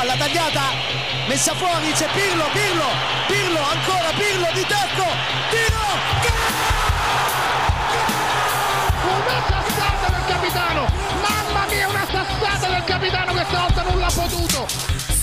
palla 0.00 0.16
tagliata, 0.16 0.62
messa 1.28 1.54
fuori, 1.54 1.92
c'è 1.92 2.08
Pirlo, 2.14 2.44
Pirlo, 2.52 2.86
Pirlo, 3.26 3.58
ancora 3.58 4.08
Pirlo 4.16 4.48
di 4.54 4.64
tacco, 4.66 5.04
tiro, 5.50 5.84
Una 9.04 9.42
sassata 9.46 10.10
del 10.10 10.24
capitano! 10.26 10.86
Mamma 11.20 11.66
mia, 11.68 11.88
una 11.88 12.06
sassata 12.10 12.68
del 12.72 12.84
capitano 12.84 13.32
questa 13.32 13.58
volta 13.60 13.82
non 13.82 13.98
l'ha 13.98 14.10
potuto! 14.14 14.66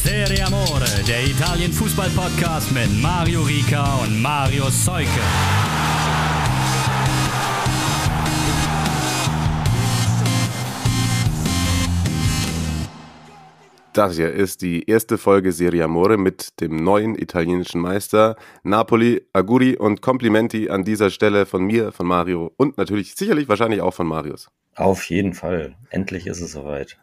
Serie 0.03 0.41
Amore, 0.43 1.01
der 1.05 1.23
Italien 1.23 1.71
Fußball 1.71 2.11
Podcast 2.11 2.69
mit 2.69 2.91
Mario 3.01 3.41
Rica 3.41 3.95
und 3.95 4.21
Mario 4.21 4.69
Seuke. 4.69 5.66
Das 13.97 14.15
hier 14.15 14.31
ist 14.31 14.61
die 14.61 14.87
erste 14.87 15.17
Folge 15.17 15.51
Serie 15.51 15.85
Amore 15.85 16.19
mit 16.19 16.61
dem 16.61 16.75
neuen 16.75 17.17
italienischen 17.17 17.81
Meister 17.81 18.35
Napoli. 18.61 19.25
Auguri 19.33 19.75
und 19.75 20.03
Komplimenti 20.03 20.69
an 20.69 20.83
dieser 20.83 21.09
Stelle 21.09 21.47
von 21.47 21.65
mir, 21.65 21.91
von 21.91 22.05
Mario 22.05 22.53
und 22.57 22.77
natürlich 22.77 23.15
sicherlich 23.15 23.49
wahrscheinlich 23.49 23.81
auch 23.81 23.95
von 23.95 24.05
Marius. 24.05 24.51
Auf 24.75 25.09
jeden 25.09 25.33
Fall. 25.33 25.75
Endlich 25.89 26.27
ist 26.27 26.41
es 26.41 26.51
soweit. 26.51 26.99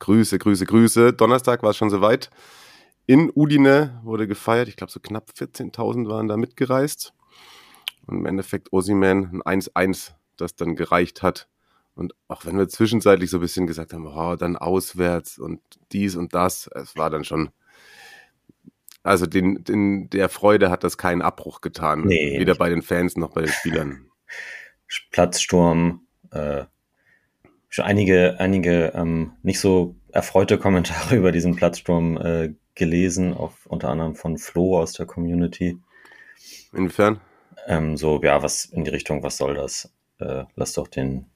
Grüße, 0.00 0.40
Grüße, 0.40 0.66
Grüße. 0.66 1.12
Donnerstag 1.12 1.62
war 1.62 1.70
es 1.70 1.76
schon 1.76 1.90
soweit. 1.90 2.28
In 3.06 3.30
Udine 3.32 4.00
wurde 4.02 4.26
gefeiert. 4.26 4.66
Ich 4.66 4.74
glaube, 4.74 4.90
so 4.90 4.98
knapp 4.98 5.30
14.000 5.30 6.08
waren 6.08 6.26
da 6.26 6.36
mitgereist. 6.36 7.14
Und 8.08 8.16
im 8.18 8.26
Endeffekt 8.26 8.72
Osiman 8.72 9.42
ein 9.44 9.60
1-1, 9.60 10.10
das 10.36 10.56
dann 10.56 10.74
gereicht 10.74 11.22
hat. 11.22 11.46
Und 11.96 12.14
auch 12.28 12.44
wenn 12.44 12.58
wir 12.58 12.68
zwischenzeitlich 12.68 13.30
so 13.30 13.38
ein 13.38 13.40
bisschen 13.40 13.66
gesagt 13.66 13.94
haben, 13.94 14.06
oh, 14.06 14.36
dann 14.36 14.56
auswärts 14.56 15.38
und 15.38 15.60
dies 15.92 16.14
und 16.14 16.34
das, 16.34 16.68
es 16.74 16.94
war 16.94 17.08
dann 17.08 17.24
schon, 17.24 17.48
also 19.02 19.24
den, 19.24 19.64
den, 19.64 20.10
der 20.10 20.28
Freude 20.28 20.70
hat 20.70 20.84
das 20.84 20.98
keinen 20.98 21.22
Abbruch 21.22 21.62
getan. 21.62 22.02
Nee. 22.02 22.38
Weder 22.38 22.54
bei 22.54 22.68
den 22.68 22.82
Fans 22.82 23.16
noch 23.16 23.30
bei 23.30 23.42
den 23.42 23.50
Spielern. 23.50 24.10
Platzsturm, 25.10 26.06
äh, 26.32 26.64
schon 27.70 27.84
einige, 27.86 28.36
einige 28.40 28.92
ähm, 28.94 29.32
nicht 29.42 29.58
so 29.58 29.96
erfreute 30.12 30.58
Kommentare 30.58 31.16
über 31.16 31.32
diesen 31.32 31.56
Platzsturm 31.56 32.18
äh, 32.18 32.54
gelesen, 32.74 33.32
auf, 33.32 33.64
unter 33.64 33.88
anderem 33.88 34.14
von 34.14 34.36
Flo 34.36 34.78
aus 34.78 34.92
der 34.92 35.06
Community. 35.06 35.78
Inwiefern? 36.74 37.20
Ähm, 37.66 37.96
so, 37.96 38.20
ja, 38.22 38.42
was 38.42 38.66
in 38.66 38.84
die 38.84 38.90
Richtung, 38.90 39.22
was 39.22 39.38
soll 39.38 39.54
das? 39.54 39.90
Äh, 40.18 40.44
lass 40.56 40.74
doch 40.74 40.88
den, 40.88 41.26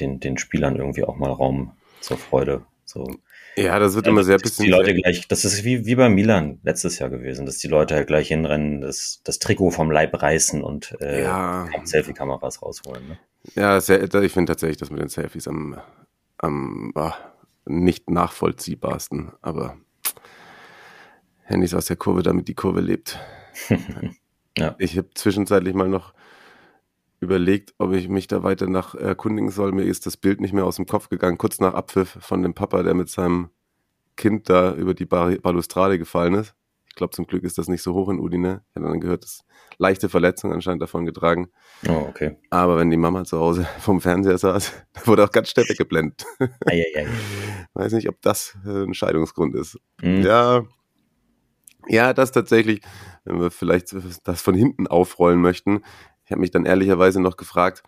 den, 0.00 0.20
den 0.20 0.38
Spielern 0.38 0.76
irgendwie 0.76 1.04
auch 1.04 1.16
mal 1.16 1.30
Raum 1.30 1.72
zur 2.00 2.18
Freude. 2.18 2.64
So. 2.84 3.06
Ja, 3.56 3.78
das 3.78 3.94
wird 3.94 4.06
immer 4.06 4.24
sehr 4.24 4.38
dass 4.38 4.50
bisschen. 4.50 4.64
die 4.64 4.70
Leute 4.70 4.94
gleich, 4.94 5.28
das 5.28 5.44
ist 5.44 5.64
wie, 5.64 5.84
wie 5.84 5.94
bei 5.94 6.08
Milan 6.08 6.58
letztes 6.62 6.98
Jahr 6.98 7.10
gewesen, 7.10 7.44
dass 7.44 7.58
die 7.58 7.68
Leute 7.68 7.94
halt 7.94 8.06
gleich 8.06 8.28
hinrennen, 8.28 8.80
das, 8.80 9.20
das 9.24 9.38
Trikot 9.38 9.70
vom 9.70 9.90
Leib 9.90 10.20
reißen 10.20 10.62
und 10.62 10.96
äh, 11.00 11.22
Ja. 11.22 11.68
Selfie-Kameras 11.84 12.62
rausholen. 12.62 13.08
Ne? 13.08 13.18
Ja, 13.54 13.80
sehr, 13.80 14.02
ich 14.02 14.32
finde 14.32 14.52
tatsächlich 14.52 14.78
das 14.78 14.90
mit 14.90 15.00
den 15.00 15.08
Selfies 15.08 15.48
am, 15.48 15.78
am 16.38 16.92
ah, 16.94 17.14
nicht 17.66 18.10
nachvollziehbarsten, 18.10 19.32
aber 19.42 19.76
Handys 21.42 21.74
aus 21.74 21.86
der 21.86 21.96
Kurve, 21.96 22.22
damit 22.22 22.48
die 22.48 22.54
Kurve 22.54 22.80
lebt. 22.80 23.18
Ja. 24.58 24.74
Ich 24.78 24.98
habe 24.98 25.08
zwischenzeitlich 25.14 25.74
mal 25.74 25.88
noch 25.88 26.12
überlegt, 27.22 27.72
ob 27.78 27.92
ich 27.92 28.08
mich 28.08 28.26
da 28.26 28.42
weiter 28.42 28.66
nach 28.66 28.96
erkundigen 28.96 29.50
soll. 29.50 29.70
Mir 29.72 29.84
ist 29.84 30.06
das 30.06 30.16
Bild 30.16 30.40
nicht 30.40 30.52
mehr 30.52 30.66
aus 30.66 30.76
dem 30.76 30.86
Kopf 30.86 31.08
gegangen, 31.08 31.38
kurz 31.38 31.60
nach 31.60 31.72
Abpfiff 31.72 32.18
von 32.20 32.42
dem 32.42 32.52
Papa, 32.52 32.82
der 32.82 32.94
mit 32.94 33.08
seinem 33.08 33.50
Kind 34.16 34.50
da 34.50 34.74
über 34.74 34.92
die 34.92 35.06
Bar 35.06 35.30
Balustrade 35.36 35.98
gefallen 35.98 36.34
ist. 36.34 36.54
Ich 36.88 36.96
glaube, 36.96 37.14
zum 37.14 37.26
Glück 37.26 37.44
ist 37.44 37.56
das 37.56 37.68
nicht 37.68 37.80
so 37.80 37.94
hoch 37.94 38.08
in 38.08 38.18
Udine. 38.18 38.62
Ich 38.70 38.76
habe 38.76 38.88
dann 38.88 39.00
gehört, 39.00 39.22
dass 39.22 39.44
leichte 39.78 40.08
Verletzungen 40.08 40.52
anscheinend 40.52 40.82
davon 40.82 41.06
getragen. 41.06 41.48
Oh, 41.88 42.06
okay. 42.08 42.36
Aber 42.50 42.76
wenn 42.76 42.90
die 42.90 42.96
Mama 42.96 43.24
zu 43.24 43.38
Hause 43.38 43.68
vom 43.78 44.00
Fernseher 44.00 44.36
saß, 44.36 44.72
da 44.92 45.06
wurde 45.06 45.24
auch 45.24 45.30
ganz 45.30 45.48
schnell 45.48 45.68
weggeblendet. 45.68 46.26
Weiß 47.74 47.92
nicht, 47.92 48.08
ob 48.08 48.20
das 48.20 48.58
äh, 48.66 48.82
ein 48.82 48.94
Scheidungsgrund 48.94 49.54
ist. 49.54 49.78
Hm. 50.00 50.22
Ja, 50.22 50.64
ja, 51.88 52.12
das 52.12 52.32
tatsächlich, 52.32 52.80
wenn 53.24 53.40
wir 53.40 53.50
vielleicht 53.50 53.94
das 54.24 54.42
von 54.42 54.54
hinten 54.54 54.86
aufrollen 54.86 55.40
möchten. 55.40 55.82
Habe 56.32 56.40
mich 56.40 56.50
dann 56.50 56.66
ehrlicherweise 56.66 57.20
noch 57.20 57.36
gefragt, 57.36 57.82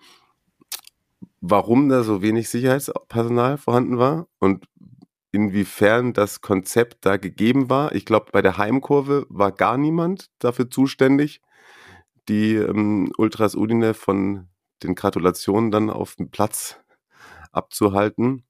warum 1.41 1.89
da 1.89 2.03
so 2.03 2.23
wenig 2.23 2.49
Sicherheitspersonal 2.49 3.59
vorhanden 3.59 3.99
war 3.99 4.29
und 4.39 4.67
inwiefern 5.33 6.13
das 6.13 6.41
Konzept 6.41 7.05
da 7.05 7.17
gegeben 7.17 7.69
war. 7.69 7.95
Ich 7.95 8.07
glaube, 8.07 8.27
bei 8.33 8.41
der 8.41 8.57
Heimkurve 8.57 9.27
war 9.29 9.51
gar 9.51 9.77
niemand 9.77 10.31
dafür 10.39 10.71
zuständig, 10.71 11.43
die 12.29 12.55
ähm, 12.55 13.13
Ultras 13.19 13.57
Udine 13.57 13.95
von 13.95 14.49
den 14.83 14.95
Gratulationen 14.95 15.71
dann 15.71 15.91
auf 15.91 16.15
dem 16.15 16.31
Platz 16.31 16.79
abzuhalten. 17.53 18.45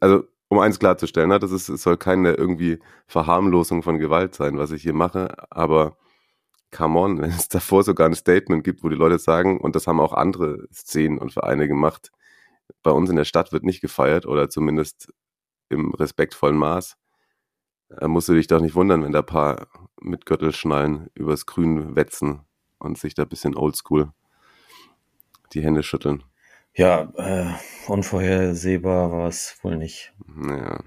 Also, 0.00 0.24
um 0.48 0.60
eins 0.60 0.78
klarzustellen, 0.78 1.28
ne, 1.28 1.40
das 1.40 1.50
ist, 1.50 1.68
es 1.68 1.82
soll 1.82 1.96
keine 1.96 2.34
irgendwie 2.34 2.78
Verharmlosung 3.08 3.82
von 3.82 3.98
Gewalt 3.98 4.34
sein, 4.34 4.58
was 4.58 4.70
ich 4.70 4.82
hier 4.82 4.94
mache, 4.94 5.34
aber 5.50 5.96
come 6.70 6.98
on, 6.98 7.18
wenn 7.20 7.30
es 7.30 7.48
davor 7.48 7.82
sogar 7.82 8.08
ein 8.08 8.14
Statement 8.14 8.64
gibt, 8.64 8.82
wo 8.82 8.88
die 8.88 8.96
Leute 8.96 9.18
sagen, 9.18 9.60
und 9.60 9.76
das 9.76 9.86
haben 9.86 10.00
auch 10.00 10.12
andere 10.12 10.68
Szenen 10.72 11.18
und 11.18 11.32
Vereine 11.32 11.68
gemacht, 11.68 12.10
bei 12.82 12.90
uns 12.90 13.10
in 13.10 13.16
der 13.16 13.24
Stadt 13.24 13.52
wird 13.52 13.64
nicht 13.64 13.80
gefeiert 13.80 14.26
oder 14.26 14.48
zumindest 14.48 15.12
im 15.68 15.94
respektvollen 15.94 16.56
Maß, 16.56 16.96
äh, 18.00 18.08
musst 18.08 18.28
du 18.28 18.34
dich 18.34 18.46
doch 18.46 18.60
nicht 18.60 18.74
wundern, 18.74 19.04
wenn 19.04 19.12
da 19.12 19.20
ein 19.20 19.26
paar 19.26 19.68
mit 20.00 20.26
Gürtelschnallen 20.26 21.08
übers 21.14 21.46
Grün 21.46 21.96
wetzen 21.96 22.40
und 22.78 22.98
sich 22.98 23.14
da 23.14 23.22
ein 23.22 23.28
bisschen 23.28 23.56
oldschool 23.56 24.12
die 25.52 25.62
Hände 25.62 25.82
schütteln. 25.82 26.24
Ja, 26.74 27.10
äh, 27.16 27.52
unvorhersehbar 27.86 29.10
war 29.10 29.28
es 29.28 29.58
wohl 29.62 29.76
nicht. 29.76 30.12
Naja. 30.26 30.80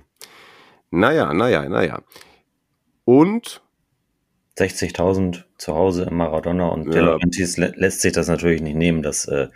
Naja, 0.91 1.33
naja, 1.33 1.67
naja. 1.67 2.01
Und 3.05 3.63
60.000 4.59 5.43
zu 5.57 5.75
Hause 5.75 6.03
im 6.03 6.17
Maradona 6.17 6.67
und 6.67 6.87
Ja. 6.87 6.91
De 6.91 7.01
Laurentiis 7.01 7.57
lä 7.57 7.71
lässt 7.75 8.01
sich 8.01 8.13
das 8.13 8.27
natürlich 8.27 8.61
nicht 8.61 8.75
nehmen. 8.75 9.01
Das, 9.01 9.25
äh, 9.25 9.47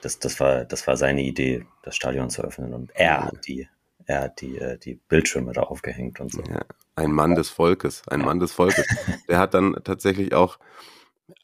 das, 0.00 0.18
das, 0.18 0.40
war, 0.40 0.64
das 0.64 0.86
war 0.86 0.96
seine 0.96 1.22
Idee, 1.22 1.64
das 1.82 1.96
Stadion 1.96 2.30
zu 2.30 2.42
öffnen. 2.42 2.74
Und 2.74 2.90
er 2.94 3.24
hat 3.24 3.46
die, 3.46 3.68
er 4.06 4.22
hat 4.22 4.40
die, 4.40 4.58
äh, 4.58 4.78
die 4.78 4.94
Bildschirme 5.08 5.52
da 5.52 5.62
aufgehängt 5.62 6.20
und 6.20 6.32
so. 6.32 6.42
Ja, 6.42 6.62
ein 6.96 7.12
Mann 7.12 7.34
des 7.34 7.50
Volkes, 7.50 8.02
ein 8.08 8.20
Mann 8.20 8.40
des 8.40 8.52
Volkes. 8.52 8.86
Der 9.28 9.38
hat 9.38 9.54
dann 9.54 9.76
tatsächlich 9.84 10.34
auch 10.34 10.58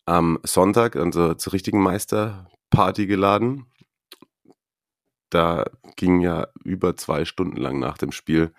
am 0.04 0.38
Sonntag 0.42 0.96
also 0.96 1.34
zur 1.34 1.52
richtigen 1.52 1.80
Meisterparty 1.80 3.06
geladen. 3.06 3.66
Da 5.30 5.66
ging 5.96 6.20
ja 6.20 6.48
über 6.64 6.96
zwei 6.96 7.24
Stunden 7.24 7.56
lang 7.56 7.78
nach 7.78 7.98
dem 7.98 8.12
Spiel 8.12 8.52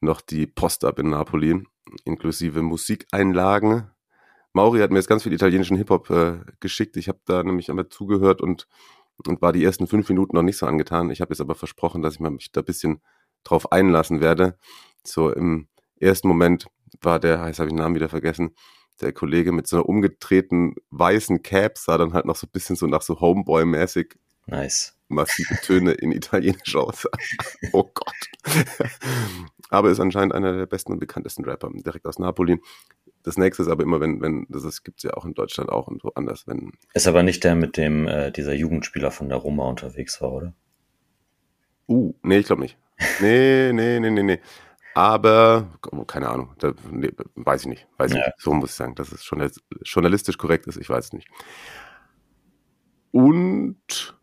noch 0.00 0.20
die 0.20 0.46
Post 0.46 0.84
ab 0.84 0.98
in 0.98 1.10
Napoli, 1.10 1.62
inklusive 2.04 2.62
Musikeinlagen. 2.62 3.90
Mauri 4.52 4.80
hat 4.80 4.90
mir 4.90 4.98
jetzt 4.98 5.08
ganz 5.08 5.24
viel 5.24 5.32
italienischen 5.32 5.76
Hip-Hop 5.76 6.10
äh, 6.10 6.38
geschickt. 6.60 6.96
Ich 6.96 7.08
habe 7.08 7.18
da 7.24 7.42
nämlich 7.42 7.70
einmal 7.70 7.88
zugehört 7.88 8.40
und, 8.40 8.68
und 9.26 9.42
war 9.42 9.52
die 9.52 9.64
ersten 9.64 9.86
fünf 9.86 10.08
Minuten 10.08 10.36
noch 10.36 10.42
nicht 10.42 10.58
so 10.58 10.66
angetan. 10.66 11.10
Ich 11.10 11.20
habe 11.20 11.32
jetzt 11.32 11.40
aber 11.40 11.54
versprochen, 11.54 12.02
dass 12.02 12.14
ich 12.14 12.20
mich 12.20 12.52
da 12.52 12.60
ein 12.60 12.64
bisschen 12.64 13.02
drauf 13.42 13.72
einlassen 13.72 14.20
werde. 14.20 14.56
So 15.04 15.32
im 15.32 15.68
ersten 15.98 16.28
Moment 16.28 16.66
war 17.00 17.18
der, 17.18 17.46
jetzt 17.46 17.58
habe 17.58 17.68
ich 17.68 17.74
den 17.74 17.78
Namen 17.78 17.96
wieder 17.96 18.08
vergessen, 18.08 18.54
der 19.00 19.12
Kollege 19.12 19.52
mit 19.52 19.66
so 19.66 19.76
einer 19.76 19.88
umgedrehten 19.88 20.76
weißen 20.90 21.42
Cap 21.42 21.78
sah 21.78 21.98
dann 21.98 22.12
halt 22.12 22.26
noch 22.26 22.36
so 22.36 22.46
ein 22.46 22.52
bisschen 22.52 22.76
so 22.76 22.86
nach 22.86 23.02
so 23.02 23.20
Homeboy-mäßig 23.20 24.14
Nice. 24.46 24.96
massive 25.08 25.56
Töne 25.62 25.92
in 25.92 26.12
Italienisch 26.12 26.76
aus. 26.76 27.06
oh 27.72 27.90
Gott. 27.92 28.14
Aber 29.70 29.90
ist 29.90 30.00
anscheinend 30.00 30.34
einer 30.34 30.52
der 30.56 30.66
besten 30.66 30.92
und 30.92 30.98
bekanntesten 31.00 31.44
Rapper, 31.44 31.70
direkt 31.72 32.06
aus 32.06 32.18
Napoli. 32.18 32.60
Das 33.22 33.38
nächste 33.38 33.62
ist 33.62 33.68
aber 33.68 33.82
immer, 33.82 34.00
wenn, 34.00 34.20
wenn, 34.20 34.46
das 34.50 34.64
ist, 34.64 34.84
gibt's 34.84 35.02
ja 35.02 35.14
auch 35.14 35.24
in 35.24 35.34
Deutschland 35.34 35.70
auch 35.70 35.88
und 35.88 36.04
woanders, 36.04 36.46
wenn, 36.46 36.72
Ist 36.92 37.06
aber 37.06 37.22
nicht 37.22 37.42
der 37.44 37.54
mit 37.54 37.76
dem, 37.76 38.06
äh, 38.06 38.30
dieser 38.30 38.54
Jugendspieler 38.54 39.10
von 39.10 39.28
der 39.28 39.38
Roma 39.38 39.64
unterwegs 39.66 40.20
war, 40.20 40.32
oder? 40.32 40.54
uh, 41.88 42.14
nee, 42.22 42.38
ich 42.38 42.46
glaube 42.46 42.62
nicht. 42.62 42.78
Nee, 43.20 43.72
nee, 43.72 43.98
nee, 44.00 44.10
nee, 44.10 44.22
nee. 44.22 44.40
Aber, 44.94 45.68
keine 46.06 46.28
Ahnung, 46.28 46.54
da, 46.58 46.72
nee, 46.90 47.10
weiß 47.34 47.62
ich 47.62 47.66
nicht, 47.66 47.86
weiß 47.96 48.12
ich 48.12 48.18
Ja. 48.18 48.26
nicht. 48.26 48.40
So 48.40 48.52
muss 48.54 48.70
ich 48.70 48.76
sagen, 48.76 48.94
dass 48.94 49.10
es 49.10 49.28
journal- 49.28 49.50
journalistisch 49.82 50.38
korrekt 50.38 50.66
ist, 50.66 50.76
ich 50.76 50.88
weiß 50.88 51.06
es 51.06 51.12
nicht. 51.12 51.28
Und 53.10 54.16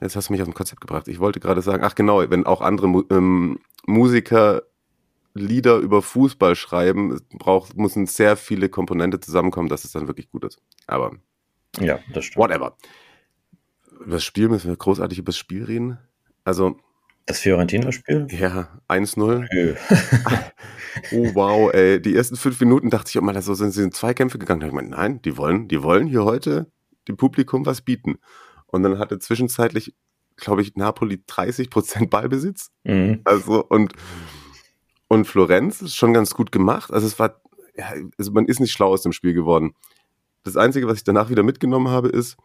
jetzt 0.00 0.16
hast 0.16 0.28
du 0.28 0.32
mich 0.32 0.42
aus 0.42 0.48
dem 0.48 0.54
Konzept 0.54 0.80
gebracht. 0.80 1.08
Ich 1.08 1.18
wollte 1.18 1.40
gerade 1.40 1.62
sagen, 1.62 1.82
ach 1.84 1.94
genau, 1.94 2.28
wenn 2.30 2.46
auch 2.46 2.60
andere 2.60 3.04
ähm, 3.10 3.58
Musiker 3.86 4.62
Lieder 5.34 5.76
über 5.76 6.02
Fußball 6.02 6.56
schreiben, 6.56 7.20
braucht, 7.38 7.76
müssen 7.76 8.06
sehr 8.06 8.36
viele 8.36 8.68
Komponente 8.68 9.20
zusammenkommen, 9.20 9.68
dass 9.68 9.84
es 9.84 9.92
dann 9.92 10.08
wirklich 10.08 10.30
gut 10.30 10.44
ist. 10.44 10.60
Aber 10.86 11.12
Ja, 11.78 12.00
das 12.12 12.24
stimmt. 12.24 12.42
whatever. 12.44 12.76
Über 14.00 14.12
das 14.16 14.24
Spiel 14.24 14.48
müssen 14.48 14.68
wir 14.68 14.76
großartig 14.76 15.18
über 15.18 15.26
das 15.26 15.36
Spiel 15.36 15.64
reden. 15.64 15.98
Also, 16.44 16.76
Das 17.26 17.40
Fiorentino-Spiel? 17.40 18.26
ja, 18.30 18.80
1-0. 18.88 19.46
Nö. 19.52 19.74
Oh 21.12 21.30
wow, 21.34 21.72
ey. 21.72 22.00
Die 22.02 22.16
ersten 22.16 22.34
fünf 22.34 22.58
Minuten 22.60 22.90
dachte 22.90 23.10
ich, 23.10 23.18
oh 23.18 23.20
mal, 23.20 23.40
so 23.40 23.54
sind 23.54 23.70
sie 23.70 23.84
in 23.84 23.92
zwei 23.92 24.14
Kämpfe 24.14 24.38
gegangen. 24.38 24.60
Da 24.60 24.66
ich 24.66 24.72
gemeint, 24.72 24.90
nein, 24.90 25.22
die 25.22 25.36
wollen, 25.36 25.68
die 25.68 25.82
wollen 25.82 26.08
hier 26.08 26.24
heute 26.24 26.66
dem 27.06 27.16
Publikum 27.16 27.66
was 27.66 27.82
bieten. 27.82 28.18
Und 28.68 28.82
dann 28.82 28.98
hatte 28.98 29.18
zwischenzeitlich, 29.18 29.94
glaube 30.36 30.62
ich, 30.62 30.76
Napoli 30.76 31.22
30 31.26 31.70
Prozent 31.70 32.10
Ballbesitz. 32.10 32.70
Mhm. 32.84 33.20
Also, 33.24 33.64
und, 33.64 33.92
und 35.08 35.26
Florenz 35.26 35.82
ist 35.82 35.96
schon 35.96 36.12
ganz 36.12 36.34
gut 36.34 36.52
gemacht. 36.52 36.92
Also 36.92 37.06
es 37.06 37.18
war, 37.18 37.40
ja, 37.74 37.92
also 38.16 38.32
man 38.32 38.46
ist 38.46 38.60
nicht 38.60 38.72
schlau 38.72 38.88
aus 38.88 39.02
dem 39.02 39.12
Spiel 39.12 39.32
geworden. 39.32 39.74
Das 40.44 40.56
Einzige, 40.56 40.86
was 40.86 40.98
ich 40.98 41.04
danach 41.04 41.30
wieder 41.30 41.42
mitgenommen 41.42 41.88
habe, 41.88 42.08
ist, 42.08 42.36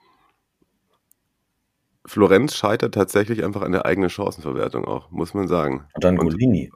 Florenz 2.06 2.56
scheitert 2.56 2.94
tatsächlich 2.94 3.44
einfach 3.44 3.62
an 3.62 3.72
der 3.72 3.86
eigenen 3.86 4.10
Chancenverwertung 4.10 4.86
auch, 4.86 5.10
muss 5.10 5.34
man 5.34 5.48
sagen. 5.48 5.86
Und 5.94 6.04
dann 6.04 6.18
Golini. 6.18 6.70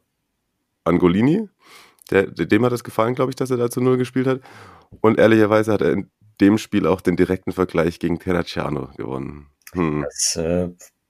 Angolini, 0.86 1.50
der, 2.10 2.28
dem 2.28 2.66
hat 2.66 2.72
es 2.72 2.84
gefallen, 2.84 3.14
glaube 3.14 3.32
ich, 3.32 3.36
dass 3.36 3.52
er 3.52 3.58
da 3.58 3.70
zu 3.70 3.82
Null 3.82 3.98
gespielt 3.98 4.28
hat. 4.28 4.42
Und 5.02 5.20
ehrlicherweise 5.20 5.74
hat 5.74 5.82
er 5.82 5.92
in 5.92 6.10
dem 6.42 6.58
Spiel 6.58 6.86
auch 6.88 7.02
den 7.02 7.16
direkten 7.18 7.52
Vergleich 7.52 8.00
gegen 8.00 8.20
Terracciano 8.20 8.90
gewonnen. 8.98 9.48
Hm. 9.74 10.04
Das 10.04 10.36
äh, 10.36 10.70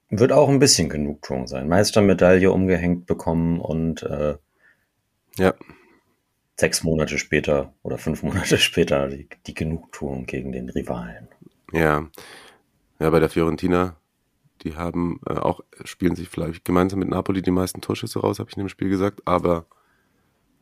wird 0.10 0.32
auch 0.32 0.50
ein 0.50 0.60
bisschen 0.60 0.90
Genugtuung 0.90 1.48
sein. 1.48 1.68
Meistermedaille 1.68 2.52
umgehängt 2.52 3.06
bekommen 3.06 3.60
und 3.60 4.04
äh, 4.04 4.36
Ja, 5.38 5.54
sechs 6.60 6.84
Monate 6.84 7.18
später 7.18 7.74
oder 7.84 7.98
fünf 7.98 8.24
Monate 8.24 8.58
später 8.58 9.08
die, 9.08 9.28
die 9.46 9.54
Genugtuung 9.54 10.26
gegen 10.26 10.52
den 10.52 10.70
Rivalen. 10.70 11.28
ja. 11.72 12.08
Ja, 13.00 13.12
bei 13.12 13.20
der 13.20 13.30
Fiorentina, 13.30 13.96
die 14.64 14.76
haben 14.76 15.22
äh, 15.28 15.34
auch, 15.34 15.62
spielen 15.84 16.16
sich 16.16 16.30
vielleicht 16.30 16.66
gemeinsam 16.66 16.98
mit 16.98 17.10
Napoli 17.10 17.44
die 17.44 17.52
meisten 17.52 17.80
Torschüsse 17.80 18.22
raus, 18.22 18.40
habe 18.40 18.50
ich 18.50 18.58
in 18.58 18.64
dem 18.64 18.70
Spiel 18.70 18.90
gesagt, 18.90 19.22
aber 19.26 19.68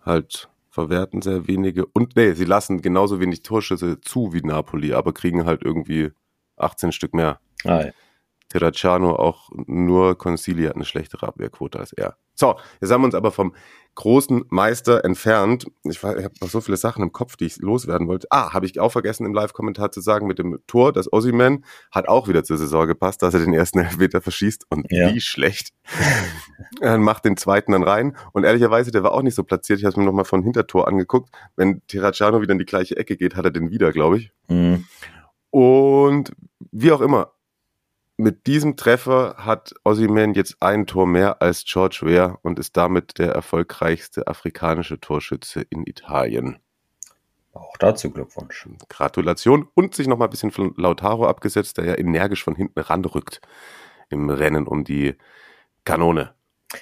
halt 0.06 0.50
verwerten 0.76 1.22
sehr 1.22 1.48
wenige 1.48 1.86
und 1.86 2.18
nee, 2.18 2.34
sie 2.34 2.44
lassen 2.44 2.82
genauso 2.82 3.22
wenig 3.22 3.44
Torschüsse 3.44 4.02
zu 4.02 4.34
wie 4.34 4.42
Napoli, 4.42 4.94
aber 4.94 5.14
kriegen 5.14 5.46
halt 5.46 5.64
irgendwie 5.64 6.12
18 6.58 6.92
Stück 6.92 7.14
mehr. 7.14 7.40
Ah, 7.64 7.86
ja. 7.86 7.92
Terracciano 8.50 9.16
auch 9.16 9.50
nur 9.66 10.18
Concili 10.18 10.66
hat 10.66 10.76
eine 10.76 10.86
schlechtere 10.86 11.28
Abwehrquote 11.28 11.80
als 11.80 11.94
er. 11.94 12.18
So, 12.36 12.56
jetzt 12.82 12.92
haben 12.92 13.02
wir 13.02 13.06
uns 13.06 13.16
aber 13.16 13.32
vom 13.32 13.56
großen 13.96 14.44
Meister 14.50 15.04
entfernt. 15.06 15.66
Ich, 15.84 15.98
ich 15.98 16.04
habe 16.04 16.32
noch 16.42 16.50
so 16.50 16.62
viele 16.62 16.78
Sachen 16.78 17.02
im 17.02 17.12
Kopf, 17.12 17.38
die 17.38 17.46
ich 17.46 17.58
loswerden 17.58 18.08
wollte. 18.08 18.28
Ah, 18.30 18.54
habe 18.54 18.66
ich 18.66 18.80
auch 18.80 18.92
vergessen 18.92 19.26
im 19.26 19.34
Live-Kommentar 19.34 19.92
zu 19.92 20.02
sagen 20.02 20.28
mit 20.28 20.38
dem 20.38 20.60
Tor, 20.68 20.94
das 20.94 21.12
Ossiman 21.12 21.64
hat 21.92 22.08
auch 22.08 22.28
wieder 22.28 22.44
zur 22.44 22.58
Saison 22.58 22.88
gepasst, 22.88 23.22
dass 23.24 23.34
er 23.34 23.40
den 23.40 23.54
ersten 23.54 23.80
Elfmeter 23.80 24.22
verschießt 24.22 24.66
und 24.70 24.86
Ja. 24.92 25.14
wie 25.14 25.22
schlecht. 25.22 25.70
er 26.82 26.98
macht 26.98 27.26
den 27.26 27.38
zweiten 27.38 27.72
dann 27.72 27.84
rein 27.84 28.16
und 28.34 28.44
ehrlicherweise, 28.44 28.92
der 28.92 29.04
war 29.04 29.14
auch 29.14 29.22
nicht 29.22 29.36
so 29.36 29.44
platziert. 29.44 29.80
Ich 29.80 29.86
habe 29.86 29.92
es 29.92 29.98
mir 29.98 30.04
nochmal 30.06 30.26
von 30.26 30.44
Hintertor 30.44 30.88
angeguckt. 30.88 31.30
Wenn 31.56 31.82
Terracciano 31.88 32.42
wieder 32.42 32.52
in 32.52 32.60
die 32.60 32.66
gleiche 32.66 32.98
Ecke 32.98 33.18
geht, 33.18 33.36
hat 33.36 33.46
er 33.46 33.52
den 33.52 33.70
wieder, 33.72 33.92
glaube 33.92 34.18
ich. 34.18 34.32
Mhm. 34.50 34.86
Und 35.52 36.32
wie 36.72 36.92
auch 36.92 37.02
immer, 37.02 37.32
mit 38.18 38.48
diesem 38.48 38.78
Treffer 38.78 39.36
hat 39.38 39.74
Osimhen 39.84 40.34
jetzt 40.34 40.58
ein 40.62 40.88
Tor 40.88 41.06
mehr 41.06 41.42
als 41.42 41.66
George 41.66 42.00
Weah 42.04 42.40
und 42.42 42.60
ist 42.60 42.78
damit 42.78 43.18
der 43.18 43.32
erfolgreichste 43.32 44.28
afrikanische 44.28 45.00
Torschütze 45.00 45.62
in 45.70 45.86
Italien. 45.86 46.60
Auch 47.54 47.78
dazu 47.78 48.12
Glückwunsch. 48.12 48.68
Gratulation 48.90 49.68
und 49.74 49.96
sich 49.96 50.08
noch 50.08 50.18
mal 50.18 50.26
ein 50.26 50.32
bisschen 50.32 50.52
von 50.52 50.74
Lautaro 50.78 51.28
abgesetzt, 51.28 51.78
der 51.78 51.86
ja 51.86 51.98
energisch 51.98 52.44
von 52.44 52.56
hinten 52.56 52.80
ranrückt 52.80 53.42
im 54.10 54.30
Rennen 54.30 54.68
um 54.68 54.84
die 54.84 55.16
Kanone. 55.86 56.34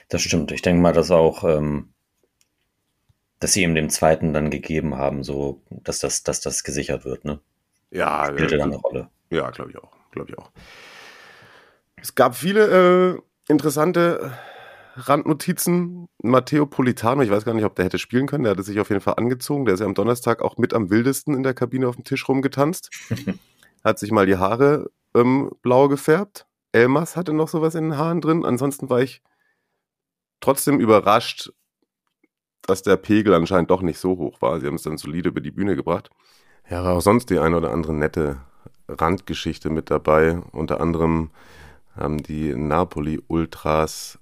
Das 0.09 0.21
stimmt. 0.21 0.51
Ich 0.51 0.61
denke 0.61 0.81
mal, 0.81 0.93
dass 0.93 1.11
auch, 1.11 1.43
ähm, 1.43 1.93
dass 3.39 3.53
sie 3.53 3.63
ihm 3.63 3.75
den 3.75 3.89
zweiten 3.89 4.33
dann 4.33 4.49
gegeben 4.49 4.95
haben, 4.95 5.23
so 5.23 5.61
dass 5.69 5.99
das, 5.99 6.23
dass 6.23 6.41
das 6.41 6.63
gesichert 6.63 7.05
wird, 7.05 7.25
ne? 7.25 7.39
Ja, 7.91 8.25
Spielte 8.25 8.57
dann 8.57 8.71
eine 8.71 8.81
Rolle. 8.81 9.09
Ja, 9.29 9.51
glaube 9.51 9.71
ich 9.71 9.77
auch. 9.77 9.91
Glaube 10.11 10.31
ich 10.31 10.37
auch. 10.37 10.49
Es 12.03 12.15
gab 12.15 12.35
viele 12.35 13.15
äh, 13.15 13.21
interessante 13.47 14.33
Randnotizen. 14.97 16.09
Matteo 16.21 16.65
Politano, 16.65 17.21
ich 17.21 17.31
weiß 17.31 17.45
gar 17.45 17.53
nicht, 17.53 17.63
ob 17.63 17.75
der 17.77 17.85
hätte 17.85 17.97
spielen 17.97 18.27
können. 18.27 18.43
Der 18.43 18.51
hatte 18.51 18.63
sich 18.63 18.81
auf 18.81 18.89
jeden 18.89 18.99
Fall 18.99 19.13
angezogen. 19.15 19.63
Der 19.63 19.75
ist 19.75 19.79
ja 19.79 19.85
am 19.85 19.95
Donnerstag 19.95 20.41
auch 20.41 20.57
mit 20.57 20.73
am 20.73 20.89
wildesten 20.89 21.33
in 21.33 21.43
der 21.43 21.53
Kabine 21.53 21.87
auf 21.87 21.95
dem 21.95 22.03
Tisch 22.03 22.27
rumgetanzt. 22.27 22.89
Hat 23.85 23.99
sich 23.99 24.11
mal 24.11 24.25
die 24.25 24.35
Haare 24.35 24.91
ähm, 25.15 25.49
blau 25.61 25.87
gefärbt. 25.87 26.45
Elmas 26.73 27.15
hatte 27.15 27.33
noch 27.33 27.47
sowas 27.47 27.75
in 27.75 27.83
den 27.83 27.97
Haaren 27.97 28.19
drin. 28.19 28.43
Ansonsten 28.43 28.89
war 28.89 29.01
ich 29.01 29.21
trotzdem 30.41 30.79
überrascht, 30.79 31.51
dass 32.63 32.81
der 32.81 32.97
Pegel 32.97 33.33
anscheinend 33.33 33.69
doch 33.69 33.81
nicht 33.81 33.99
so 33.99 34.17
hoch 34.17 34.41
war. 34.41 34.59
Sie 34.59 34.67
haben 34.67 34.75
es 34.75 34.83
dann 34.83 34.97
solide 34.97 35.29
über 35.29 35.39
die 35.39 35.51
Bühne 35.51 35.75
gebracht. 35.75 36.09
Ja, 36.69 36.83
war 36.83 36.95
auch 36.95 37.01
sonst 37.01 37.29
die 37.29 37.39
eine 37.39 37.55
oder 37.55 37.71
andere 37.71 37.93
nette 37.93 38.41
Randgeschichte 38.89 39.69
mit 39.69 39.91
dabei. 39.91 40.41
Unter 40.51 40.81
anderem 40.81 41.29
haben 41.95 42.21
die 42.23 42.53
Napoli-Ultras 42.55 44.19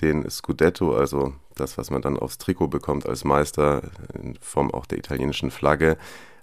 den 0.00 0.28
Scudetto, 0.28 0.94
also 0.94 1.34
das, 1.54 1.78
was 1.78 1.90
man 1.90 2.02
dann 2.02 2.18
aufs 2.18 2.38
Trikot 2.38 2.68
bekommt 2.68 3.06
als 3.06 3.24
Meister, 3.24 3.82
in 4.14 4.36
Form 4.40 4.72
auch 4.72 4.86
der 4.86 4.98
italienischen 4.98 5.50
Flagge, 5.50 5.96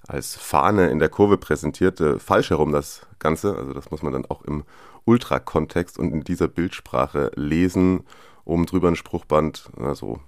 als 0.08 0.36
Fahne 0.36 0.90
in 0.90 1.00
der 1.00 1.10
Kurve 1.10 1.38
präsentiert. 1.38 2.00
Äh, 2.00 2.20
Falsch 2.20 2.50
herum 2.50 2.72
das 2.72 3.06
Ganze, 3.20 3.56
also 3.56 3.74
das 3.74 3.92
muss 3.92 4.02
man 4.02 4.14
dann 4.14 4.26
auch 4.26 4.42
im 4.44 4.64
Ultra-Kontext 5.06 6.00
und 6.00 6.12
in 6.12 6.24
dieser 6.24 6.48
Bildsprache 6.48 7.32
lesen. 7.36 8.04
Oben 8.46 8.66
drüber 8.66 8.88
ein 8.88 8.96
Spruchband, 8.96 9.70
also 9.78 10.20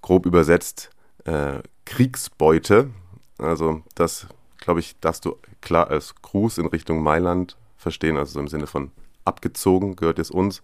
grob 0.00 0.26
übersetzt, 0.26 0.90
äh, 1.24 1.60
Kriegsbeute. 1.84 2.90
Also 3.38 3.82
das, 3.94 4.26
glaube 4.58 4.80
ich, 4.80 4.98
darfst 5.00 5.24
du 5.24 5.36
klar 5.60 5.88
als 5.88 6.14
Gruß 6.22 6.58
in 6.58 6.66
Richtung 6.66 7.02
Mailand 7.02 7.56
verstehen, 7.76 8.16
also 8.16 8.32
so 8.32 8.40
im 8.40 8.48
Sinne 8.48 8.66
von 8.66 8.90
abgezogen, 9.30 9.96
gehört 9.96 10.18
es 10.18 10.30
uns. 10.30 10.60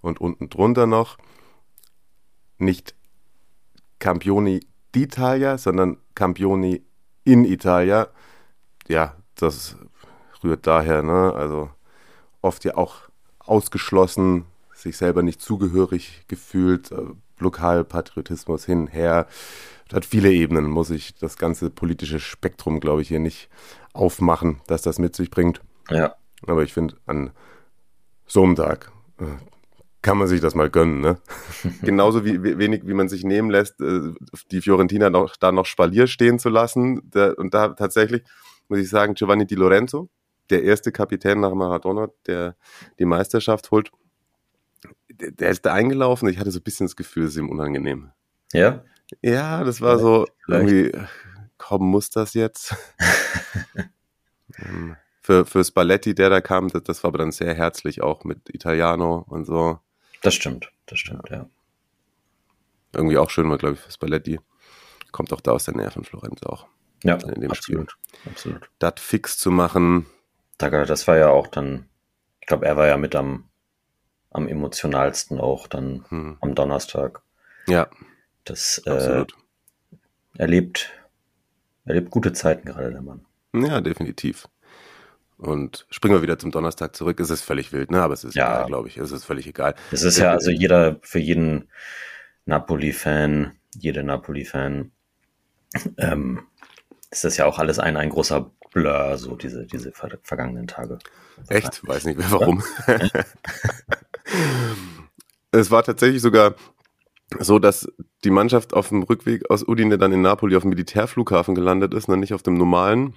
Und 0.00 0.20
unten 0.20 0.48
drunter 0.48 0.86
noch 0.86 1.18
nicht 2.58 2.94
Campioni 3.98 4.60
d'Italia, 4.94 5.58
sondern 5.58 5.98
Campioni 6.14 6.82
in 7.24 7.44
Italia. 7.44 8.08
Ja, 8.88 9.16
das 9.34 9.76
rührt 10.42 10.66
daher, 10.66 11.02
ne? 11.02 11.32
Also 11.34 11.70
oft 12.40 12.64
ja 12.64 12.76
auch 12.76 13.08
ausgeschlossen, 13.38 14.44
sich 14.74 14.96
selber 14.96 15.22
nicht 15.22 15.40
zugehörig 15.40 16.24
gefühlt, 16.28 16.92
äh, 16.92 17.02
Lokalpatriotismus 17.38 18.64
hin, 18.64 18.86
her. 18.86 19.26
Das 19.88 19.96
hat 19.96 20.04
viele 20.04 20.30
Ebenen, 20.30 20.70
muss 20.70 20.90
ich 20.90 21.14
das 21.14 21.36
ganze 21.36 21.70
politische 21.70 22.20
Spektrum, 22.20 22.80
glaube 22.80 23.02
ich, 23.02 23.08
hier 23.08 23.18
nicht 23.18 23.48
aufmachen, 23.92 24.60
dass 24.66 24.82
das 24.82 24.98
mit 24.98 25.16
sich 25.16 25.30
bringt. 25.30 25.60
Ja. 25.88 26.14
Aber 26.46 26.62
ich 26.62 26.72
finde, 26.72 26.96
an 27.06 27.30
so 28.30 28.42
einem 28.44 28.54
Tag 28.56 28.90
äh, 29.18 29.24
kann 30.02 30.16
man 30.16 30.28
sich 30.28 30.40
das 30.40 30.54
mal 30.54 30.70
gönnen. 30.70 31.00
Ne? 31.00 31.18
Genauso 31.82 32.24
wie 32.24 32.42
wie- 32.42 32.56
wenig, 32.58 32.86
wie 32.86 32.94
man 32.94 33.08
sich 33.08 33.24
nehmen 33.24 33.50
lässt, 33.50 33.80
äh, 33.80 34.12
die 34.50 34.62
Fiorentina 34.62 35.10
noch, 35.10 35.36
da 35.36 35.52
noch 35.52 35.66
Spalier 35.66 36.06
stehen 36.06 36.38
zu 36.38 36.48
lassen. 36.48 37.02
Der, 37.10 37.38
und 37.38 37.52
da 37.54 37.68
tatsächlich, 37.70 38.22
muss 38.68 38.78
ich 38.78 38.88
sagen, 38.88 39.14
Giovanni 39.14 39.46
Di 39.46 39.56
Lorenzo, 39.56 40.08
der 40.48 40.62
erste 40.62 40.90
Kapitän 40.92 41.40
nach 41.40 41.52
Maradona, 41.54 42.08
der 42.26 42.56
die 42.98 43.04
Meisterschaft 43.04 43.70
holt, 43.70 43.90
der, 45.10 45.32
der 45.32 45.50
ist 45.50 45.66
da 45.66 45.74
eingelaufen. 45.74 46.28
Ich 46.28 46.38
hatte 46.38 46.50
so 46.50 46.60
ein 46.60 46.62
bisschen 46.64 46.86
das 46.86 46.96
Gefühl, 46.96 47.24
es 47.24 47.32
ist 47.32 47.36
ihm 47.38 47.50
unangenehm. 47.50 48.10
Ja? 48.52 48.82
Ja, 49.22 49.64
das 49.64 49.80
war 49.80 49.98
so 49.98 50.26
Vielleicht. 50.44 50.70
irgendwie, 50.72 51.06
komm, 51.58 51.90
muss 51.90 52.10
das 52.10 52.34
jetzt? 52.34 52.74
Für, 55.22 55.44
für 55.44 55.62
Spalletti, 55.64 56.14
der 56.14 56.30
da 56.30 56.40
kam, 56.40 56.68
das, 56.68 56.82
das 56.84 57.04
war 57.04 57.08
aber 57.08 57.18
dann 57.18 57.32
sehr 57.32 57.54
herzlich 57.54 58.02
auch 58.02 58.24
mit 58.24 58.48
Italiano 58.54 59.24
und 59.28 59.44
so. 59.44 59.78
Das 60.22 60.34
stimmt. 60.34 60.72
Das 60.86 60.98
stimmt, 60.98 61.28
ja. 61.30 61.46
Irgendwie 62.94 63.18
auch 63.18 63.30
schön 63.30 63.48
war, 63.50 63.58
glaube 63.58 63.74
ich, 63.74 63.80
für 63.80 63.92
Spalletti. 63.92 64.40
Kommt 65.12 65.32
auch 65.32 65.40
da 65.40 65.52
aus 65.52 65.64
der 65.64 65.76
Nähe 65.76 65.90
von 65.90 66.04
Florenz 66.04 66.42
auch. 66.42 66.66
Ja, 67.04 67.14
In 67.16 67.40
dem 67.40 67.50
absolut. 67.50 67.96
Absolut. 68.26 68.68
Das 68.78 68.94
fix 68.98 69.38
zu 69.38 69.50
machen, 69.50 70.06
Da, 70.58 70.68
das 70.84 71.06
war 71.06 71.16
ja 71.16 71.30
auch 71.30 71.46
dann, 71.46 71.88
ich 72.40 72.46
glaube, 72.46 72.66
er 72.66 72.76
war 72.76 72.86
ja 72.86 72.96
mit 72.96 73.14
am, 73.14 73.48
am 74.30 74.48
emotionalsten 74.48 75.40
auch 75.40 75.66
dann 75.66 76.04
hm, 76.08 76.38
am 76.40 76.54
Donnerstag. 76.54 77.22
ja, 77.66 77.88
Das 78.44 78.82
äh, 78.86 78.90
absolut. 78.90 79.34
erlebt, 80.36 80.90
erlebt 81.84 82.10
gute 82.10 82.32
Zeiten 82.32 82.66
gerade 82.66 82.90
der 82.90 83.02
Mann. 83.02 83.24
Ja, 83.54 83.80
definitiv. 83.80 84.48
Und 85.40 85.86
springen 85.88 86.14
wir 86.14 86.22
wieder 86.22 86.38
zum 86.38 86.50
Donnerstag 86.50 86.94
zurück. 86.94 87.18
Es 87.18 87.30
ist 87.30 87.40
völlig 87.40 87.72
wild, 87.72 87.90
ne? 87.90 88.02
Aber 88.02 88.12
es 88.12 88.24
ist 88.24 88.34
Ja. 88.34 88.52
egal, 88.56 88.66
glaube 88.66 88.88
ich. 88.88 88.98
Es 88.98 89.10
ist 89.10 89.24
völlig 89.24 89.46
egal. 89.46 89.74
Es 89.90 90.02
ist 90.02 90.18
ja 90.18 90.32
also 90.32 90.50
jeder, 90.50 90.98
für 91.02 91.18
jeden 91.18 91.70
Napoli-Fan, 92.44 93.52
jede 93.74 94.02
Napoli-Fan, 94.02 94.92
ähm, 95.96 96.46
ist 97.10 97.24
das 97.24 97.38
ja 97.38 97.46
auch 97.46 97.58
alles 97.58 97.78
ein, 97.78 97.96
ein 97.96 98.10
großer 98.10 98.50
Blur, 98.72 99.16
so 99.16 99.34
diese, 99.34 99.64
diese 99.66 99.92
ver 99.92 100.18
vergangenen 100.22 100.66
Tage. 100.66 100.98
Echt? 101.48 101.86
Weiß 101.88 102.04
nicht 102.04 102.18
mehr 102.18 102.30
warum. 102.30 102.62
es 105.52 105.70
war 105.70 105.82
tatsächlich 105.82 106.20
sogar 106.20 106.54
so, 107.38 107.58
dass 107.58 107.90
die 108.24 108.30
Mannschaft 108.30 108.74
auf 108.74 108.90
dem 108.90 109.04
Rückweg 109.04 109.48
aus 109.50 109.66
Udine 109.66 109.96
dann 109.96 110.12
in 110.12 110.20
Napoli 110.20 110.54
auf 110.56 110.64
dem 110.64 110.70
Militärflughafen 110.70 111.54
gelandet 111.54 111.94
ist, 111.94 112.08
ne, 112.08 112.18
nicht 112.18 112.34
auf 112.34 112.42
dem 112.42 112.54
normalen. 112.54 113.16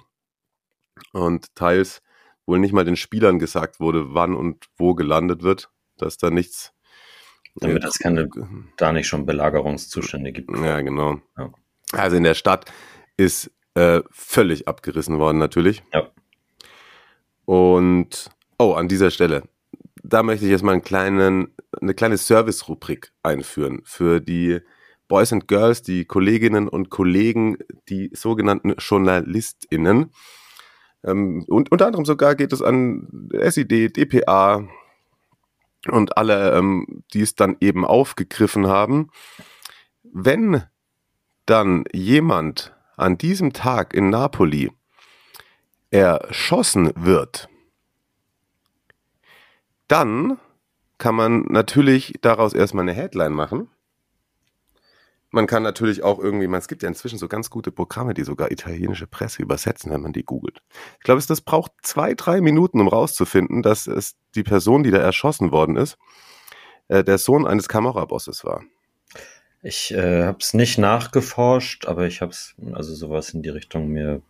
Und 1.12 1.54
teils 1.54 2.00
wohl 2.46 2.58
nicht 2.58 2.72
mal 2.72 2.84
den 2.84 2.96
Spielern 2.96 3.38
gesagt 3.38 3.80
wurde, 3.80 4.14
wann 4.14 4.34
und 4.34 4.66
wo 4.76 4.94
gelandet 4.94 5.42
wird, 5.42 5.70
dass 5.96 6.18
da 6.18 6.30
nichts. 6.30 6.72
Damit 7.56 7.84
es 7.84 7.98
keine, 7.98 8.28
da 8.76 8.92
nicht 8.92 9.06
schon 9.06 9.26
Belagerungszustände 9.26 10.32
gibt. 10.32 10.50
Ja, 10.58 10.80
genau. 10.80 11.20
Ja. 11.38 11.52
Also 11.92 12.16
in 12.16 12.24
der 12.24 12.34
Stadt 12.34 12.72
ist 13.16 13.52
äh, 13.74 14.02
völlig 14.10 14.66
abgerissen 14.66 15.18
worden, 15.18 15.38
natürlich. 15.38 15.82
Ja. 15.92 16.10
Und, 17.44 18.30
oh, 18.58 18.72
an 18.72 18.88
dieser 18.88 19.10
Stelle, 19.10 19.44
da 20.02 20.22
möchte 20.22 20.46
ich 20.46 20.50
jetzt 20.50 20.62
mal 20.62 20.72
einen 20.72 20.82
kleinen, 20.82 21.54
eine 21.80 21.94
kleine 21.94 22.18
Service-Rubrik 22.18 23.12
einführen 23.22 23.82
für 23.84 24.20
die 24.20 24.60
Boys 25.08 25.32
and 25.32 25.48
Girls, 25.48 25.82
die 25.82 26.06
Kolleginnen 26.06 26.68
und 26.68 26.90
Kollegen, 26.90 27.58
die 27.88 28.10
sogenannten 28.14 28.74
JournalistInnen. 28.78 30.12
Ähm, 31.04 31.44
und 31.48 31.70
unter 31.70 31.86
anderem 31.86 32.04
sogar 32.04 32.34
geht 32.34 32.52
es 32.52 32.62
an 32.62 33.30
SID, 33.32 33.96
DPA 33.96 34.66
und 35.88 36.16
alle, 36.16 36.56
ähm, 36.56 37.04
die 37.12 37.20
es 37.20 37.34
dann 37.34 37.56
eben 37.60 37.84
aufgegriffen 37.84 38.66
haben. 38.66 39.10
Wenn 40.02 40.62
dann 41.46 41.84
jemand 41.92 42.74
an 42.96 43.18
diesem 43.18 43.52
Tag 43.52 43.92
in 43.92 44.10
Napoli 44.10 44.72
erschossen 45.90 46.92
wird, 46.96 47.48
dann 49.88 50.38
kann 50.96 51.14
man 51.14 51.42
natürlich 51.42 52.14
daraus 52.22 52.54
erstmal 52.54 52.82
eine 52.82 52.94
Headline 52.94 53.32
machen 53.32 53.68
man 55.34 55.46
kann 55.46 55.62
natürlich 55.62 56.02
auch 56.02 56.18
irgendwie, 56.18 56.46
man, 56.46 56.60
es 56.60 56.68
gibt 56.68 56.82
ja 56.82 56.88
inzwischen 56.88 57.18
so 57.18 57.28
ganz 57.28 57.50
gute 57.50 57.72
Programme, 57.72 58.14
die 58.14 58.22
sogar 58.22 58.50
italienische 58.50 59.06
Presse 59.06 59.42
übersetzen, 59.42 59.90
wenn 59.90 60.00
man 60.00 60.12
die 60.12 60.24
googelt. 60.24 60.62
Ich 60.98 61.04
glaube, 61.04 61.20
das 61.26 61.40
braucht 61.40 61.72
zwei, 61.82 62.14
drei 62.14 62.40
Minuten, 62.40 62.80
um 62.80 62.88
rauszufinden, 62.88 63.62
dass 63.62 63.86
es 63.86 64.14
die 64.34 64.44
Person, 64.44 64.84
die 64.84 64.92
da 64.92 64.98
erschossen 64.98 65.50
worden 65.50 65.76
ist, 65.76 65.98
äh, 66.88 67.02
der 67.02 67.18
Sohn 67.18 67.46
eines 67.46 67.68
Kamerabosses 67.68 68.44
war. 68.44 68.62
Ich 69.62 69.92
äh, 69.92 70.24
habe 70.24 70.38
es 70.40 70.54
nicht 70.54 70.78
nachgeforscht, 70.78 71.86
aber 71.86 72.06
ich 72.06 72.20
habe 72.20 72.30
es, 72.30 72.54
also 72.72 72.94
sowas 72.94 73.30
in 73.30 73.42
die 73.42 73.48
Richtung 73.48 73.88
mir 73.88 74.22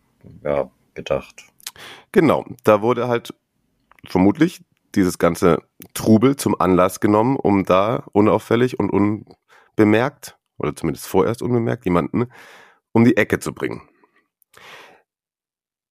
ja, 0.43 0.71
gedacht. 0.95 1.45
Genau, 2.13 2.47
da 2.63 2.81
wurde 2.81 3.09
halt 3.09 3.35
vermutlich 4.07 4.63
dieses 4.95 5.19
ganze 5.19 5.59
Trubel 5.93 6.37
zum 6.37 6.59
Anlass 6.59 7.01
genommen, 7.01 7.37
um 7.37 7.65
da 7.65 8.05
unauffällig 8.13 8.79
und 8.79 8.91
unbemerkt 8.91 10.39
oder 10.59 10.75
zumindest 10.75 11.07
vorerst 11.07 11.43
unbemerkt, 11.43 11.85
jemanden 11.85 12.27
um 12.93 13.05
die 13.05 13.17
Ecke 13.17 13.41
zu 13.41 13.53
bringen. 13.53 13.89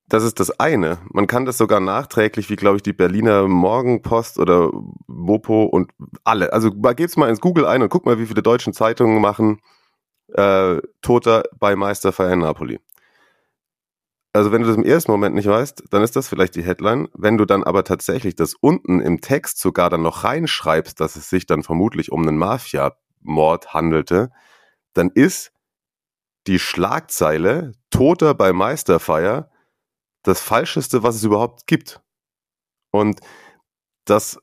Das 0.08 0.24
ist 0.24 0.40
das 0.40 0.60
eine. 0.60 1.00
Man 1.12 1.28
kann 1.28 1.46
das 1.46 1.58
sogar 1.58 1.80
nachträglich, 1.80 2.50
wie 2.50 2.56
glaube 2.56 2.78
ich 2.78 2.84
die 2.84 2.94
Berliner 2.94 3.48
Morgenpost 3.48 4.38
oder 4.38 4.70
Mopo 5.08 5.64
und 5.64 5.92
alle. 6.24 6.54
Also 6.54 6.72
geht's 6.72 7.18
mal 7.18 7.30
ins 7.30 7.40
Google 7.40 7.66
ein 7.66 7.82
und 7.82 7.90
guck 7.90 8.06
mal, 8.06 8.20
wie 8.20 8.26
viele 8.26 8.44
deutschen 8.44 8.74
Zeitungen 8.74 9.22
machen 9.22 9.60
äh, 10.34 10.82
Toter 11.02 11.44
bei 11.60 11.76
Meisterfeier 11.76 12.34
in 12.34 12.40
Napoli. 12.40 12.80
Also 14.34 14.52
wenn 14.52 14.64
du 14.64 14.68
das 14.68 14.78
im 14.78 14.84
ersten 14.84 15.12
Moment 15.12 15.36
nicht 15.36 15.48
weißt, 15.48 15.84
dann 15.92 16.02
ist 16.02 16.16
das 16.16 16.28
vielleicht 16.28 16.56
die 16.56 16.64
Headline. 16.64 17.08
Wenn 17.14 17.38
du 17.38 17.46
dann 17.46 17.64
aber 17.64 17.84
tatsächlich 17.84 18.36
das 18.36 18.56
unten 18.56 19.00
im 19.00 19.22
Text 19.22 19.60
sogar 19.60 19.92
dann 19.92 20.02
noch 20.02 20.24
reinschreibst, 20.24 21.00
dass 21.00 21.16
es 21.16 21.30
sich 21.30 21.46
dann 21.46 21.62
vermutlich 21.62 22.12
um 22.12 22.28
einen 22.28 22.38
Mafia-Mord 22.38 23.74
handelte, 23.74 24.32
dann 24.94 25.10
ist 25.14 25.52
die 26.48 26.60
Schlagzeile 26.60 27.74
Toter 27.90 28.34
bei 28.34 28.54
Meisterfeier 28.54 29.50
das 30.24 30.42
Falscheste, 30.42 31.04
was 31.04 31.16
es 31.16 31.24
überhaupt 31.24 31.68
gibt. 31.68 32.02
Und 32.92 33.20
das 34.06 34.40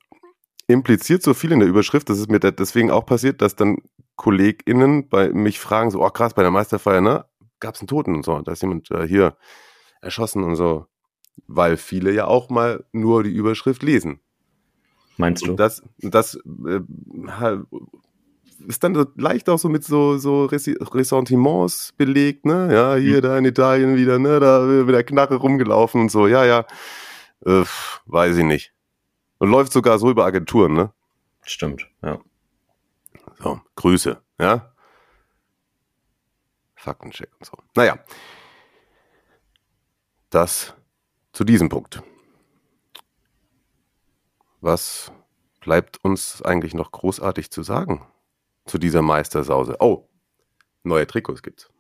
impliziert 0.67 1.23
so 1.23 1.35
viel 1.35 1.53
in 1.53 1.61
der 1.61 1.69
Überschrift, 1.69 2.09
das 2.09 2.19
ist 2.19 2.31
mir 2.31 2.41
deswegen 2.41 2.91
auch 2.91 3.05
passiert, 3.07 3.43
dass 3.43 3.57
dann 3.57 3.79
KollegInnen 4.17 5.09
bei 5.09 5.31
mich 5.31 5.59
fragen, 5.59 5.91
so, 5.91 6.05
oh 6.05 6.11
krass, 6.11 6.35
bei 6.35 6.43
der 6.43 6.51
Meisterfeier, 6.51 7.01
ne, 7.01 7.25
gab 7.59 7.75
es 7.75 7.81
einen 7.81 7.89
Toten 7.89 8.15
und 8.15 8.25
so, 8.25 8.41
da 8.41 8.53
ist 8.53 8.63
jemand 8.63 8.91
äh, 8.91 9.07
hier 9.07 9.37
erschossen 10.01 10.45
und 10.45 10.57
so. 10.57 10.87
Weil 11.47 11.77
viele 11.77 12.13
ja 12.13 12.27
auch 12.27 12.51
mal 12.51 12.85
nur 12.93 13.23
die 13.23 13.35
Überschrift 13.35 13.83
lesen. 13.83 14.21
Meinst 15.17 15.47
du? 15.47 15.53
Und 15.53 15.57
das, 15.57 15.83
das 15.99 16.35
äh, 16.35 16.81
ist 18.67 18.85
dann 18.85 19.07
leicht 19.17 19.49
auch 19.49 19.59
so 19.59 19.69
mit 19.69 19.85
so, 19.85 20.19
so 20.19 20.47
Ressentiments 20.47 21.93
belegt, 21.97 22.47
ne? 22.47 22.73
Ja, 22.73 22.95
hier, 22.95 23.19
mhm. 23.19 23.23
da 23.23 23.39
in 23.39 23.45
Italien 23.45 23.97
wieder, 23.97 24.19
ne? 24.19 24.41
Da 24.41 24.61
mit 24.61 24.95
der 24.95 25.05
Knarre 25.05 25.37
rumgelaufen 25.37 26.03
und 26.03 26.11
so. 26.11 26.27
Ja, 26.27 26.45
ja. 26.45 26.67
Äh, 27.45 27.65
weiß 28.07 28.37
ich 28.37 28.45
nicht. 28.45 28.73
Und 29.39 29.51
läuft 29.51 29.73
sogar 29.73 29.99
so 29.99 30.11
über 30.11 30.25
Agenturen, 30.25 30.75
ne? 30.75 30.93
Stimmt, 31.43 31.89
ja. 32.03 32.19
So, 33.43 33.61
Grüße, 33.77 34.21
ja? 34.39 34.73
Faktencheck 36.75 37.31
und 37.39 37.47
so. 37.47 37.57
Naja. 37.75 37.99
Das 40.31 40.75
zu 41.33 41.45
diesem 41.45 41.69
Punkt. 41.69 42.03
Was 44.61 45.11
bleibt 45.61 46.05
uns 46.05 46.43
eigentlich 46.43 46.75
noch 46.75 46.93
großartig 46.93 47.51
zu 47.51 47.63
sagen? 47.63 48.07
Zu 48.67 48.79
dieser 48.79 49.03
Meistersause. 49.03 49.77
Oh, 49.81 50.09
neue 50.83 51.07
Trikots 51.07 51.43
gibt's. 51.43 51.71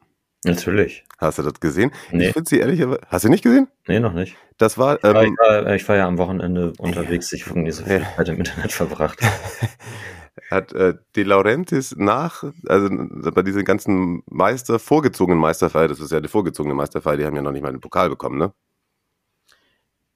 Natürlich. 0.45 1.05
Hast 1.19 1.39
du 1.39 1.43
das 1.43 1.61
gesehen? 1.61 1.93
Nee. 2.11 2.29
Ich 2.29 2.33
finde 2.33 2.49
sie 2.49 2.61
ehrlich, 2.61 2.83
hast 3.09 3.25
du 3.25 3.29
nicht 3.29 3.43
gesehen? 3.43 3.69
Nee, 3.87 4.01
noch 4.01 4.15
nicht. 4.15 4.37
Das 4.57 4.79
war. 4.79 4.97
Ich 4.97 5.03
war, 5.03 5.23
ähm, 5.23 5.35
ich 5.35 5.49
war, 5.49 5.75
ich 5.75 5.89
war 5.89 5.97
ja 5.97 6.07
am 6.07 6.17
Wochenende 6.17 6.73
unterwegs. 6.79 7.31
Ich 7.33 7.47
habe 7.47 7.61
nicht 7.61 7.75
so 7.75 7.85
viel 7.85 8.07
Zeit 8.17 8.29
im 8.29 8.39
Internet 8.39 8.73
verbracht. 8.73 9.21
Hat 10.51 10.73
äh, 10.73 10.95
De 11.15 11.25
Laurentiis 11.25 11.95
nach, 11.97 12.45
also 12.67 12.89
bei 13.33 13.43
diesen 13.43 13.65
ganzen 13.65 14.23
Meister, 14.27 14.79
vorgezogenen 14.79 15.39
Meisterfeier, 15.39 15.89
das 15.89 16.01
ist 16.01 16.13
ja 16.13 16.21
die 16.21 16.29
vorgezogene 16.29 16.75
Meisterfeier, 16.75 17.19
die 17.19 17.27
haben 17.27 17.37
ja 17.37 17.43
noch 17.43 17.53
nicht 17.53 17.63
mal 17.63 17.73
den 17.73 17.81
Pokal 17.81 18.09
bekommen, 18.09 18.39
ne? 18.39 18.53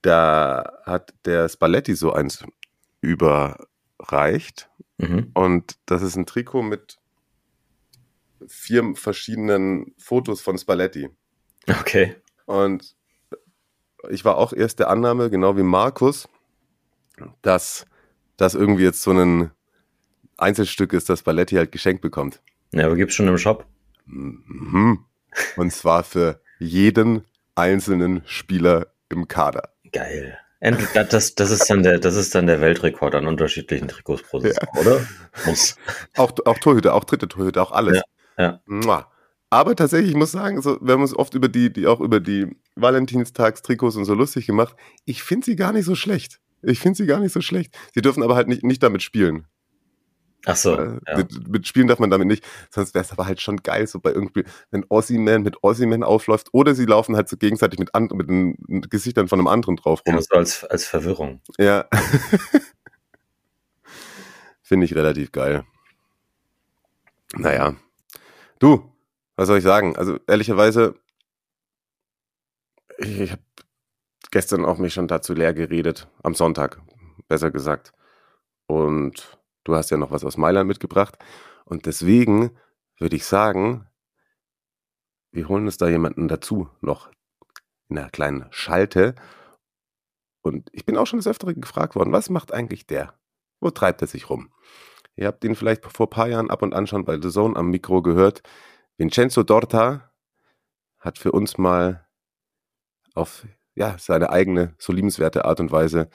Da 0.02 0.64
hat 0.84 1.12
der 1.24 1.48
Spalletti 1.48 1.94
so 1.94 2.12
eins 2.12 2.44
überreicht 3.98 4.68
Mhm. 4.98 5.30
Und 5.34 5.76
das 5.86 6.02
ist 6.02 6.16
ein 6.16 6.26
Trikot 6.26 6.62
mit 6.62 6.98
vier 8.46 8.94
verschiedenen 8.94 9.94
Fotos 9.98 10.40
von 10.40 10.58
Spalletti. 10.58 11.08
Okay. 11.68 12.16
Und 12.46 12.94
ich 14.10 14.24
war 14.24 14.36
auch 14.36 14.52
erst 14.52 14.78
der 14.80 14.90
Annahme, 14.90 15.30
genau 15.30 15.56
wie 15.56 15.62
Markus, 15.62 16.28
dass 17.42 17.86
das 18.36 18.54
irgendwie 18.54 18.82
jetzt 18.82 19.02
so 19.02 19.12
ein 19.12 19.50
Einzelstück 20.36 20.92
ist, 20.92 21.08
das 21.08 21.20
Spalletti 21.20 21.54
halt 21.54 21.72
geschenkt 21.72 22.02
bekommt. 22.02 22.42
Ja, 22.72 22.86
aber 22.86 22.96
gibt's 22.96 23.14
schon 23.14 23.28
im 23.28 23.38
Shop? 23.38 23.66
Mhm. 24.04 25.04
Und 25.56 25.72
zwar 25.72 26.04
für 26.04 26.40
jeden 26.58 27.24
einzelnen 27.54 28.22
Spieler 28.26 28.92
im 29.08 29.26
Kader. 29.26 29.72
Geil. 29.92 30.38
Das, 31.10 31.34
das, 31.34 31.50
ist 31.50 31.68
dann 31.68 31.82
der, 31.82 31.98
das 31.98 32.16
ist 32.16 32.34
dann 32.34 32.46
der 32.46 32.60
Weltrekord 32.60 33.14
an 33.14 33.26
unterschiedlichen 33.26 33.88
Trikots 33.88 34.22
pro 34.22 34.40
Saison, 34.40 34.66
ja. 34.74 34.80
oder? 34.80 35.06
Muss. 35.46 35.76
Auch, 36.16 36.32
auch 36.46 36.58
Torhüter, 36.58 36.94
auch 36.94 37.04
dritte 37.04 37.28
Torhüter, 37.28 37.62
auch 37.62 37.72
alles. 37.72 38.00
Ja, 38.38 38.60
ja. 38.66 39.06
Aber 39.50 39.76
tatsächlich, 39.76 40.10
ich 40.10 40.16
muss 40.16 40.32
sagen, 40.32 40.62
so, 40.62 40.78
wir 40.80 40.94
haben 40.94 41.02
uns 41.02 41.14
oft 41.14 41.34
über 41.34 41.48
die, 41.48 41.72
die 41.72 41.86
auch 41.86 42.00
über 42.00 42.18
die 42.18 42.56
Valentinstagstrikots 42.76 43.96
und 43.96 44.04
so 44.04 44.14
lustig 44.14 44.46
gemacht. 44.46 44.74
Ich 45.04 45.22
finde 45.22 45.44
sie 45.44 45.54
gar 45.54 45.72
nicht 45.72 45.84
so 45.84 45.94
schlecht. 45.94 46.40
Ich 46.62 46.80
finde 46.80 46.96
sie 46.96 47.06
gar 47.06 47.20
nicht 47.20 47.32
so 47.32 47.40
schlecht. 47.40 47.76
Sie 47.94 48.02
dürfen 48.02 48.22
aber 48.22 48.34
halt 48.34 48.48
nicht, 48.48 48.64
nicht 48.64 48.82
damit 48.82 49.02
spielen. 49.02 49.46
Ach 50.46 50.56
so. 50.56 50.76
Äh, 50.76 50.98
ja. 51.06 51.16
mit, 51.16 51.48
mit, 51.48 51.66
Spielen 51.66 51.88
darf 51.88 51.98
man 51.98 52.10
damit 52.10 52.28
nicht. 52.28 52.44
Sonst 52.70 52.94
wäre 52.94 53.04
es 53.04 53.12
aber 53.12 53.26
halt 53.26 53.40
schon 53.40 53.58
geil, 53.58 53.86
so 53.86 54.00
bei 54.00 54.12
irgendwie, 54.12 54.44
wenn 54.70 54.84
Ossiman 54.88 55.42
mit 55.42 55.62
Ossiman 55.62 56.02
aufläuft 56.02 56.48
oder 56.52 56.74
sie 56.74 56.84
laufen 56.84 57.16
halt 57.16 57.28
so 57.28 57.36
gegenseitig 57.36 57.78
mit, 57.78 57.94
an, 57.94 58.08
mit 58.12 58.28
den 58.28 58.56
Gesichtern 58.88 59.28
von 59.28 59.38
einem 59.38 59.48
anderen 59.48 59.76
drauf 59.76 60.02
rum. 60.06 60.14
Ja, 60.14 60.20
so 60.20 60.34
als, 60.36 60.64
als 60.64 60.86
Verwirrung. 60.86 61.40
Ja. 61.58 61.86
Finde 64.62 64.86
ich 64.86 64.94
relativ 64.94 65.32
geil. 65.32 65.64
Naja. 67.36 67.74
Du, 68.58 68.90
was 69.36 69.48
soll 69.48 69.58
ich 69.58 69.64
sagen? 69.64 69.96
Also 69.96 70.18
ehrlicherweise, 70.26 70.94
ich, 72.98 73.20
ich 73.20 73.32
habe 73.32 73.42
gestern 74.30 74.64
auch 74.64 74.78
mich 74.78 74.94
schon 74.94 75.08
dazu 75.08 75.34
leer 75.34 75.54
geredet. 75.54 76.08
Am 76.22 76.34
Sonntag, 76.34 76.80
besser 77.28 77.50
gesagt. 77.50 77.92
Und 78.66 79.38
Du 79.64 79.74
hast 79.74 79.90
ja 79.90 79.96
noch 79.96 80.10
was 80.10 80.24
aus 80.24 80.36
Mailand 80.36 80.68
mitgebracht. 80.68 81.18
Und 81.64 81.86
deswegen 81.86 82.56
würde 82.98 83.16
ich 83.16 83.24
sagen, 83.24 83.86
wir 85.32 85.48
holen 85.48 85.64
uns 85.64 85.78
da 85.78 85.88
jemanden 85.88 86.28
dazu 86.28 86.68
noch 86.80 87.10
in 87.88 87.98
einer 87.98 88.10
kleinen 88.10 88.46
Schalte. 88.50 89.14
Und 90.42 90.68
ich 90.72 90.84
bin 90.84 90.96
auch 90.96 91.06
schon 91.06 91.18
des 91.18 91.26
Öfteren 91.26 91.60
gefragt 91.60 91.96
worden, 91.96 92.12
was 92.12 92.30
macht 92.30 92.52
eigentlich 92.52 92.86
der? 92.86 93.14
Wo 93.60 93.70
treibt 93.70 94.02
er 94.02 94.06
sich 94.06 94.28
rum? 94.30 94.52
Ihr 95.16 95.26
habt 95.26 95.44
ihn 95.44 95.54
vielleicht 95.54 95.84
vor 95.84 96.06
ein 96.06 96.10
paar 96.10 96.28
Jahren 96.28 96.50
ab 96.50 96.62
und 96.62 96.74
an 96.74 96.86
schon 96.86 97.04
bei 97.04 97.20
The 97.20 97.30
Zone 97.30 97.56
am 97.56 97.70
Mikro 97.70 98.02
gehört. 98.02 98.42
Vincenzo 98.96 99.42
Dorta 99.42 100.12
hat 100.98 101.18
für 101.18 101.32
uns 101.32 101.56
mal 101.56 102.06
auf 103.14 103.46
ja, 103.74 103.96
seine 103.98 104.30
eigene, 104.30 104.74
so 104.78 104.92
liebenswerte 104.92 105.44
Art 105.44 105.60
und 105.60 105.72
Weise 105.72 106.08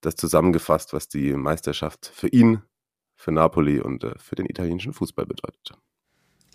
das 0.00 0.16
zusammengefasst, 0.16 0.92
was 0.92 1.08
die 1.08 1.32
Meisterschaft 1.32 2.10
für 2.14 2.28
ihn, 2.28 2.62
für 3.16 3.32
Napoli 3.32 3.80
und 3.80 4.04
äh, 4.04 4.12
für 4.18 4.36
den 4.36 4.46
italienischen 4.46 4.92
Fußball 4.92 5.26
bedeutet. 5.26 5.72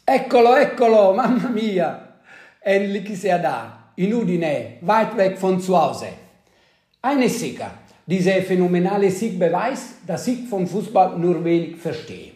Eccolo, 0.06 0.56
eccolo, 0.56 1.14
mamma 1.14 1.50
mia! 1.50 2.20
Endlich 2.62 3.10
ist 3.10 3.26
er 3.26 3.40
da, 3.40 3.92
in 3.96 4.14
Udine, 4.14 4.78
weit 4.82 5.18
weg 5.18 5.38
von 5.38 5.60
zu 5.60 5.78
Hause. 5.78 6.08
Eine 7.02 7.28
sicher, 7.28 7.72
dieser 8.06 8.42
phänomenale 8.42 9.12
Sieg 9.12 9.38
beweist, 9.38 9.96
dass 10.08 10.28
ich 10.28 10.48
vom 10.48 10.66
Fußball 10.66 11.20
nur 11.20 11.44
wenig 11.44 11.78
verstehe. 11.78 12.32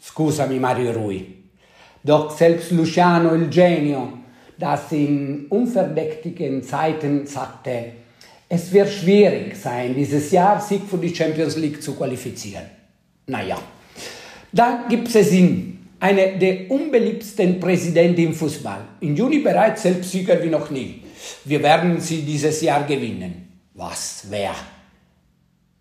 Scusami 0.00 0.60
Mario 0.60 0.92
Rui. 0.92 1.24
Doch 2.02 2.30
selbst 2.30 2.70
Luciano 2.70 3.34
il 3.34 3.48
Genio, 3.48 4.12
das 4.56 4.92
in 4.92 5.46
unverdächtigen 5.48 6.62
Zeiten 6.62 7.26
sagte, 7.26 7.92
es 8.48 8.72
wird 8.72 8.90
schwierig 8.90 9.56
sein, 9.56 9.94
dieses 9.94 10.30
Jahr 10.30 10.60
Sieg 10.60 10.82
für 10.88 10.98
die 10.98 11.14
Champions 11.14 11.56
League 11.56 11.82
zu 11.82 11.94
qualifizieren. 11.94 12.64
Naja, 13.26 13.58
da 14.52 14.84
gibt 14.88 15.12
es 15.14 15.32
ihn, 15.32 15.88
eine 15.98 16.38
der 16.38 16.70
unbeliebtesten 16.70 17.58
Präsidenten 17.58 18.20
im 18.20 18.34
Fußball. 18.34 18.80
Im 19.00 19.16
Juni 19.16 19.40
bereits 19.40 19.82
Selbstsieger 19.82 20.42
wie 20.42 20.48
noch 20.48 20.70
nie. 20.70 21.02
Wir 21.44 21.62
werden 21.62 22.00
sie 22.00 22.22
dieses 22.22 22.60
Jahr 22.60 22.84
gewinnen. 22.84 23.48
Was, 23.74 24.26
wer? 24.30 24.54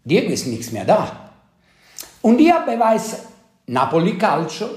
Diego 0.03 0.31
ist 0.31 0.47
nichts 0.47 0.71
mehr 0.71 0.85
da. 0.85 1.31
Und 2.21 2.39
ihr 2.39 2.59
beweist 2.65 3.27
Napoli 3.67 4.17
Calcio 4.17 4.67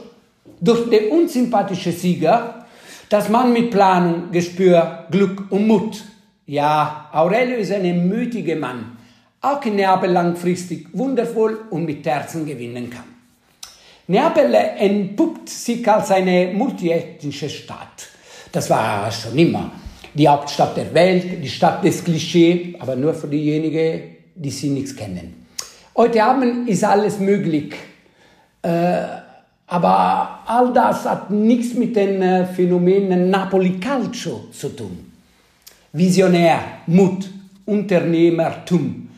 durch 0.61 0.91
den 0.91 1.11
unsympathischen 1.11 1.93
Sieger, 1.93 2.67
dass 3.09 3.29
man 3.29 3.53
mit 3.53 3.71
Planung, 3.71 4.31
Gespür, 4.31 5.07
Glück 5.11 5.51
und 5.51 5.67
Mut, 5.67 6.03
ja, 6.49 7.11
Aurelio 7.13 7.59
ist 7.59 7.73
ein 7.73 8.09
mütiger 8.09 8.57
Mann, 8.57 8.97
auch 9.41 9.63
in 9.65 9.77
Neapel 9.77 10.11
langfristig 10.11 10.89
wundervoll 10.95 11.59
und 11.71 11.85
mit 11.85 12.05
Herzen 12.07 12.47
gewinnen 12.47 12.89
kann. 12.89 13.05
Neapel 14.07 14.55
entpuppt 14.55 15.51
sich 15.51 15.87
als 15.87 16.11
eine 16.11 16.51
multiethnische 16.55 17.51
Stadt. 17.51 18.09
Das 18.51 18.71
war 18.71 19.13
schon 19.13 19.37
immer 19.39 19.71
die 20.15 20.27
Hauptstadt 20.27 20.75
der 20.79 20.93
Welt, 20.95 21.45
die 21.45 21.49
Stadt 21.51 21.85
des 21.85 22.03
Klischee, 22.03 22.75
aber 22.79 22.97
nur 22.97 23.13
für 23.13 23.29
diejenigen, 23.29 24.17
die 24.35 24.51
sie 24.51 24.71
nichts 24.71 24.97
kennen. 24.97 25.47
Heute 25.95 26.25
Abend 26.25 26.67
ist 26.67 26.83
alles 26.83 27.19
möglich, 27.19 27.75
äh, 28.63 29.03
aber 29.67 30.41
all 30.47 30.73
das 30.73 31.05
hat 31.05 31.31
nichts 31.31 31.75
mit 31.75 31.95
den 31.95 32.23
äh, 32.23 32.47
Phänomenen 32.47 33.29
Napoli 33.29 33.79
Calcio 33.79 34.47
zu 34.51 34.71
tun. 34.71 35.08
Visionär, 35.93 36.61
Mut, 36.87 37.31
Unternehmertum, 37.65 39.09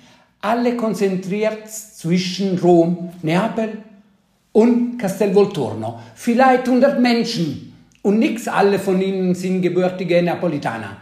alle 0.40 0.76
konzentriert 0.76 1.68
zwischen 1.68 2.58
Rom, 2.58 3.10
Neapel 3.22 3.78
und 4.52 4.98
Castelvolturno. 4.98 6.00
Vielleicht 6.14 6.68
100 6.68 7.00
Menschen 7.00 7.72
und 8.02 8.18
nichts 8.18 8.48
alle 8.48 8.78
von 8.78 9.00
ihnen 9.02 9.34
sind 9.34 9.62
gebürtige 9.62 10.22
Napolitaner. 10.22 10.96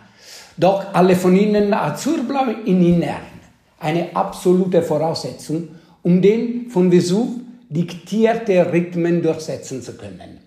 Doch 0.57 0.93
alle 0.93 1.15
von 1.15 1.37
ihnen 1.37 1.73
azurblau 1.73 2.47
in 2.65 2.83
Innern 2.83 3.39
eine 3.79 4.09
absolute 4.15 4.83
Voraussetzung, 4.83 5.69
um 6.03 6.21
den 6.21 6.69
von 6.71 6.91
Vesuv 6.91 7.29
diktierte 7.69 8.73
Rhythmen 8.73 9.23
durchsetzen 9.23 9.83
zu 9.83 9.97
können. 9.97 10.39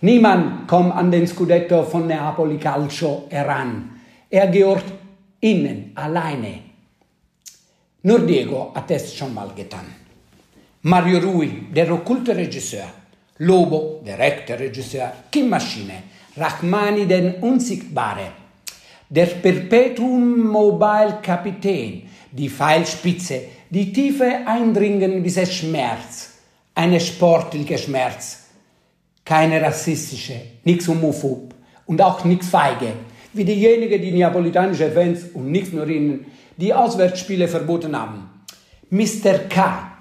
Niemand 0.00 0.66
kommt 0.66 0.94
an 0.94 1.10
den 1.10 1.26
Scudetto 1.26 1.82
von 1.84 2.06
Neapoli 2.06 2.56
Calcio 2.56 3.24
heran. 3.28 3.99
Er 4.32 4.46
gehört 4.46 4.84
ihnen 5.40 5.90
alleine. 5.96 6.60
Nur 8.02 8.20
Diego 8.20 8.70
hat 8.72 8.88
es 8.92 9.14
schon 9.14 9.34
mal 9.34 9.50
getan. 9.56 9.86
Mario 10.82 11.18
Rui, 11.18 11.66
der 11.74 11.92
okkulte 11.92 12.36
Regisseur, 12.36 12.88
Lobo, 13.38 14.00
der 14.06 14.20
echte 14.20 14.56
Regisseur, 14.58 15.12
Kim 15.32 15.48
Maschine, 15.48 16.04
Rachmani, 16.36 17.06
der 17.06 17.42
Unsichtbare, 17.42 18.28
der 19.08 19.26
Perpetuum 19.26 20.46
Mobile 20.46 21.18
Kapitän, 21.20 22.08
die 22.30 22.48
Pfeilspitze, 22.48 23.42
die 23.68 23.92
tiefe 23.92 24.46
Eindringen 24.46 25.24
dieses 25.24 25.52
Schmerz, 25.52 26.34
eine 26.74 27.00
sportliche 27.00 27.76
Schmerz, 27.76 28.44
keine 29.24 29.60
rassistische, 29.60 30.40
nichts 30.64 30.86
homophob 30.86 31.52
und 31.86 32.00
auch 32.00 32.24
nichts 32.24 32.48
feige, 32.48 32.92
wie 33.32 33.44
diejenigen, 33.44 34.00
die 34.00 34.12
neapolitanische 34.12 34.90
Fans 34.90 35.24
und 35.34 35.50
nicht 35.50 35.72
nur 35.72 35.86
ihnen 35.88 36.26
die 36.56 36.74
Auswärtsspiele 36.74 37.48
verboten 37.48 37.96
haben. 37.98 38.28
Mr. 38.90 39.38
K., 39.48 39.92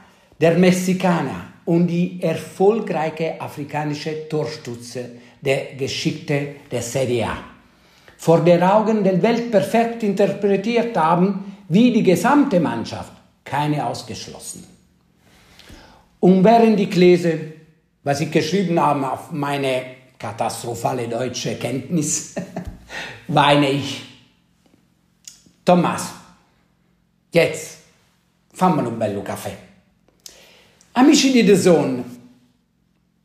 der 0.42 0.58
Mexikaner 0.58 1.48
und 1.65 1.88
die 1.88 2.22
erfolgreiche 2.22 3.39
afrikanische 3.39 4.28
Torstütze 4.28 5.12
der 5.42 5.76
Geschichte 5.78 6.56
der 6.72 6.82
Serie 6.82 7.28
A. 7.28 7.38
Vor 8.18 8.42
der 8.42 8.76
Augen 8.76 9.04
der 9.04 9.22
Welt 9.22 9.52
perfekt 9.52 10.04
interpretiert 10.04 10.98
haben, 10.98 11.56
wie 11.70 11.94
die 11.94 12.04
gesamte 12.04 12.60
Mannschaft, 12.60 13.13
keine 13.46 13.86
ausgeschlossen. 13.86 14.63
Und 16.20 16.44
während 16.44 16.80
ich 16.80 16.96
lese, 16.96 17.39
was 18.04 18.20
ich 18.22 18.32
geschrieben 18.32 18.80
habe 18.80 19.10
auf 19.10 19.32
meine 19.32 19.84
katastrophale 20.18 21.08
deutsche 21.08 21.56
Kenntnis, 21.56 22.36
weine 23.28 23.69
ich. 23.69 24.02
Thomas, 25.63 26.12
jetzt 27.32 27.78
fammi 28.54 28.86
un 28.86 28.97
bello 28.97 29.21
caffè. 29.21 29.67
Amici 30.93 31.32
di 31.32 31.45
The 31.45 31.58
Zone, 31.58 32.04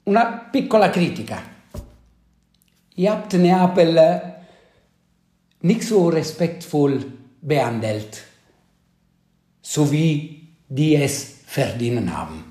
una 0.04 0.26
piccola 0.50 0.90
critica. 0.90 1.52
Ihr 2.96 3.10
habt 3.10 3.32
Neapel 3.32 4.34
nicht 5.60 5.82
so 5.82 6.08
respektvoll 6.08 7.04
behandelt 7.40 8.34
so 9.64 9.90
wie 9.90 10.46
die 10.68 10.94
es 10.94 11.40
verdienen 11.46 12.16
haben. 12.16 12.44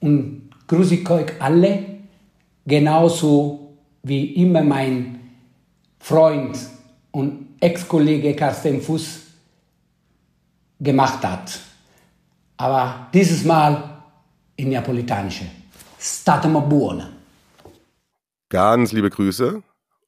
Und 0.00 0.50
grüße 0.68 0.94
ich 0.94 1.10
euch 1.10 1.32
alle, 1.40 1.84
genauso 2.64 3.67
wie 4.08 4.34
immer 4.42 4.62
mein 4.62 5.20
Freund 5.98 6.58
und 7.10 7.56
Ex-Kollege 7.60 8.34
Carsten 8.34 8.80
Fuß 8.80 9.20
gemacht 10.80 11.24
hat. 11.24 11.58
Aber 12.56 13.08
dieses 13.12 13.44
Mal 13.44 14.02
in 14.56 14.70
Neapolitanische. 14.70 15.44
Statemo 15.98 16.60
buona. 16.60 17.10
Ganz 18.48 18.92
liebe 18.92 19.10
Grüße. 19.10 19.62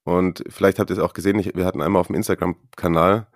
Und 0.05 0.43
vielleicht 0.49 0.79
habt 0.79 0.91
ihr 0.91 0.97
es 0.97 1.03
auch 1.03 1.13
gesehen, 1.13 1.45
wir 1.55 1.67
hatten 1.67 1.83
einmal 1.83 2.01
auf 2.01 2.07
dem 2.07 2.17
Instagram-Kanal 2.17 3.27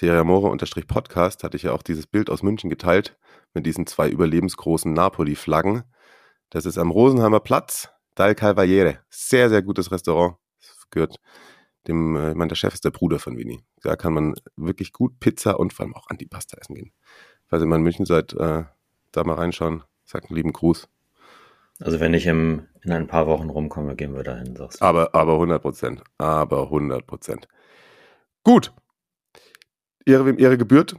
Serie 0.00 0.20
Amore-Podcast 0.20 1.44
hatte 1.44 1.58
ich 1.58 1.64
ja 1.64 1.72
auch 1.72 1.82
dieses 1.82 2.06
Bild 2.06 2.30
aus 2.30 2.42
München 2.42 2.70
geteilt 2.70 3.18
mit 3.52 3.66
diesen 3.66 3.86
zwei 3.86 4.08
überlebensgroßen 4.08 4.92
Napoli-Flaggen. 4.92 5.82
Das 6.48 6.64
ist 6.64 6.78
am 6.78 6.90
Rosenheimer 6.90 7.40
Platz, 7.40 7.90
Dal 8.20 8.34
Calvariere. 8.34 8.98
Sehr, 9.08 9.48
sehr 9.48 9.62
gutes 9.62 9.90
Restaurant. 9.90 10.36
Das 10.60 10.90
gehört 10.90 11.16
dem, 11.88 12.16
äh, 12.16 12.32
ich 12.32 12.36
meine, 12.36 12.48
der 12.48 12.54
Chef 12.54 12.74
ist 12.74 12.84
der 12.84 12.90
Bruder 12.90 13.18
von 13.18 13.38
Vini. 13.38 13.64
Da 13.80 13.96
kann 13.96 14.12
man 14.12 14.34
wirklich 14.56 14.92
gut 14.92 15.18
Pizza 15.20 15.58
und 15.58 15.72
vor 15.72 15.86
allem 15.86 15.94
auch 15.94 16.06
Antipasta 16.08 16.58
essen 16.58 16.74
gehen. 16.74 16.92
Falls 17.46 17.62
ihr 17.62 17.66
mal 17.66 17.76
in 17.76 17.82
München 17.82 18.04
seid, 18.04 18.34
äh, 18.34 18.64
da 19.12 19.24
mal 19.24 19.36
reinschauen. 19.36 19.84
Sagt 20.04 20.26
einen 20.28 20.36
lieben 20.36 20.52
Gruß. 20.52 20.86
Also 21.78 21.98
wenn 21.98 22.12
ich 22.12 22.26
im, 22.26 22.66
in 22.82 22.92
ein 22.92 23.06
paar 23.06 23.26
Wochen 23.26 23.48
rumkomme, 23.48 23.96
gehen 23.96 24.14
wir 24.14 24.22
dahin, 24.22 24.54
sagst 24.54 24.82
du. 24.82 24.84
Aber, 24.84 25.14
aber 25.14 25.32
100 25.32 25.62
Prozent. 25.62 26.02
Aber 26.18 26.64
100 26.64 27.06
Prozent. 27.06 27.48
Gut, 28.44 28.74
Ehre 30.04 30.26
wem 30.26 30.38
Ehre 30.38 30.58
gebührt. 30.58 30.94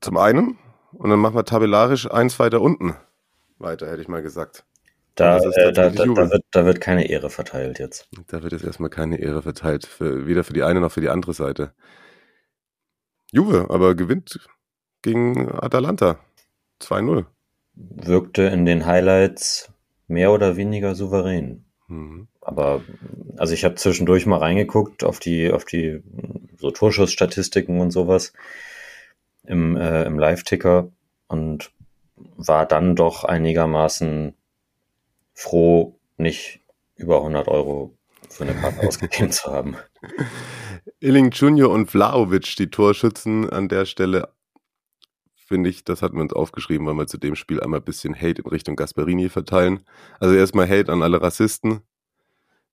Zum 0.00 0.16
einen. 0.16 0.58
Und 0.92 1.10
dann 1.10 1.18
machen 1.18 1.34
wir 1.34 1.44
tabellarisch 1.44 2.10
eins 2.10 2.38
weiter 2.38 2.62
unten 2.62 2.96
weiter, 3.58 3.90
hätte 3.90 4.02
ich 4.02 4.08
mal 4.08 4.22
gesagt. 4.22 4.64
Da, 5.16 5.38
äh, 5.38 5.72
da, 5.72 5.88
da, 5.88 6.04
da, 6.04 6.30
wird, 6.30 6.44
da 6.50 6.66
wird 6.66 6.80
keine 6.80 7.08
Ehre 7.08 7.30
verteilt 7.30 7.78
jetzt. 7.78 8.08
Da 8.28 8.42
wird 8.42 8.52
jetzt 8.52 8.64
erstmal 8.64 8.90
keine 8.90 9.18
Ehre 9.18 9.42
verteilt. 9.42 9.86
Für, 9.86 10.26
weder 10.26 10.44
für 10.44 10.52
die 10.52 10.62
eine 10.62 10.80
noch 10.80 10.92
für 10.92 11.00
die 11.00 11.08
andere 11.08 11.32
Seite. 11.32 11.72
Juve 13.32 13.66
aber 13.70 13.94
gewinnt 13.94 14.38
gegen 15.02 15.50
Atalanta. 15.50 16.18
2-0. 16.82 17.24
Wirkte 17.74 18.42
in 18.42 18.66
den 18.66 18.84
Highlights 18.84 19.72
mehr 20.06 20.32
oder 20.32 20.56
weniger 20.56 20.94
souverän. 20.94 21.64
Mhm. 21.88 22.28
Aber 22.42 22.82
also 23.38 23.54
ich 23.54 23.64
habe 23.64 23.76
zwischendurch 23.76 24.26
mal 24.26 24.38
reingeguckt 24.38 25.02
auf 25.02 25.18
die, 25.18 25.50
auf 25.50 25.64
die 25.64 26.02
so 26.58 26.70
Torschussstatistiken 26.70 27.80
und 27.80 27.90
sowas 27.90 28.34
im, 29.44 29.76
äh, 29.76 30.04
im 30.04 30.18
Live-Ticker. 30.18 30.90
und 31.28 31.70
war 32.36 32.66
dann 32.66 32.96
doch 32.96 33.24
einigermaßen 33.24 34.34
froh, 35.36 36.00
nicht 36.16 36.60
über 36.96 37.18
100 37.18 37.46
Euro 37.46 37.96
für 38.28 38.44
eine 38.44 38.54
Karte 38.54 38.80
ausgegeben 38.88 39.30
zu 39.30 39.52
haben. 39.52 39.76
Illing 40.98 41.30
Junior 41.30 41.70
und 41.70 41.90
Vlaovic, 41.90 42.56
die 42.56 42.70
Torschützen 42.70 43.48
an 43.50 43.68
der 43.68 43.84
Stelle, 43.84 44.32
finde 45.34 45.70
ich, 45.70 45.84
das 45.84 46.02
hatten 46.02 46.16
wir 46.16 46.22
uns 46.22 46.32
aufgeschrieben, 46.32 46.86
weil 46.86 46.94
wir 46.94 47.06
zu 47.06 47.18
dem 47.18 47.36
Spiel 47.36 47.60
einmal 47.60 47.80
ein 47.80 47.84
bisschen 47.84 48.16
Hate 48.16 48.42
in 48.42 48.48
Richtung 48.48 48.76
Gasperini 48.76 49.28
verteilen. 49.28 49.84
Also 50.18 50.34
erstmal 50.34 50.68
Hate 50.68 50.90
an 50.90 51.02
alle 51.02 51.20
Rassisten, 51.20 51.82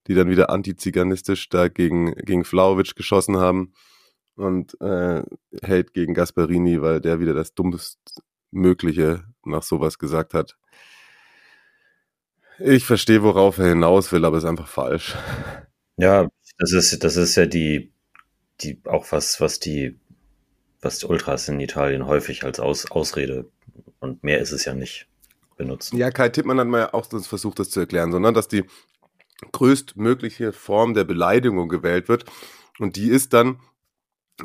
die 0.07 0.15
dann 0.15 0.29
wieder 0.29 0.49
antiziganistisch 0.49 1.49
da 1.49 1.67
gegen, 1.67 2.15
gegen 2.15 2.45
Vlaovic 2.45 2.95
geschossen 2.95 3.37
haben. 3.37 3.73
Und 4.35 4.79
äh, 4.81 5.21
Hate 5.61 5.91
gegen 5.93 6.15
Gasperini, 6.15 6.81
weil 6.81 6.99
der 7.01 7.19
wieder 7.19 7.35
das 7.35 7.53
dummst 7.53 7.99
Mögliche 8.49 9.25
nach 9.45 9.63
sowas 9.63 9.99
gesagt 9.99 10.33
hat. 10.33 10.57
Ich 12.59 12.85
verstehe, 12.85 13.23
worauf 13.23 13.57
er 13.57 13.69
hinaus 13.69 14.11
will, 14.11 14.25
aber 14.25 14.37
ist 14.37 14.45
einfach 14.45 14.67
falsch. 14.67 15.15
Ja, 15.97 16.29
das 16.59 16.71
ist, 16.71 17.03
das 17.03 17.15
ist 17.15 17.35
ja 17.35 17.45
die, 17.45 17.91
die, 18.61 18.79
auch 18.85 19.11
was, 19.11 19.41
was 19.41 19.59
die, 19.59 19.99
was 20.81 20.99
die 20.99 21.05
Ultras 21.05 21.47
in 21.47 21.59
Italien 21.59 22.05
häufig 22.05 22.43
als 22.43 22.59
Aus, 22.59 22.89
Ausrede, 22.91 23.49
und 23.99 24.23
mehr 24.23 24.39
ist 24.39 24.51
es 24.51 24.65
ja 24.65 24.73
nicht, 24.73 25.07
benutzen. 25.57 25.97
Ja, 25.97 26.11
Kai 26.11 26.29
Tippmann 26.29 26.59
hat 26.59 26.67
mal 26.67 26.79
ja 26.79 26.93
auch 26.93 27.05
versucht, 27.05 27.59
das 27.59 27.69
zu 27.69 27.79
erklären, 27.79 28.11
sondern 28.11 28.33
dass 28.33 28.47
die 28.47 28.65
größtmögliche 29.51 30.53
Form 30.53 30.93
der 30.93 31.03
Beleidigung 31.03 31.69
gewählt 31.69 32.07
wird. 32.07 32.25
Und 32.79 32.95
die 32.95 33.09
ist 33.09 33.33
dann, 33.33 33.59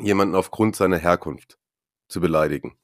jemanden 0.01 0.35
aufgrund 0.35 0.75
seiner 0.75 0.97
Herkunft 0.97 1.57
zu 2.07 2.21
beleidigen. 2.21 2.75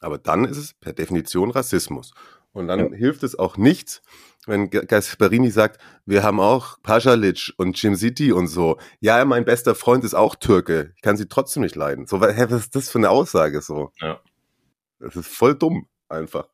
Aber 0.00 0.18
dann 0.18 0.44
ist 0.44 0.56
es 0.56 0.74
per 0.74 0.92
Definition 0.92 1.50
Rassismus. 1.50 2.12
Und 2.52 2.68
dann 2.68 2.92
ja. 2.92 2.96
hilft 2.96 3.22
es 3.22 3.38
auch 3.38 3.56
nichts, 3.56 4.02
wenn 4.46 4.70
Gasparini 4.70 5.50
sagt, 5.50 5.80
wir 6.04 6.22
haben 6.22 6.40
auch 6.40 6.82
Pajalic 6.82 7.52
und 7.56 7.80
Jim 7.80 7.94
City 7.94 8.32
und 8.32 8.48
so. 8.48 8.78
Ja, 9.00 9.24
mein 9.24 9.44
bester 9.44 9.74
Freund 9.74 10.04
ist 10.04 10.14
auch 10.14 10.34
Türke. 10.34 10.92
Ich 10.96 11.02
kann 11.02 11.16
sie 11.16 11.28
trotzdem 11.28 11.62
nicht 11.62 11.76
leiden. 11.76 12.06
So, 12.06 12.20
hä, 12.20 12.46
was 12.48 12.62
ist 12.62 12.76
das 12.76 12.90
für 12.90 12.98
eine 12.98 13.10
Aussage 13.10 13.62
so? 13.62 13.92
Ja. 14.00 14.20
Das 14.98 15.16
ist 15.16 15.28
voll 15.28 15.54
dumm, 15.54 15.86
einfach. 16.08 16.48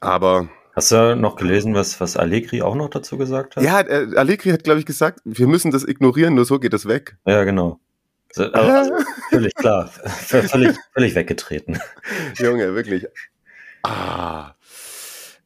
Aber. 0.00 0.48
Hast 0.74 0.92
du 0.92 1.16
noch 1.16 1.36
gelesen, 1.36 1.74
was, 1.74 2.00
was 2.00 2.16
Allegri 2.16 2.62
auch 2.62 2.76
noch 2.76 2.88
dazu 2.88 3.18
gesagt 3.18 3.56
hat? 3.56 3.64
Ja, 3.64 3.80
äh, 3.80 4.14
Allegri 4.16 4.50
hat, 4.50 4.64
glaube 4.64 4.80
ich, 4.80 4.86
gesagt, 4.86 5.20
wir 5.24 5.46
müssen 5.46 5.70
das 5.70 5.82
ignorieren, 5.82 6.34
nur 6.34 6.44
so 6.44 6.60
geht 6.60 6.72
es 6.72 6.86
weg. 6.86 7.16
Ja, 7.26 7.42
genau. 7.44 7.80
Also, 8.36 8.52
also, 8.52 8.94
völlig 9.30 9.54
klar. 9.54 9.88
völlig, 9.88 10.76
völlig 10.92 11.14
weggetreten. 11.14 11.80
Junge, 12.36 12.74
wirklich. 12.74 13.06
Ah. 13.82 14.54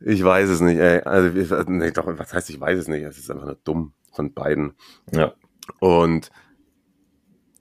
Ich 0.05 0.23
weiß 0.25 0.49
es 0.49 0.61
nicht, 0.61 0.79
ey. 0.79 1.01
Also, 1.01 1.31
nee, 1.69 1.91
doch, 1.91 2.07
was 2.07 2.33
heißt, 2.33 2.51
ich 2.51 2.61
weiß 2.61 2.79
es 2.79 2.89
nicht? 2.89 3.03
Es 3.03 3.19
ist 3.19 3.31
einfach 3.31 3.47
nur 3.47 3.59
dumm 3.63 3.93
von 4.13 4.35
beiden. 4.35 4.75
Ja. 5.13 5.33
Und 5.79 6.31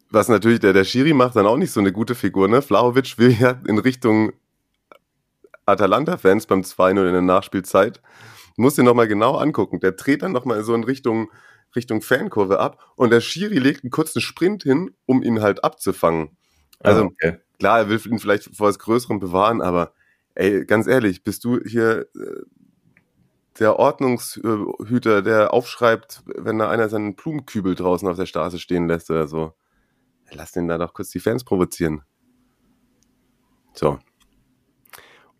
was 0.09 0.27
natürlich 0.27 0.59
der, 0.59 0.73
der 0.73 0.83
Schiri 0.83 1.13
macht, 1.13 1.35
dann 1.35 1.45
auch 1.45 1.57
nicht 1.57 1.71
so 1.71 1.79
eine 1.79 1.93
gute 1.93 2.15
Figur, 2.15 2.47
ne? 2.47 2.61
Flauwitsch 2.61 3.17
will 3.17 3.31
ja 3.31 3.61
in 3.67 3.77
Richtung 3.77 4.33
Atalanta-Fans 5.65 6.47
beim 6.47 6.61
2-0 6.61 7.07
in 7.07 7.13
der 7.13 7.21
Nachspielzeit. 7.21 8.01
Muss 8.57 8.75
dir 8.75 8.83
nochmal 8.83 9.07
genau 9.07 9.35
angucken. 9.37 9.79
Der 9.79 9.93
dreht 9.93 10.23
dann 10.23 10.33
nochmal 10.33 10.63
so 10.63 10.73
in 10.73 10.83
Richtung, 10.83 11.31
Richtung 11.75 12.01
Fankurve 12.01 12.59
ab 12.59 12.79
und 12.95 13.11
der 13.11 13.21
Schiri 13.21 13.59
legt 13.59 13.83
einen 13.83 13.91
kurzen 13.91 14.19
Sprint 14.19 14.63
hin, 14.63 14.91
um 15.05 15.23
ihn 15.23 15.41
halt 15.41 15.63
abzufangen. 15.63 16.37
Also, 16.79 17.03
oh, 17.03 17.05
okay. 17.05 17.37
klar, 17.59 17.79
er 17.79 17.89
will 17.89 18.01
ihn 18.05 18.19
vielleicht 18.19 18.55
vor 18.55 18.67
was 18.67 18.79
Größerem 18.79 19.19
bewahren, 19.19 19.61
aber 19.61 19.93
ey, 20.41 20.65
ganz 20.65 20.87
ehrlich, 20.87 21.23
bist 21.23 21.43
du 21.43 21.59
hier 21.59 22.07
äh, 22.15 22.41
der 23.59 23.77
Ordnungshüter, 23.77 25.21
der 25.21 25.53
aufschreibt, 25.53 26.23
wenn 26.25 26.57
da 26.57 26.69
einer 26.69 26.89
seinen 26.89 27.15
Blumenkübel 27.15 27.75
draußen 27.75 28.07
auf 28.07 28.17
der 28.17 28.25
Straße 28.25 28.57
stehen 28.57 28.87
lässt 28.87 29.11
oder 29.11 29.27
so? 29.27 29.53
Lass 30.31 30.51
den 30.51 30.67
da 30.67 30.77
doch 30.77 30.93
kurz 30.93 31.09
die 31.09 31.19
Fans 31.19 31.43
provozieren. 31.43 32.01
So. 33.73 33.99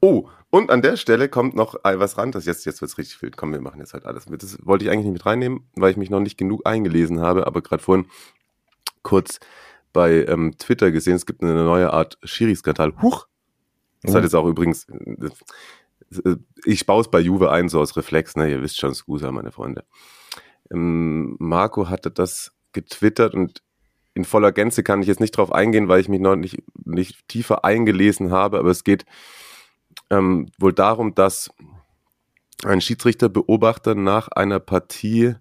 Oh, 0.02 0.30
und 0.50 0.70
an 0.70 0.82
der 0.82 0.98
Stelle 0.98 1.30
kommt 1.30 1.56
noch 1.56 1.76
was 1.84 2.18
ran, 2.18 2.32
das 2.32 2.46
jetzt, 2.46 2.66
jetzt 2.66 2.82
wird's 2.82 2.98
richtig 2.98 3.22
wild. 3.22 3.38
Komm, 3.38 3.54
wir 3.54 3.62
machen 3.62 3.80
jetzt 3.80 3.94
halt 3.94 4.06
alles. 4.06 4.26
Das 4.26 4.58
wollte 4.66 4.86
ich 4.86 4.92
eigentlich 4.92 5.06
nicht 5.06 5.14
mit 5.14 5.26
reinnehmen, 5.26 5.68
weil 5.76 5.92
ich 5.92 5.98
mich 5.98 6.10
noch 6.10 6.20
nicht 6.20 6.38
genug 6.38 6.66
eingelesen 6.66 7.22
habe, 7.22 7.48
aber 7.48 7.62
gerade 7.62 7.82
vorhin 7.82 8.06
kurz 9.02 9.40
bei 9.94 10.26
ähm, 10.26 10.58
Twitter 10.58 10.92
gesehen, 10.92 11.16
es 11.16 11.26
gibt 11.26 11.42
eine 11.42 11.54
neue 11.54 11.92
Art 11.92 12.20
Schiri-Skandal. 12.24 13.02
Huch! 13.02 13.28
Das 14.02 14.14
oh. 14.14 14.18
hat 14.18 14.24
jetzt 14.24 14.36
auch 14.36 14.48
übrigens, 14.48 14.88
äh, 16.26 16.36
ich 16.66 16.86
baue 16.86 17.02
es 17.02 17.12
bei 17.12 17.20
Juve 17.20 17.52
ein, 17.52 17.70
so 17.70 17.80
aus 17.80 17.96
Reflex, 17.96 18.36
ne? 18.36 18.50
Ihr 18.50 18.62
wisst 18.62 18.80
schon, 18.80 18.94
Scusa, 18.94 19.32
meine 19.32 19.52
Freunde. 19.52 19.84
Ähm, 20.72 21.36
Marco 21.40 21.90
hatte 21.90 22.12
das 22.12 22.52
getwittert 22.74 23.34
und 23.34 23.62
in 24.14 24.26
voller 24.26 24.52
Gänze 24.52 24.84
kann 24.84 25.02
ich 25.02 25.08
jetzt 25.08 25.22
nicht 25.22 25.38
drauf 25.38 25.52
eingehen, 25.52 25.88
weil 25.88 26.02
ich 26.02 26.10
mich 26.10 26.20
noch 26.20 26.36
nicht, 26.36 26.58
nicht 26.84 27.28
tiefer 27.28 27.64
eingelesen 27.64 28.32
habe, 28.32 28.60
aber 28.60 28.70
es 28.70 28.84
geht 28.84 29.06
ähm, 30.10 30.50
wohl 30.58 30.74
darum, 30.74 31.16
dass 31.16 31.50
ein 32.66 32.82
Schiedsrichterbeobachter 32.82 33.96
nach 33.96 34.28
einer 34.28 34.60
Partie 34.60 35.36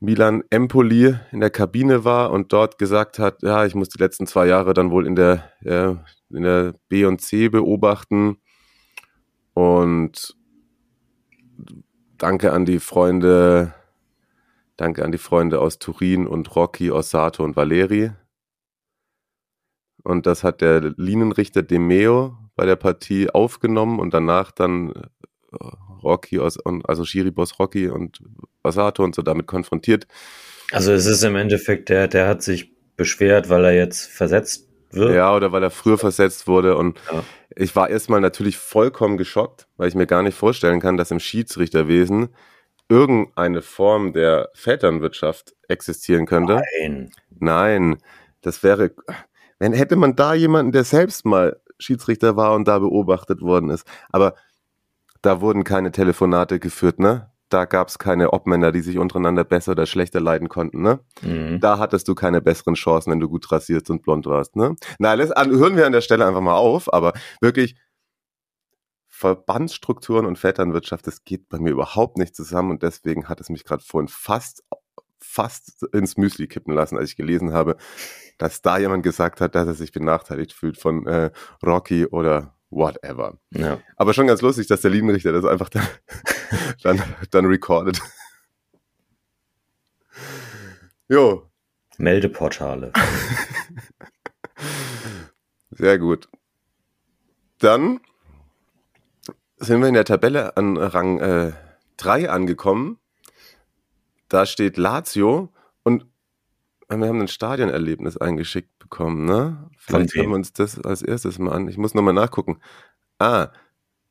Milan 0.00 0.42
Empoli 0.48 1.14
in 1.30 1.40
der 1.40 1.50
Kabine 1.50 2.04
war 2.04 2.30
und 2.30 2.54
dort 2.54 2.78
gesagt 2.78 3.18
hat, 3.18 3.42
ja, 3.42 3.66
ich 3.66 3.74
muss 3.74 3.90
die 3.90 3.98
letzten 4.02 4.26
zwei 4.26 4.46
Jahre 4.46 4.72
dann 4.72 4.90
wohl 4.90 5.06
in 5.06 5.14
der, 5.14 5.52
ja, 5.60 6.02
in 6.30 6.42
der 6.42 6.74
B 6.88 7.04
und 7.04 7.20
C 7.20 7.50
beobachten. 7.50 8.38
Und 9.52 10.36
danke 12.16 12.52
an 12.52 12.64
die 12.64 12.78
Freunde, 12.78 13.74
danke 14.78 15.04
an 15.04 15.12
die 15.12 15.18
Freunde 15.18 15.60
aus 15.60 15.78
Turin 15.78 16.26
und 16.26 16.56
Rocky, 16.56 16.90
Ossato 16.90 17.44
und 17.44 17.56
Valeri. 17.56 18.10
Und 20.02 20.24
das 20.26 20.44
hat 20.44 20.62
der 20.62 20.80
Linienrichter 20.96 21.62
Demeo 21.62 22.38
bei 22.56 22.64
der 22.64 22.76
Partie 22.76 23.28
aufgenommen 23.28 23.98
und 23.98 24.14
danach 24.14 24.50
dann 24.50 24.94
Rocky, 26.02 26.38
also 26.38 27.04
Shiribos 27.04 27.58
Rocky 27.58 27.88
und 27.88 28.20
Osato 28.62 29.04
und 29.04 29.14
so 29.14 29.22
damit 29.22 29.46
konfrontiert. 29.46 30.06
Also 30.72 30.92
es 30.92 31.06
ist 31.06 31.22
im 31.24 31.36
Endeffekt, 31.36 31.88
der, 31.88 32.08
der 32.08 32.28
hat 32.28 32.42
sich 32.42 32.72
beschwert, 32.96 33.48
weil 33.48 33.64
er 33.64 33.74
jetzt 33.74 34.10
versetzt 34.10 34.68
wird. 34.90 35.14
Ja, 35.14 35.34
oder 35.34 35.52
weil 35.52 35.62
er 35.62 35.70
früher 35.70 35.98
versetzt 35.98 36.46
wurde. 36.46 36.76
Und 36.76 36.98
ja. 37.10 37.24
ich 37.56 37.74
war 37.74 37.88
erstmal 37.88 38.20
natürlich 38.20 38.56
vollkommen 38.56 39.16
geschockt, 39.16 39.66
weil 39.76 39.88
ich 39.88 39.94
mir 39.94 40.06
gar 40.06 40.22
nicht 40.22 40.36
vorstellen 40.36 40.80
kann, 40.80 40.96
dass 40.96 41.10
im 41.10 41.20
Schiedsrichterwesen 41.20 42.28
irgendeine 42.88 43.62
Form 43.62 44.12
der 44.12 44.50
Vetternwirtschaft 44.54 45.54
existieren 45.68 46.26
könnte. 46.26 46.62
Nein. 46.80 47.10
Nein. 47.38 47.96
Das 48.42 48.62
wäre, 48.62 48.92
wenn 49.58 49.72
hätte 49.72 49.96
man 49.96 50.16
da 50.16 50.34
jemanden, 50.34 50.72
der 50.72 50.84
selbst 50.84 51.24
mal 51.24 51.60
Schiedsrichter 51.78 52.36
war 52.36 52.54
und 52.54 52.66
da 52.68 52.78
beobachtet 52.78 53.40
worden 53.40 53.70
ist. 53.70 53.86
Aber 54.10 54.34
da 55.22 55.40
wurden 55.40 55.64
keine 55.64 55.92
Telefonate 55.92 56.58
geführt, 56.58 56.98
ne? 56.98 57.30
Da 57.48 57.64
gab 57.64 57.88
es 57.88 57.98
keine 57.98 58.32
Obmänner, 58.32 58.70
die 58.70 58.80
sich 58.80 58.98
untereinander 58.98 59.42
besser 59.42 59.72
oder 59.72 59.84
schlechter 59.86 60.20
leiden 60.20 60.48
konnten, 60.48 60.82
ne? 60.82 61.00
Mhm. 61.22 61.60
Da 61.60 61.78
hattest 61.78 62.06
du 62.08 62.14
keine 62.14 62.40
besseren 62.40 62.74
Chancen, 62.74 63.10
wenn 63.10 63.20
du 63.20 63.28
gut 63.28 63.50
rasiert 63.50 63.90
und 63.90 64.02
blond 64.02 64.26
warst, 64.26 64.56
ne? 64.56 64.76
Na, 64.98 65.16
das 65.16 65.30
hören 65.30 65.76
wir 65.76 65.86
an 65.86 65.92
der 65.92 66.00
Stelle 66.00 66.26
einfach 66.26 66.40
mal 66.40 66.56
auf, 66.56 66.92
aber 66.92 67.12
wirklich 67.40 67.76
Verbandsstrukturen 69.08 70.24
und 70.24 70.38
Vetternwirtschaft, 70.38 71.06
das 71.06 71.24
geht 71.24 71.48
bei 71.48 71.58
mir 71.58 71.70
überhaupt 71.72 72.16
nicht 72.16 72.34
zusammen 72.34 72.70
und 72.70 72.82
deswegen 72.82 73.28
hat 73.28 73.40
es 73.40 73.50
mich 73.50 73.64
gerade 73.64 73.82
vorhin 73.84 74.08
fast 74.08 74.62
fast 75.22 75.82
ins 75.92 76.16
Müsli 76.16 76.48
kippen 76.48 76.74
lassen, 76.74 76.96
als 76.96 77.10
ich 77.10 77.16
gelesen 77.16 77.52
habe, 77.52 77.76
dass 78.38 78.62
da 78.62 78.78
jemand 78.78 79.02
gesagt 79.02 79.40
hat, 79.40 79.54
dass 79.54 79.66
er 79.66 79.74
sich 79.74 79.92
benachteiligt 79.92 80.52
fühlt 80.52 80.78
von 80.78 81.06
äh, 81.06 81.30
Rocky 81.64 82.06
oder 82.06 82.54
whatever. 82.70 83.38
Ja. 83.50 83.80
Aber 83.96 84.14
schon 84.14 84.26
ganz 84.26 84.42
lustig, 84.42 84.66
dass 84.68 84.80
der 84.80 84.90
Linienrichter 84.90 85.32
das 85.32 85.44
einfach 85.44 85.68
dann, 85.68 85.86
dann, 86.82 87.02
dann 87.30 87.46
recordet. 87.46 88.00
Jo. 91.08 91.46
Meldeportale. 91.98 92.92
Sehr 95.70 95.98
gut. 95.98 96.28
Dann 97.58 98.00
sind 99.58 99.80
wir 99.80 99.88
in 99.88 99.94
der 99.94 100.04
Tabelle 100.04 100.56
an 100.56 100.78
Rang 100.78 101.18
äh, 101.18 101.52
3 101.98 102.30
angekommen. 102.30 102.98
Da 104.28 104.46
steht 104.46 104.78
Lazio 104.78 105.52
und 105.82 106.06
wir 106.88 107.06
haben 107.06 107.20
ein 107.20 107.28
Stadionerlebnis 107.28 108.16
eingeschickt 108.16 108.79
bekommen, 108.90 109.24
ne? 109.24 109.70
Vielleicht 109.78 110.14
hören 110.14 110.28
wir 110.28 110.34
uns 110.34 110.52
das 110.52 110.78
als 110.80 111.00
erstes 111.00 111.38
mal 111.38 111.52
an. 111.52 111.68
Ich 111.68 111.78
muss 111.78 111.94
nochmal 111.94 112.12
nachgucken. 112.12 112.58
Ah, 113.18 113.48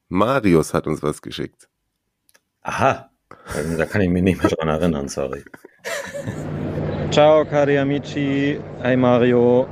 Marius 0.08 0.74
hat 0.74 0.88
uns 0.88 1.04
was 1.04 1.22
geschickt. 1.22 1.70
Aha, 2.62 3.10
da 3.78 3.86
kann 3.86 4.02
ich 4.02 4.10
mich 4.10 4.24
nicht 4.24 4.42
mehr 4.42 4.52
dran 4.52 4.70
erinnern, 4.70 5.08
sorry. 5.08 5.44
Ciao 7.12 7.46
cari 7.46 7.78
amici, 7.78 8.60
hey 8.82 8.96
Mario. 8.98 9.68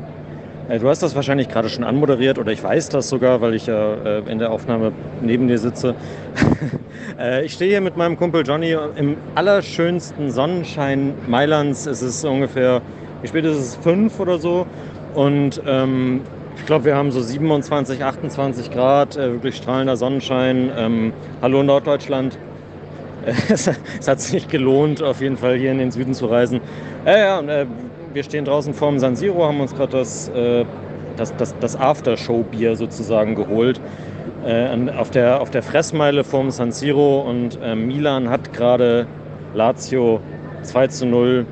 Äh, 0.70 0.80
du 0.80 0.90
hast 0.90 1.02
das 1.02 1.16
wahrscheinlich 1.16 1.48
gerade 1.48 1.70
schon 1.70 1.84
anmoderiert 1.84 2.38
oder 2.40 2.52
ich 2.52 2.62
weiß 2.62 2.90
das 2.90 3.10
sogar, 3.10 3.42
weil 3.42 3.54
ich 3.54 3.68
ja 3.68 3.94
äh, 3.94 4.32
in 4.32 4.40
der 4.40 4.52
Aufnahme 4.52 4.92
neben 5.22 5.48
dir 5.48 5.58
sitze. 5.58 5.96
Äh, 7.18 7.46
ich 7.46 7.54
stehe 7.54 7.72
hier 7.72 7.82
mit 7.82 7.96
meinem 7.96 8.18
Kumpel 8.18 8.46
Johnny 8.46 8.76
im 8.96 9.18
allerschönsten 9.34 10.30
Sonnenschein 10.30 11.14
Mailands. 11.28 11.86
Es 11.86 12.02
ist 12.02 12.24
ungefähr, 12.26 12.82
wie 13.22 13.28
spät 13.28 13.46
ist 13.46 13.58
es, 13.58 13.76
fünf 13.78 14.20
oder 14.20 14.38
so. 14.38 14.68
Und 15.18 15.64
ähm, 15.66 16.22
ich 16.58 16.68
glaube, 16.68 16.86
wir 16.86 16.96
haben 16.96 17.10
so 17.10 17.22
27, 17.22 18.04
28 18.04 18.70
Grad, 18.70 19.18
äh, 19.18 19.32
wirklich 19.32 19.56
strahlender 19.56 19.98
Sonnenschein. 19.98 20.70
Ähm, 20.78 21.12
hallo 21.42 21.64
Norddeutschland. 21.64 22.38
es, 23.50 23.68
hat 24.08 24.22
sich 24.22 24.48
gelohnt, 24.48 25.02
auf 25.02 25.20
jeden 25.20 25.36
Fall 25.36 25.58
hier 25.58 25.72
in 25.72 25.80
den 25.80 25.90
Süden 25.90 26.14
zu 26.14 26.28
reisen. 26.28 26.62
Äh, 27.04 27.20
ja, 27.22 27.42
äh, 27.42 27.66
wir 28.14 28.22
stehen 28.22 28.46
draußen 28.46 28.76
vorm 28.76 29.00
San 29.00 29.16
Siro, 29.16 29.44
haben 29.44 29.60
uns 29.60 29.74
gerade 29.74 29.98
das, 29.98 30.30
äh, 30.30 30.66
das, 31.16 31.36
das, 31.38 31.56
das 31.62 31.76
Aftershow-Bier 31.76 32.76
sozusagen 32.76 33.34
geholt. 33.34 33.82
Äh, 34.46 34.70
auf, 34.96 35.10
der, 35.10 35.42
auf 35.42 35.50
der 35.50 35.64
Fressmeile 35.64 36.24
vorm 36.24 36.52
San 36.52 36.72
Siro 36.72 37.22
und 37.22 37.58
äh, 37.64 37.74
Milan 37.74 38.30
hat 38.30 38.54
gerade 38.54 39.08
Lazio 39.56 40.20
2 40.62 40.88
zu 40.90 41.08
0, 41.08 41.48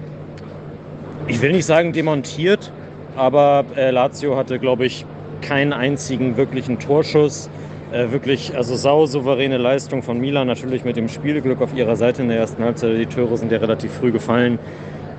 ich 1.25 1.41
will 1.41 1.54
nicht 1.54 1.65
sagen 1.65 1.93
demontiert, 1.93 2.71
aber 3.15 3.65
äh, 3.75 3.91
Lazio 3.91 4.36
hatte, 4.36 4.60
glaube 4.60 4.86
ich, 4.86 5.06
keinen 5.41 5.73
einzigen 5.73 6.38
wirklichen 6.38 6.80
Torschuss. 6.80 7.49
Äh, 7.91 8.12
wirklich, 8.12 8.56
also 8.56 8.75
sau 8.75 9.06
souveräne 9.06 9.58
Leistung 9.58 10.01
von 10.01 10.19
Milan, 10.19 10.47
natürlich 10.47 10.84
mit 10.84 10.97
dem 10.97 11.08
Spielglück 11.08 11.62
auf 11.62 11.73
ihrer 11.75 11.95
Seite 11.95 12.23
in 12.23 12.30
der 12.30 12.38
ersten 12.39 12.63
Halbzeit. 12.63 12.97
Die 12.97 13.06
Tore 13.06 13.38
sind 13.38 13.51
ja 13.51 13.60
relativ 13.60 13.91
früh 13.93 14.12
gefallen 14.12 14.60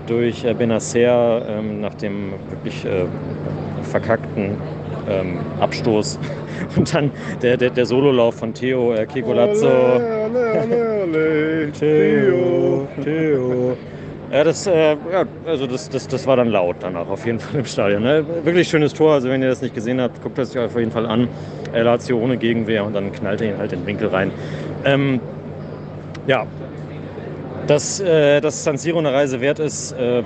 durch 0.07 0.45
äh, 0.45 0.55
Benacer 0.55 1.47
ähm, 1.49 1.81
nach 1.81 1.95
dem 1.95 2.33
wirklich 2.51 2.85
äh, 2.85 3.07
verkackten 3.83 4.57
ähm, 5.09 5.39
Abstoß. 5.61 6.19
Und 6.77 6.93
dann 6.95 7.11
der, 7.43 7.57
der, 7.57 7.71
der 7.71 7.87
Sololauf 7.87 8.37
von 8.37 8.53
Theo 8.53 8.95
äh, 8.95 9.07
Kekolazzo. 9.07 10.01
Theo, 11.73 12.89
Theo. 13.03 13.66
Ja, 14.37 14.45
das, 14.45 14.67
äh, 14.67 14.99
ja, 15.11 15.25
also 15.47 15.67
das, 15.67 15.89
das, 15.89 16.09
das 16.09 16.27
war 16.27 16.37
dann 16.37 16.49
laut 16.49 16.77
danach, 16.81 17.09
auf 17.09 17.25
jeden 17.25 17.41
Fall 17.41 17.61
im 17.61 17.65
Stadion. 17.65 18.03
Ne? 18.03 18.23
Wirklich 18.45 18.69
schönes 18.69 18.93
Tor, 18.93 19.15
also 19.15 19.31
wenn 19.31 19.41
ihr 19.41 19.49
das 19.49 19.63
nicht 19.63 19.75
gesehen 19.75 19.99
habt, 19.99 20.21
guckt 20.21 20.37
das 20.37 20.55
euch 20.55 20.63
auf 20.63 20.77
jeden 20.77 20.91
Fall 20.91 21.07
an. 21.07 21.27
Er 21.73 21.85
Lazio 21.85 22.19
ohne 22.19 22.37
Gegenwehr 22.37 22.85
und 22.85 22.93
dann 22.93 23.13
knallt 23.13 23.41
er 23.41 23.55
ihn 23.55 23.57
halt 23.57 23.73
in 23.73 23.81
den 23.81 23.87
Winkel 23.87 24.09
rein. 24.09 24.31
Ähm, 24.85 25.23
ja, 26.27 26.47
dass, 27.67 27.99
äh, 28.01 28.43
dass 28.43 28.63
San 28.63 28.77
Siro 28.77 28.99
eine 28.99 29.11
Reise 29.11 29.41
wert 29.41 29.59
ist, 29.59 29.93
äh, 29.93 30.23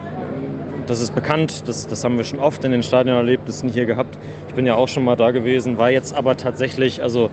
das 0.89 1.01
ist 1.01 1.15
bekannt, 1.15 1.69
das, 1.69 1.87
das 1.87 2.03
haben 2.03 2.17
wir 2.17 2.25
schon 2.25 2.41
oft 2.41 2.65
in 2.65 2.73
den 2.73 2.81
nicht 2.81 3.75
hier 3.75 3.87
gehabt. 3.87 4.19
Ich 4.49 4.55
bin 4.55 4.67
ja 4.67 4.75
auch 4.75 4.89
schon 4.89 5.05
mal 5.05 5.15
da 5.15 5.31
gewesen, 5.31 5.79
war 5.79 5.93
jetzt 5.93 6.17
aber 6.17 6.37
tatsächlich, 6.37 7.01
also 7.01 7.31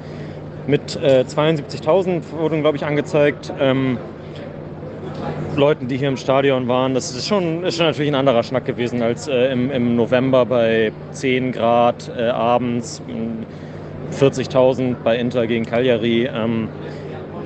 mit 0.67 0.95
äh, 0.97 1.25
72.000 1.27 2.21
wurden, 2.33 2.61
glaube 2.61 2.77
ich, 2.77 2.85
angezeigt. 2.85 3.51
Ähm, 3.59 3.97
Leuten, 5.57 5.87
die 5.87 5.97
hier 5.97 6.07
im 6.07 6.17
Stadion 6.17 6.67
waren. 6.67 6.93
Das 6.93 7.15
ist 7.15 7.27
schon, 7.27 7.63
ist 7.63 7.77
schon 7.77 7.87
natürlich 7.87 8.11
ein 8.11 8.15
anderer 8.15 8.43
Schnack 8.43 8.65
gewesen 8.65 9.01
als 9.01 9.27
äh, 9.27 9.51
im, 9.51 9.71
im, 9.71 9.95
November 9.95 10.45
bei 10.45 10.91
10 11.11 11.51
Grad 11.51 12.11
äh, 12.15 12.29
abends, 12.29 13.01
40.000 14.17 14.95
bei 15.03 15.17
Inter 15.17 15.47
gegen 15.47 15.65
Cagliari. 15.65 16.29
Ähm, 16.33 16.69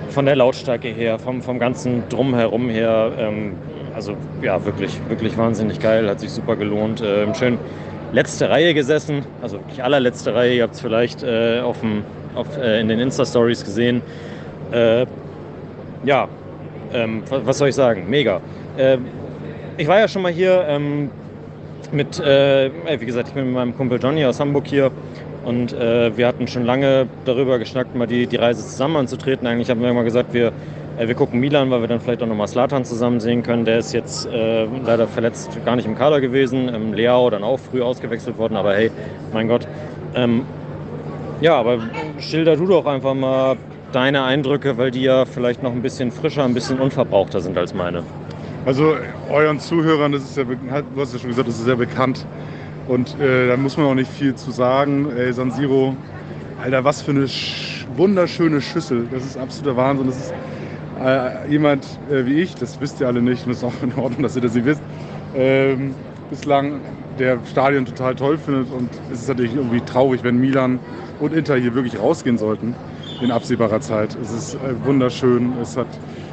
von 0.10 0.26
der 0.26 0.36
Lautstärke 0.36 0.90
her, 0.90 1.18
vom, 1.20 1.42
vom 1.42 1.58
ganzen 1.58 2.04
Drumherum 2.10 2.70
her, 2.70 3.12
ähm, 3.18 3.54
also 3.96 4.16
ja, 4.42 4.64
wirklich, 4.66 5.00
wirklich 5.08 5.38
wahnsinnig 5.38 5.80
geil, 5.80 6.10
hat 6.10 6.20
sich 6.20 6.32
super 6.32 6.58
gelohnt. 6.58 7.02
Ähm, 7.06 7.34
schön 7.34 7.58
letzte 8.12 8.50
Reihe 8.50 8.74
gesessen, 8.74 9.26
also 9.42 9.58
wirklich 9.58 9.84
allerletzte 9.84 10.36
Reihe, 10.36 10.56
ihr 10.56 10.64
habt 10.64 10.76
es 10.76 10.82
vielleicht 10.82 11.24
äh, 11.24 11.62
auf 11.62 11.80
dem, 11.80 12.04
auf, 12.36 12.58
äh, 12.58 12.82
in 12.82 12.90
den 12.90 13.00
Insta-Stories 13.00 13.64
gesehen. 13.64 14.02
Äh, 14.72 15.06
ja, 16.04 16.28
ähm, 16.94 17.24
was 17.30 17.58
soll 17.58 17.70
ich 17.70 17.76
sagen? 17.76 18.06
Mega. 18.10 18.42
Ähm, 18.78 19.06
ich 19.78 19.88
war 19.88 20.00
ja 20.00 20.08
schon 20.08 20.22
mal 20.22 20.32
hier 20.32 20.66
ähm, 20.68 21.10
mit, 21.92 22.20
äh, 22.20 22.70
wie 23.00 23.06
gesagt, 23.06 23.30
ich 23.30 23.34
bin 23.34 23.46
mit 23.46 23.54
meinem 23.54 23.76
Kumpel 23.76 24.00
Johnny 24.02 24.26
aus 24.26 24.40
Hamburg 24.40 24.68
hier 24.68 24.92
und 25.44 25.74
äh, 25.74 26.16
wir 26.16 26.28
hatten 26.28 26.48
schon 26.48 26.66
lange 26.66 27.08
darüber 27.26 27.58
geschnackt, 27.58 27.96
mal 27.96 28.08
die, 28.08 28.28
die 28.28 28.36
Reise 28.36 28.62
zusammen 28.62 28.98
anzutreten. 28.98 29.48
Eigentlich 29.48 29.70
haben 29.70 29.82
wir 29.82 29.90
immer 29.90 30.04
gesagt, 30.04 30.34
wir, 30.34 30.52
äh, 30.98 31.08
wir 31.08 31.16
gucken 31.16 31.40
Milan, 31.40 31.72
weil 31.72 31.82
wir 31.82 31.88
dann 31.88 32.00
vielleicht 32.00 32.22
auch 32.22 32.28
nochmal 32.28 32.48
Slatan 32.48 32.86
zusammen 32.86 33.20
sehen 33.20 33.42
können. 33.42 33.66
Der 33.66 33.80
ist 33.80 33.94
jetzt 33.94 34.28
äh, 34.28 34.66
leider 34.86 35.08
verletzt 35.08 35.58
gar 35.66 35.76
nicht 35.76 35.88
im 35.88 35.96
Kader 35.96 36.22
gewesen. 36.22 36.70
Im 36.70 36.94
Leao 36.94 37.30
dann 37.30 37.44
auch 37.44 37.60
früh 37.60 37.82
ausgewechselt 37.82 38.38
worden, 38.38 38.56
aber 38.56 38.76
hey, 38.76 38.92
mein 39.34 39.48
Gott. 39.48 39.68
Ähm, 40.16 40.44
ja, 41.42 41.56
aber 41.56 41.80
schilder 42.20 42.56
du 42.56 42.68
doch 42.68 42.86
einfach 42.86 43.16
mal 43.16 43.58
deine 43.92 44.24
Eindrücke, 44.24 44.78
weil 44.78 44.92
die 44.92 45.02
ja 45.02 45.26
vielleicht 45.26 45.64
noch 45.64 45.72
ein 45.72 45.82
bisschen 45.82 46.12
frischer, 46.12 46.44
ein 46.44 46.54
bisschen 46.54 46.80
unverbrauchter 46.80 47.42
sind 47.42 47.58
als 47.58 47.74
meine. 47.74 48.04
Also 48.66 48.96
euren 49.30 49.60
Zuhörern, 49.60 50.12
das 50.12 50.24
ist 50.24 50.38
ja, 50.38 50.44
du 50.44 51.02
hast 51.02 51.14
ja 51.14 51.20
schon 51.20 51.30
gesagt, 51.30 51.48
das 51.48 51.58
ist 51.58 51.66
sehr 51.66 51.76
bekannt. 51.76 52.26
Und 52.88 53.20
äh, 53.20 53.48
da 53.48 53.58
muss 53.58 53.78
man 53.78 53.88
auch 53.88 53.96
nicht 53.96 54.12
viel 54.12 54.36
zu 54.36 54.52
sagen. 54.52 55.12
Ey, 55.16 55.34
San 55.34 55.52
Siro, 55.52 55.96
Alter, 56.62 56.84
was 56.84 57.02
für 57.02 57.12
eine 57.12 57.28
sch 57.28 57.86
wunderschöne 57.96 58.62
Schüssel. 58.62 59.08
Das 59.12 59.26
ist 59.26 59.38
absoluter 59.38 59.76
Wahnsinn. 59.76 60.08
Das 60.08 60.18
ist 60.18 60.34
äh, 61.04 61.50
jemand 61.50 61.86
äh, 62.10 62.26
wie 62.26 62.42
ich, 62.42 62.56
das 62.56 62.80
wisst 62.80 63.02
ihr 63.02 63.08
alle 63.08 63.22
nicht 63.22 63.46
und 63.46 63.50
das 63.50 63.58
ist 63.58 63.64
auch 63.64 63.84
in 63.84 63.94
Ordnung, 63.96 64.24
dass 64.24 64.36
ihr 64.36 64.42
das 64.42 64.54
nicht 64.54 64.66
wisst, 64.66 64.82
ähm, 65.36 65.96
bislang 66.30 66.80
der 67.20 67.40
Stadion 67.50 67.86
total 67.86 68.16
toll 68.16 68.38
findet. 68.38 68.72
Und 68.72 68.90
es 69.12 69.22
ist 69.22 69.28
natürlich 69.28 69.56
irgendwie 69.56 69.82
traurig, 69.82 70.24
wenn 70.24 70.38
Milan 70.38 70.80
und 71.20 71.34
Inter 71.34 71.56
hier 71.56 71.74
wirklich 71.74 72.00
rausgehen 72.00 72.38
sollten 72.38 72.76
in 73.22 73.32
absehbarer 73.32 73.80
Zeit. 73.82 74.18
Es 74.22 74.32
ist 74.32 74.56
äh, 74.56 74.86
wunderschön, 74.86 75.54
es, 75.62 75.78
hat, 75.78 75.88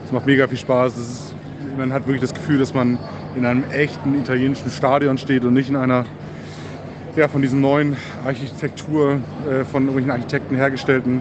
es 0.05 0.13
macht 0.13 0.27
mega 0.27 0.49
viel 0.49 0.59
Spaß. 0.59 0.97
Ist, 0.97 1.35
man 1.77 1.93
hat 1.93 2.07
wirklich 2.07 2.23
das 2.23 2.35
Gefühl, 2.35 2.59
dass 2.59 2.75
man 2.75 2.99
in 3.37 3.45
einem 3.45 3.65
echten 3.71 4.15
italienischen 4.15 4.71
Stadion 4.71 5.19
steht 5.19 5.45
und 5.45 5.55
nicht 5.55 5.69
in 5.69 5.77
einer 5.77 6.05
ja, 7.17 7.29
von 7.29 7.43
diesen 7.43 7.61
neuen 7.61 7.97
Architektur, 8.25 9.21
äh, 9.49 9.65
von 9.65 9.83
irgendwelchen 9.83 10.11
Architekten 10.11 10.57
hergestellten 10.57 11.21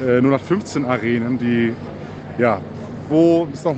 äh, 0.00 0.18
0815 0.18 0.84
Arenen, 0.84 1.38
die, 1.38 1.74
ja, 2.38 2.60
wo 3.08 3.48
es 3.52 3.64
noch 3.64 3.76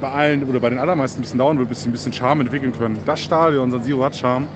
bei 0.00 0.08
allen 0.08 0.44
oder 0.44 0.60
bei 0.60 0.70
den 0.70 0.78
allermeisten 0.78 1.18
ein 1.18 1.22
bisschen 1.22 1.38
dauern 1.38 1.58
wird, 1.58 1.68
bis 1.68 1.82
sie 1.82 1.88
ein 1.88 1.92
bisschen 1.92 2.12
Charme 2.12 2.40
entwickeln 2.40 2.72
können. 2.72 2.98
Das 3.04 3.20
Stadion, 3.20 3.70
San 3.70 3.82
Siro 3.82 4.04
hat 4.04 4.16
Charme. 4.16 4.48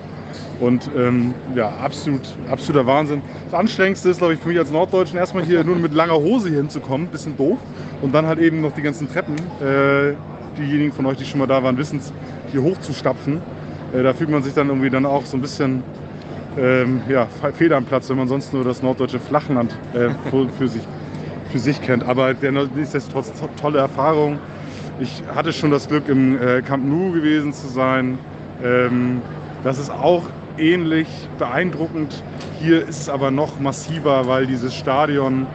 Und 0.59 0.89
ähm, 0.95 1.33
ja, 1.53 1.69
absolut, 1.69 2.21
absoluter 2.49 2.85
Wahnsinn. 2.85 3.21
Das 3.45 3.59
Anstrengendste 3.59 4.09
ist, 4.09 4.19
glaube 4.19 4.35
ich, 4.35 4.39
für 4.39 4.49
mich 4.49 4.57
als 4.57 4.71
Norddeutschen 4.71 5.17
erstmal 5.17 5.43
hier 5.43 5.63
nur 5.63 5.75
mit 5.75 5.93
langer 5.93 6.15
Hose 6.15 6.49
hinzukommen, 6.49 7.07
bisschen 7.07 7.35
doof. 7.35 7.59
Und 8.01 8.13
dann 8.13 8.25
halt 8.25 8.39
eben 8.39 8.61
noch 8.61 8.71
die 8.71 8.81
ganzen 8.81 9.11
Treppen. 9.11 9.35
Äh, 9.61 10.13
diejenigen 10.57 10.93
von 10.93 11.05
euch, 11.05 11.17
die 11.17 11.25
schon 11.25 11.39
mal 11.39 11.47
da 11.47 11.61
waren, 11.63 11.77
wissen 11.77 11.99
es, 11.99 12.13
hier 12.51 12.63
hochzustapfen. 12.63 13.41
Äh, 13.93 14.03
da 14.03 14.13
fühlt 14.13 14.29
man 14.29 14.43
sich 14.43 14.53
dann 14.53 14.67
irgendwie 14.69 14.89
dann 14.89 15.05
auch 15.05 15.25
so 15.25 15.37
ein 15.37 15.41
bisschen 15.41 15.83
ähm, 16.57 17.01
ja, 17.09 17.27
fehl 17.53 17.73
am 17.73 17.85
Platz, 17.85 18.09
wenn 18.09 18.17
man 18.17 18.27
sonst 18.27 18.53
nur 18.53 18.63
das 18.63 18.81
norddeutsche 18.81 19.19
Flachland 19.19 19.77
äh, 19.93 20.09
für, 20.29 20.47
für, 20.57 20.67
sich, 20.67 20.83
für 21.51 21.59
sich 21.59 21.81
kennt. 21.81 22.03
Aber 22.03 22.33
nichtsdestotrotz 22.33 23.31
tolle 23.59 23.79
Erfahrung. 23.79 24.39
Ich 24.99 25.23
hatte 25.33 25.51
schon 25.51 25.71
das 25.71 25.89
Glück, 25.89 26.07
im 26.07 26.41
äh, 26.41 26.61
Camp 26.61 26.85
Nou 26.87 27.11
gewesen 27.11 27.51
zu 27.51 27.67
sein. 27.67 28.17
Ähm, 28.63 29.21
das 29.65 29.79
ist 29.79 29.89
auch 29.89 30.21
ähnlich 30.59 31.07
beeindruckend. 31.39 32.23
Hier 32.61 32.87
ist 32.87 33.01
es 33.01 33.09
aber 33.09 33.31
noch 33.31 33.59
massiver, 33.59 34.27
weil 34.27 34.45
dieses 34.45 34.75
Stadion 34.75 35.47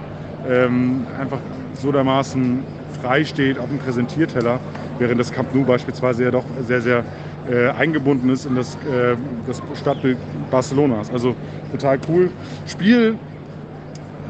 ähm, 0.49 1.07
einfach 1.19 1.39
so 1.75 1.93
dermaßen 1.93 2.65
frei 3.01 3.25
steht 3.25 3.59
auf 3.59 3.69
dem 3.69 3.79
Präsentierteller, 3.79 4.59
während 4.99 5.21
das 5.21 5.31
Camp 5.31 5.55
Nou 5.55 5.65
beispielsweise 5.65 6.25
ja 6.25 6.31
doch 6.33 6.45
sehr, 6.67 6.83
sehr 6.83 7.05
äh, 7.49 7.69
eingebunden 7.69 8.29
ist 8.31 8.47
in 8.47 8.57
das, 8.57 8.75
äh, 8.75 9.17
das 9.47 9.63
Stadtbild 9.79 10.19
Barcelonas. 10.51 11.09
Also 11.13 11.37
total 11.71 12.01
cool. 12.09 12.31
Spiel, 12.67 13.17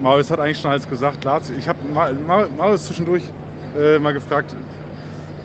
Marius 0.03 0.31
hat 0.31 0.41
eigentlich 0.41 0.61
schon 0.61 0.71
alles 0.71 0.89
gesagt. 0.89 1.27
Ich 1.59 1.69
habe 1.69 1.79
Marius 2.57 2.85
zwischendurch 2.85 3.23
äh, 3.79 3.99
mal 3.99 4.13
gefragt, 4.13 4.55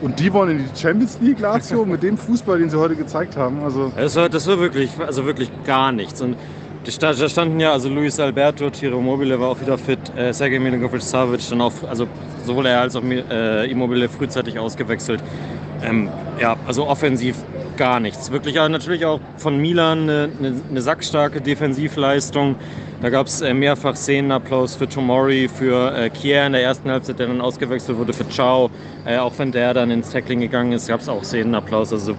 und 0.02 0.18
die 0.18 0.32
wollen 0.32 0.50
in 0.50 0.58
die 0.58 0.80
Champions 0.80 1.18
League, 1.20 1.40
Lazio, 1.40 1.84
mit 1.84 2.02
dem 2.02 2.18
Fußball, 2.18 2.58
den 2.58 2.70
sie 2.70 2.78
heute 2.78 2.96
gezeigt 2.96 3.36
haben. 3.36 3.62
Also 3.62 3.92
das, 3.96 4.16
war, 4.16 4.28
das 4.28 4.46
war 4.46 4.58
wirklich, 4.58 4.90
also 4.98 5.24
wirklich 5.24 5.50
gar 5.64 5.92
nichts. 5.92 6.20
Und 6.20 6.36
da 7.00 7.14
standen 7.28 7.58
ja, 7.58 7.72
also 7.72 7.88
Luis 7.88 8.20
Alberto, 8.20 8.70
Tiro 8.70 9.00
Mobile 9.00 9.40
war 9.40 9.48
auch 9.48 9.60
wieder 9.60 9.76
fit, 9.76 9.98
äh, 10.16 10.32
Sergej 10.32 10.60
Milinkovic-Savic 10.60 11.48
dann 11.50 11.60
auch, 11.60 11.72
also 11.88 12.06
sowohl 12.44 12.66
er 12.66 12.80
als 12.80 12.94
auch 12.94 13.02
äh, 13.02 13.70
Immobile 13.70 14.08
frühzeitig 14.08 14.58
ausgewechselt. 14.58 15.20
Ähm, 15.82 16.08
ja, 16.40 16.56
also 16.66 16.86
offensiv 16.86 17.36
gar 17.76 18.00
nichts. 18.00 18.30
Wirklich 18.30 18.54
ja, 18.54 18.68
natürlich 18.68 19.04
auch 19.04 19.20
von 19.36 19.58
Milan 19.58 20.02
eine, 20.02 20.28
eine, 20.38 20.54
eine 20.70 20.80
sackstarke 20.80 21.40
Defensivleistung. 21.40 22.56
Da 23.02 23.10
gab 23.10 23.26
es 23.26 23.42
äh, 23.42 23.52
mehrfach 23.52 23.94
Szenenapplaus 23.94 24.74
für 24.74 24.88
Tomori, 24.88 25.48
für 25.48 25.94
äh, 25.94 26.08
Kier 26.08 26.46
in 26.46 26.52
der 26.52 26.62
ersten 26.62 26.90
Halbzeit, 26.90 27.18
der 27.18 27.26
dann 27.26 27.42
ausgewechselt 27.42 27.98
wurde, 27.98 28.14
für 28.14 28.26
Ciao. 28.30 28.70
Äh, 29.04 29.18
auch 29.18 29.38
wenn 29.38 29.52
der 29.52 29.74
dann 29.74 29.90
ins 29.90 30.10
Tackling 30.10 30.40
gegangen 30.40 30.72
ist, 30.72 30.88
gab 30.88 31.00
es 31.00 31.08
auch 31.08 31.22
Szenenapplaus. 31.22 31.92
Also 31.92 32.16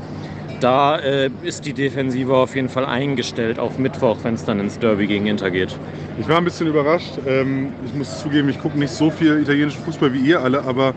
da 0.60 0.98
äh, 1.00 1.32
ist 1.42 1.66
die 1.66 1.74
Defensive 1.74 2.36
auf 2.36 2.56
jeden 2.56 2.70
Fall 2.70 2.86
eingestellt 2.86 3.58
auf 3.58 3.80
Mittwoch, 3.80 4.18
wenn 4.24 4.36
es 4.36 4.46
dann 4.46 4.60
ins 4.60 4.78
Derby 4.78 5.08
gegen 5.08 5.26
Inter 5.26 5.50
geht. 5.50 5.76
Ich 6.20 6.28
war 6.28 6.38
ein 6.38 6.46
bisschen 6.46 6.68
überrascht. 6.68 7.14
Ähm, 7.26 7.74
ich 7.86 7.94
muss 7.96 8.22
zugeben, 8.22 8.50
ich 8.50 8.60
gucke 8.60 8.78
nicht 8.78 8.94
so 8.94 9.10
viel 9.10 9.42
italienischen 9.42 9.84
Fußball 9.84 10.14
wie 10.14 10.20
ihr 10.20 10.42
alle, 10.42 10.64
aber 10.64 10.94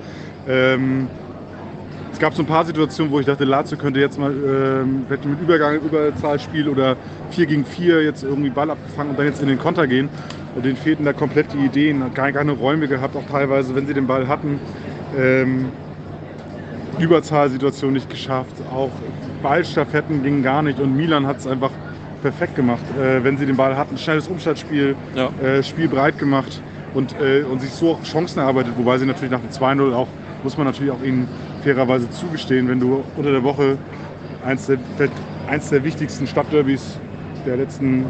ähm, 0.47 1.09
gab 2.21 2.35
so 2.35 2.43
ein 2.43 2.47
paar 2.47 2.65
Situationen, 2.65 3.11
wo 3.11 3.19
ich 3.19 3.27
dachte, 3.27 3.45
Lazio 3.45 3.77
könnte 3.79 3.99
jetzt 3.99 4.19
mal 4.19 4.31
ähm, 4.31 5.07
mit 5.09 5.25
Übergang, 5.25 5.77
Überzahlspiel 5.81 6.69
oder 6.69 6.97
4 7.31 7.47
gegen 7.47 7.65
4 7.65 8.03
jetzt 8.05 8.23
irgendwie 8.23 8.51
Ball 8.51 8.71
abgefangen 8.71 9.11
und 9.11 9.19
dann 9.19 9.27
jetzt 9.27 9.43
in 9.43 9.49
den 9.49 9.59
Konter 9.59 9.87
gehen. 9.87 10.09
Und 10.55 10.65
denen 10.65 10.77
fehlten 10.77 11.05
da 11.05 11.13
komplett 11.13 11.53
die 11.53 11.65
Ideen, 11.65 12.03
gar 12.15 12.31
keine 12.33 12.53
Räume 12.53 12.89
gehabt, 12.89 13.17
auch 13.17 13.27
teilweise, 13.31 13.75
wenn 13.75 13.87
sie 13.87 13.95
den 13.95 14.07
Ball 14.07 14.29
hatten. 14.29 14.61
Ähm, 15.19 15.71
Überzahlsituation 16.99 17.93
nicht 17.95 18.11
geschafft, 18.11 18.55
auch 18.71 18.91
Ballstaffetten 19.43 20.23
gingen 20.23 20.43
gar 20.43 20.63
nicht 20.63 20.79
und 20.81 20.95
Milan 20.95 21.27
hat 21.27 21.39
es 21.39 21.47
einfach 21.47 21.71
perfekt 22.21 22.55
gemacht, 22.57 22.83
äh, 23.01 23.25
wenn 23.25 23.39
sie 23.39 23.47
den 23.47 23.57
Ball 23.57 23.77
hatten. 23.77 23.97
Schnelles 23.97 24.29
Umschaltspiel, 24.29 24.95
Ja. 25.15 25.31
äh, 25.43 25.63
Spiel 25.63 25.89
breit 25.89 26.19
gemacht 26.19 26.61
und, 26.93 27.15
äh, 27.19 27.43
und 27.45 27.61
sich 27.63 27.71
so 27.71 27.93
auch 27.93 28.03
Chancen 28.03 28.41
erarbeitet, 28.41 28.75
wobei 28.77 28.99
sie 28.99 29.07
natürlich 29.07 29.31
nach 29.31 29.41
dem 29.41 29.51
2-0 29.51 29.95
auch, 29.95 30.09
muss 30.45 30.57
man 30.57 30.67
natürlich 30.67 30.93
auch 30.93 31.03
ihnen 31.03 31.29
fairerweise 31.63 32.11
zugestehen, 32.11 32.69
wenn 32.69 32.81
du 32.81 33.05
unter 33.17 33.33
der 33.33 33.43
Woche 33.43 33.79
eins 34.45 34.67
der, 34.67 34.79
eins 35.49 35.69
der 35.69 35.85
wichtigsten 35.85 36.27
Stadtderbys 36.27 36.99
der 37.47 37.57
letzten 37.57 38.07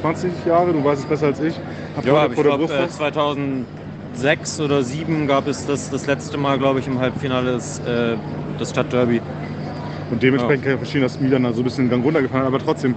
20 0.00 0.30
Jahre, 0.46 0.72
du 0.72 0.82
weißt 0.84 1.02
es 1.02 1.06
besser 1.06 1.26
als 1.26 1.40
ich, 1.40 1.54
habt 1.96 2.06
Ja, 2.06 2.28
vor 2.28 2.28
der 2.28 2.42
glaube, 2.42 2.58
Brust 2.66 2.74
äh, 2.74 2.82
hast. 2.82 2.96
2006 2.96 4.60
oder 4.60 4.82
2007 4.82 5.26
gab 5.26 5.46
es 5.46 5.66
das, 5.66 5.90
das 5.90 6.06
letzte 6.06 6.38
Mal, 6.38 6.58
glaube 6.58 6.80
ich, 6.80 6.86
im 6.86 6.98
Halbfinale 6.98 7.52
des, 7.52 7.80
äh, 7.80 8.16
des 8.58 8.70
Stadtderby. 8.70 9.20
Und 10.10 10.22
dementsprechend 10.22 10.64
kann 10.64 10.72
ich 10.72 10.78
verstehen, 10.78 11.02
dass 11.02 11.20
Milan 11.20 11.44
da 11.44 11.52
so 11.52 11.60
ein 11.60 11.64
bisschen 11.64 11.84
den 11.84 11.90
Gang 11.90 12.04
runtergefahren 12.04 12.44
hat. 12.44 12.48
Aber 12.48 12.58
trotzdem, 12.58 12.96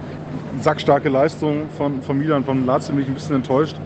sackstarke 0.60 1.08
Leistung 1.08 1.68
von, 1.76 2.02
von 2.02 2.18
Milan, 2.18 2.44
von 2.44 2.66
Lazio 2.66 2.94
bin 2.94 3.04
ich 3.04 3.08
ein 3.08 3.14
bisschen 3.14 3.36
enttäuscht. 3.36 3.76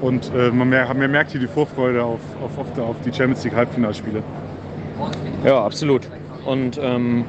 Und 0.00 0.30
äh, 0.34 0.50
man, 0.50 0.68
mer 0.68 0.92
man 0.92 1.10
merkt 1.10 1.30
hier 1.32 1.40
die 1.40 1.46
Vorfreude 1.46 2.04
auf, 2.04 2.20
auf, 2.42 2.58
auf, 2.58 2.78
auf 2.78 2.96
die 3.04 3.12
Champions 3.12 3.44
League 3.44 3.54
Halbfinalspiele. 3.54 4.22
Ja, 5.44 5.64
absolut. 5.64 6.02
Und 6.44 6.78
ähm, 6.82 7.24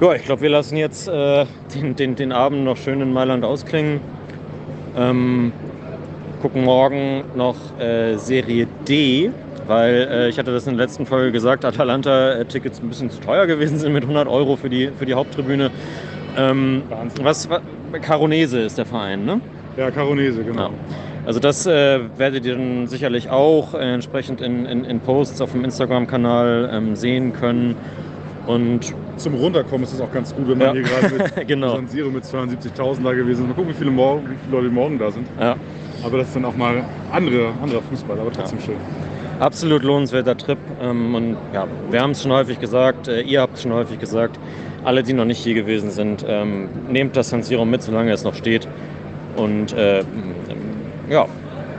ja, 0.00 0.14
ich 0.14 0.24
glaube, 0.24 0.42
wir 0.42 0.50
lassen 0.50 0.76
jetzt 0.76 1.08
äh, 1.08 1.46
den, 1.74 1.96
den, 1.96 2.14
den 2.14 2.32
Abend 2.32 2.64
noch 2.64 2.76
schön 2.76 3.00
in 3.00 3.12
Mailand 3.12 3.44
ausklingen. 3.44 4.00
Ähm, 4.96 5.52
gucken 6.40 6.64
morgen 6.64 7.24
noch 7.34 7.56
äh, 7.80 8.16
Serie 8.16 8.66
D, 8.88 9.30
weil 9.66 10.08
äh, 10.10 10.28
ich 10.28 10.38
hatte 10.38 10.52
das 10.52 10.66
in 10.66 10.76
der 10.76 10.86
letzten 10.86 11.04
Folge 11.04 11.32
gesagt, 11.32 11.64
Atalanta-Tickets 11.64 12.80
ein 12.80 12.88
bisschen 12.88 13.10
zu 13.10 13.20
teuer 13.20 13.46
gewesen 13.46 13.78
sind 13.78 13.92
mit 13.92 14.04
100 14.04 14.28
Euro 14.28 14.56
für 14.56 14.70
die, 14.70 14.90
für 14.96 15.06
die 15.06 15.14
Haupttribüne. 15.14 15.70
Ähm, 16.36 16.82
Wahnsinn. 16.88 17.24
was, 17.24 17.48
was, 17.50 17.60
Caronese 18.02 18.60
ist 18.60 18.78
der 18.78 18.86
Verein, 18.86 19.24
ne? 19.24 19.40
Ja, 19.76 19.90
Caronese, 19.90 20.44
genau. 20.44 20.68
Ja. 20.68 20.70
Also 21.28 21.40
das 21.40 21.66
äh, 21.66 22.00
werdet 22.16 22.46
ihr 22.46 22.54
dann 22.56 22.86
sicherlich 22.86 23.28
auch 23.28 23.74
entsprechend 23.74 24.40
in, 24.40 24.64
in, 24.64 24.84
in 24.86 24.98
Posts 25.00 25.42
auf 25.42 25.52
dem 25.52 25.62
Instagram-Kanal 25.62 26.70
ähm, 26.72 26.96
sehen 26.96 27.34
können. 27.34 27.76
Und 28.46 28.94
Zum 29.18 29.34
Runterkommen 29.34 29.82
ist 29.84 29.92
es 29.92 30.00
auch 30.00 30.10
ganz 30.10 30.34
gut, 30.34 30.48
wenn 30.48 30.56
man 30.56 30.68
Ja. 30.68 30.72
hier 30.72 30.82
gerade 30.84 31.14
mit 31.36 31.46
Genau. 31.46 31.74
San 31.76 31.86
Siro 31.86 32.08
mit 32.08 32.24
72.000 32.24 33.04
da 33.04 33.12
gewesen 33.12 33.42
ist. 33.42 33.48
Mal 33.48 33.54
gucken, 33.54 33.68
wie 33.72 33.74
viele, 33.74 33.90
morgen, 33.90 34.22
wie 34.22 34.36
viele 34.42 34.56
Leute 34.62 34.72
morgen 34.72 34.98
da 34.98 35.10
sind. 35.10 35.26
ja, 35.38 35.54
Aber 36.02 36.16
das 36.16 36.28
ist 36.28 36.36
dann 36.36 36.46
auch 36.46 36.56
mal 36.56 36.82
andere, 37.12 37.52
anderer 37.62 37.82
Fußball, 37.82 38.18
aber 38.18 38.32
trotzdem 38.32 38.58
schön. 38.60 38.76
absolut 39.38 39.82
lohnenswerter 39.82 40.34
Trip. 40.34 40.56
Ähm, 40.80 41.14
und 41.14 41.36
ja, 41.52 41.66
wir 41.90 42.00
haben 42.00 42.12
es 42.12 42.22
schon 42.22 42.32
häufig 42.32 42.58
gesagt, 42.58 43.06
äh, 43.08 43.20
ihr 43.20 43.42
habt 43.42 43.56
es 43.56 43.64
schon 43.64 43.74
häufig 43.74 43.98
gesagt, 43.98 44.38
alle, 44.82 45.02
die 45.02 45.12
noch 45.12 45.26
nicht 45.26 45.44
hier 45.44 45.52
gewesen 45.52 45.90
sind, 45.90 46.24
ähm, 46.26 46.70
nehmt 46.88 47.16
das 47.16 47.28
San 47.28 47.42
Siro 47.42 47.66
mit, 47.66 47.82
solange 47.82 48.12
es 48.12 48.24
noch 48.24 48.34
steht. 48.34 48.66
Und 49.36 49.74
äh, 49.74 50.02
ja, 51.08 51.28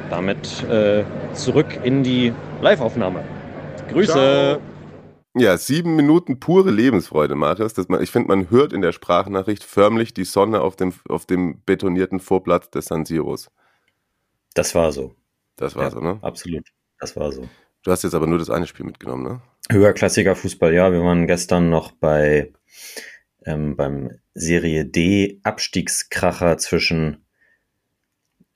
damit 0.10 0.64
äh, 0.64 1.04
zurück 1.34 1.68
in 1.84 2.04
die 2.04 2.34
Live-Aufnahme. 2.62 3.24
Grüße! 3.90 4.12
Ciao. 4.12 4.60
Ja, 5.36 5.58
sieben 5.58 5.96
Minuten 5.96 6.40
pure 6.40 6.72
Lebensfreude, 6.72 7.36
Marius. 7.36 7.74
Das 7.74 7.88
man, 7.88 8.02
ich 8.02 8.10
finde, 8.12 8.30
man 8.30 8.50
hört 8.50 8.74
in 8.74 8.82
der 8.82 8.92
Sprachnachricht 8.92 9.64
förmlich 9.64 10.14
die 10.14 10.24
Sonne 10.26 10.62
auf 10.62 10.76
dem, 10.76 10.94
auf 11.08 11.26
dem 11.26 11.62
betonierten 11.66 12.20
Vorplatz 12.20 12.70
des 12.72 12.86
San 12.86 13.06
Siros. 13.06 13.50
Das 14.56 14.74
war 14.74 14.92
so. 14.92 15.14
Das 15.56 15.76
war 15.76 15.84
Ja. 15.84 15.92
so, 15.92 16.00
ne? 16.00 16.18
Absolut. 16.22 16.68
Das 17.00 17.16
war 17.16 17.32
so. 17.32 17.48
Du 17.84 17.92
hast 17.92 18.04
jetzt 18.04 18.16
aber 18.16 18.28
nur 18.28 18.40
das 18.40 18.50
eine 18.50 18.66
Spiel 18.68 18.86
mitgenommen, 18.86 19.24
ne? 19.24 19.42
Höherklassiger 19.72 20.36
Fußball, 20.36 20.74
ja. 20.74 20.92
Wir 20.92 21.02
waren 21.04 21.28
gestern 21.28 21.70
noch 21.70 21.92
bei 21.92 22.52
ähm, 23.46 23.76
beim 23.78 24.10
Serie 24.34 24.86
D 24.86 25.40
Abstiegskracher 25.44 26.58
zwischen 26.58 27.24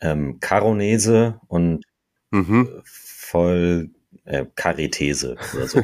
ähm, 0.04 0.40
Caronese 0.40 1.40
und 1.48 1.86
Mhm. 2.32 2.82
voll 2.84 3.90
äh, 4.26 4.46
Caritese 4.56 5.36
oder 5.56 5.68
so. 5.68 5.84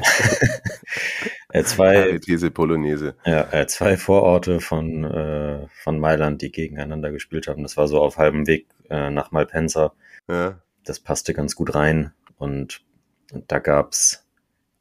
äh, 1.50 1.64
zwei, 1.64 2.18
These 2.20 2.52
Polonaise. 2.52 3.16
ja, 3.26 3.52
äh, 3.52 3.68
zwei 3.68 3.98
Vororte 3.98 4.60
von, 4.60 5.04
äh, 5.04 5.68
von 5.84 6.00
Mailand, 6.00 6.42
die 6.42 6.52
gegeneinander 6.52 7.12
gespielt 7.12 7.48
haben. 7.48 7.64
Das 7.64 7.78
war 7.78 7.88
so 7.88 8.02
auf 8.02 8.18
halbem 8.18 8.48
Weg 8.48 8.68
äh, 8.90 9.10
nach 9.10 9.32
Malpensa. 9.32 9.94
Ja. 10.28 10.60
Das 10.84 11.00
passte 11.00 11.34
ganz 11.34 11.56
gut 11.56 11.76
rein. 11.76 12.14
Und, 12.38 12.82
und 13.32 13.52
da 13.52 13.60
gab's 13.60 14.26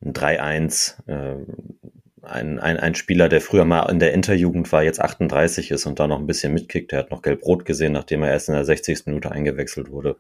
ein 0.03 0.13
3-1. 0.13 1.07
Äh, 1.09 1.45
ein, 2.23 2.59
ein, 2.59 2.77
ein 2.79 2.95
Spieler, 2.95 3.29
der 3.29 3.41
früher 3.41 3.65
mal 3.65 3.83
in 3.91 3.99
der 3.99 4.13
Interjugend 4.15 4.71
war, 4.73 4.83
jetzt 4.83 5.01
38 5.01 5.71
ist 5.71 5.87
und 5.87 5.99
da 6.01 6.07
noch 6.07 6.19
ein 6.19 6.27
bisschen 6.27 6.53
mitkickt. 6.55 6.93
Der 6.93 7.01
hat 7.01 7.11
noch 7.11 7.23
gelb-rot 7.23 7.65
gesehen, 7.65 7.93
nachdem 7.93 8.23
er 8.23 8.31
erst 8.31 8.49
in 8.49 8.55
der 8.55 8.65
60. 8.65 9.07
Minute 9.07 9.31
eingewechselt 9.33 9.91
wurde. 9.91 10.17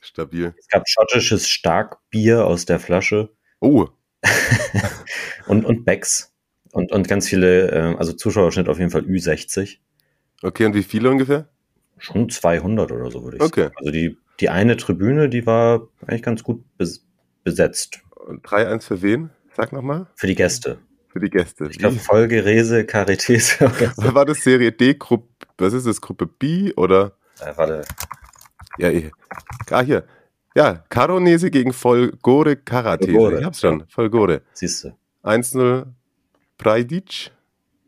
Stabil. 0.00 0.54
Es 0.58 0.68
gab 0.68 0.88
schottisches 0.88 1.48
Starkbier 1.48 2.46
aus 2.46 2.64
der 2.66 2.78
Flasche 2.80 3.30
Oh, 3.60 3.86
und, 5.46 5.64
und 5.64 5.84
Becks. 5.84 6.32
Und, 6.72 6.92
und 6.92 7.08
ganz 7.08 7.28
viele, 7.28 7.70
äh, 7.70 7.96
also 7.96 8.12
Zuschauerschnitt 8.12 8.68
auf 8.68 8.78
jeden 8.78 8.90
Fall 8.90 9.02
Ü60. 9.02 9.78
okay, 10.42 10.64
und 10.66 10.74
wie 10.74 10.82
viele 10.82 11.10
ungefähr? 11.10 11.48
Schon 11.98 12.30
200 12.30 12.90
oder 12.92 13.10
so, 13.10 13.24
würde 13.24 13.36
ich 13.38 13.42
Okay. 13.42 13.64
sagen. 13.64 13.74
Also 13.76 13.90
die, 13.90 14.16
die 14.40 14.48
eine 14.48 14.76
Tribüne, 14.76 15.28
die 15.28 15.46
war 15.46 15.88
eigentlich 16.06 16.22
ganz 16.22 16.42
gut 16.42 16.64
bes 16.78 17.04
besetzt. 17.44 18.00
Und 18.26 18.44
3-1 18.46 18.84
für 18.84 19.02
wen? 19.02 19.30
Sag 19.56 19.72
nochmal. 19.72 20.06
Für 20.14 20.26
die 20.26 20.34
Gäste. 20.34 20.78
Für 21.12 21.20
die 21.20 21.30
Gäste. 21.30 21.66
Ich 21.70 21.78
glaube, 21.78 21.96
Folge, 21.96 22.44
Rese, 22.44 22.86
so. 22.86 23.66
Wie- 23.66 24.14
War 24.14 24.24
das 24.24 24.42
Serie 24.42 24.70
D, 24.72 24.94
Gruppe, 24.94 25.28
was 25.58 25.72
ist 25.72 25.86
das, 25.86 26.00
Gruppe 26.00 26.26
B 26.26 26.72
oder? 26.74 27.12
Äh, 27.40 27.52
warte. 27.56 27.82
Ja, 28.78 28.90
eh. 28.90 29.10
Ah, 29.70 29.80
hier. 29.82 30.04
Ja, 30.54 30.84
Caronese 30.88 31.50
gegen 31.50 31.72
Folgore 31.72 32.56
Karatese. 32.56 33.12
Folgore, 33.12 33.38
Ich 33.40 33.44
hab's 33.44 33.60
schon. 33.60 33.84
Folgore. 33.88 34.42
Siehst 34.52 34.84
du. 34.84 34.92
1-0 35.22 35.86
Prajdic. 36.58 37.30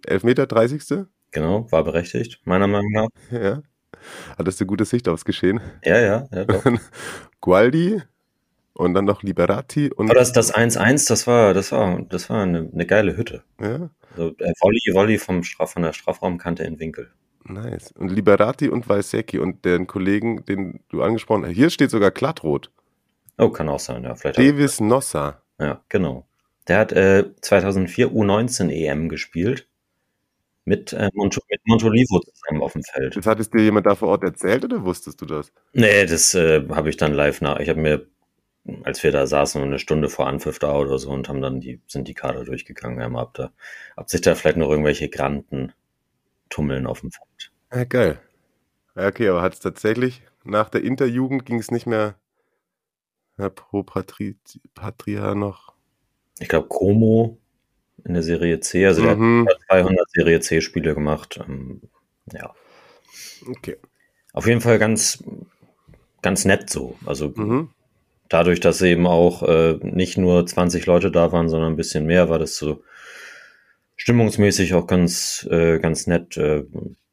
Elfmeter, 0.07 0.47
30. 0.47 1.07
Genau, 1.31 1.71
war 1.71 1.85
berechtigt, 1.85 2.41
meiner 2.45 2.67
Meinung 2.67 2.91
nach. 2.93 3.09
Ja. 3.31 3.63
Hattest 4.37 4.61
du 4.61 4.67
gute 4.67 4.85
Sicht 4.85 5.09
aufs 5.09 5.25
Geschehen? 5.25 5.61
Ja, 5.85 5.99
ja, 6.01 6.27
ja. 6.33 6.45
Gualdi 7.41 8.03
und 8.75 8.95
dann 8.95 9.05
noch 9.05 9.23
Liberati 9.23 9.91
und 9.91 10.11
Aber 10.11 10.19
das, 10.19 10.33
das 10.33 10.55
1-1, 10.55 11.09
das 11.09 11.27
war, 11.27 11.55
das 11.55 11.73
war, 11.73 12.01
das 12.03 12.31
war 12.31 12.43
eine, 12.43 12.69
eine 12.73 12.87
geile 12.87 13.17
Hütte. 13.17 13.43
ja, 13.61 13.91
Also, 14.13 14.29
äh, 14.39 14.53
Volley, 14.61 14.95
Volley 14.95 15.19
vom 15.19 15.43
Straf, 15.43 15.73
von 15.73 15.83
der 15.83 15.93
Strafraumkante 15.93 16.65
in 16.65 16.79
Winkel. 16.79 17.11
nice. 17.45 17.93
Und 17.93 18.11
Liberati 18.11 18.69
und 18.69 18.89
Valsecki 18.89 19.39
und 19.39 19.65
den 19.65 19.87
Kollegen, 19.87 20.45
den 20.45 20.81
du 20.89 21.03
angesprochen 21.03 21.45
hast. 21.45 21.53
Hier 21.53 21.71
steht 21.71 21.91
sogar 21.91 22.11
glattrot. 22.11 22.71
Oh, 23.39 23.49
kann 23.51 23.69
auch 23.69 23.81
sein, 23.81 24.05
ja. 24.05 24.15
Vielleicht 24.15 24.39
Davis 24.39 24.81
Nossa. 24.81 25.43
Ja, 25.59 25.81
genau. 25.89 26.27
Der 26.69 26.79
hat 26.79 26.93
äh, 26.93 27.25
2004 27.41 28.09
U19 28.09 28.71
EM 28.71 29.09
gespielt. 29.09 29.67
Mit, 30.65 30.93
äh, 30.93 31.09
Mont 31.15 31.37
mit 31.51 31.61
Montolivo 31.65 32.21
zusammen 32.21 32.63
auf 32.63 32.75
dem 32.75 32.85
Feld. 32.85 33.17
Das 33.17 33.27
hattest 33.27 33.53
dir 33.53 33.63
jemand 33.63 33.85
da 33.87 33.97
vor 33.97 34.09
Ort 34.09 34.23
erzählt 34.23 34.65
oder 34.65 34.85
wusstest 34.85 35.20
du 35.20 35.27
das? 35.27 35.53
Nee, 35.73 36.07
das 36.07 36.35
äh, 36.35 36.62
habe 36.70 36.89
ich 36.89 36.97
dann 36.97 37.12
live 37.12 37.41
nach. 37.41 37.59
Ich 37.59 37.68
habe 37.68 37.81
mir, 37.81 38.07
als 38.85 39.03
wir 39.03 39.13
da 39.13 39.27
saßen, 39.27 39.61
eine 39.63 39.79
Stunde 39.79 40.09
vor 40.09 40.27
Anpfiff 40.27 40.59
da 40.59 40.75
oder 40.77 40.99
so 40.99 41.11
und 41.11 41.29
haben 41.29 41.41
dann 41.41 41.61
die, 41.61 41.81
sind 41.87 42.07
die 42.09 42.15
Kader 42.15 42.45
durchgegangen. 42.45 43.01
Ja, 43.01 43.09
ab, 43.21 43.35
da, 43.35 43.53
ob 43.97 44.09
sich 44.09 44.21
da 44.21 44.35
vielleicht 44.35 44.57
noch 44.57 44.71
irgendwelche 44.71 45.09
Granten 45.09 45.73
tummeln 46.49 46.87
auf 46.87 47.01
dem 47.01 47.11
Feld. 47.11 47.53
Ja, 47.73 47.85
geil. 47.85 48.21
Ja, 48.95 49.09
okay, 49.09 49.29
aber 49.29 49.43
hat 49.43 49.55
es 49.55 49.61
tatsächlich 49.61 50.23
nach 50.45 50.69
der 50.69 50.83
Interjugend 50.83 51.47
ging 51.47 51.59
es 51.59 51.71
nicht 51.71 51.87
mehr 51.87 52.17
ja, 53.39 53.49
pro 53.49 53.83
Patri 53.83 54.37
Patria 54.75 55.35
noch. 55.35 55.73
Ich 56.39 56.49
glaube, 56.49 56.69
Como 56.69 57.39
in 58.05 58.15
der 58.15 58.23
Serie 58.23 58.61
C, 58.61 58.87
also 58.87 59.03
der 59.03 59.17
Mhm. 59.17 59.49
hat 59.49 59.59
200 59.69 60.11
Serie 60.11 60.41
C-Spiele 60.41 60.95
gemacht. 60.95 61.41
Ähm, 61.47 61.83
ja, 62.33 62.53
Okay. 63.49 63.77
auf 64.33 64.47
jeden 64.47 64.61
Fall 64.61 64.79
ganz, 64.79 65.23
ganz 66.21 66.45
nett 66.45 66.71
so. 66.71 66.97
Also 67.07 67.33
Mhm. 67.35 67.71
Dadurch, 68.33 68.61
dass 68.61 68.80
eben 68.83 69.07
auch 69.07 69.43
äh, 69.43 69.78
nicht 69.83 70.18
nur 70.18 70.47
20 70.47 70.87
Leute 70.87 71.11
da 71.11 71.33
waren, 71.33 71.49
sondern 71.49 71.72
ein 71.72 71.76
bisschen 71.76 72.07
mehr, 72.07 72.28
war 72.28 72.39
das 72.39 72.57
so 72.57 72.83
stimmungsmäßig 73.97 74.74
auch 74.74 74.87
ganz, 74.87 75.47
äh, 75.51 75.78
ganz 75.78 76.07
nett. 76.07 76.37
Äh, 76.37 76.64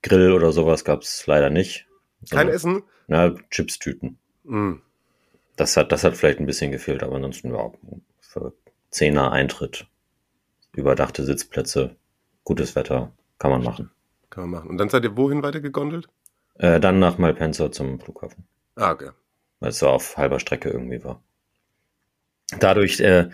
Grill 0.02 0.32
oder 0.32 0.52
sowas 0.54 0.86
gab 0.86 1.02
es 1.02 1.28
leider 1.28 1.50
nicht. 1.50 1.86
Kein 2.30 2.48
Sondern- 2.48 2.56
Essen? 2.56 2.84
Na, 3.08 3.36
Chipstüten. 3.52 4.18
Mm. 4.44 4.76
Das 5.58 5.76
hat, 5.76 5.92
das 5.92 6.04
hat 6.06 6.16
vielleicht 6.16 6.40
ein 6.40 6.46
bisschen 6.46 6.72
gefehlt, 6.72 7.04
aber 7.04 7.16
ansonsten 7.16 7.54
ja, 7.54 7.72
für 8.22 8.54
Zehner 8.92 9.32
Eintritt, 9.34 9.88
überdachte 10.74 11.26
Sitzplätze, 11.26 11.98
gutes 12.46 12.76
Wetter, 12.76 13.12
kann 13.40 13.52
man 13.52 13.64
machen. 13.64 13.92
Kann 14.30 14.44
man 14.44 14.52
machen. 14.52 14.70
Und 14.70 14.78
dann 14.78 14.88
seid 14.90 15.04
ihr 15.04 15.18
wohin 15.18 15.44
weiter 15.44 15.60
gegondelt? 15.60 16.08
Äh, 16.56 16.80
dann 16.80 17.00
nach 17.00 17.18
Malpensa 17.18 17.72
zum 17.72 18.00
Flughafen, 18.00 18.46
Ah, 18.76 18.92
okay. 18.92 19.10
Weil 19.60 19.70
es 19.70 19.80
so 19.80 19.88
auf 19.88 20.18
halber 20.18 20.40
Strecke 20.40 20.70
irgendwie 20.70 21.04
war. 21.04 21.22
Dadurch, 22.60 23.00
äh, 23.00 23.30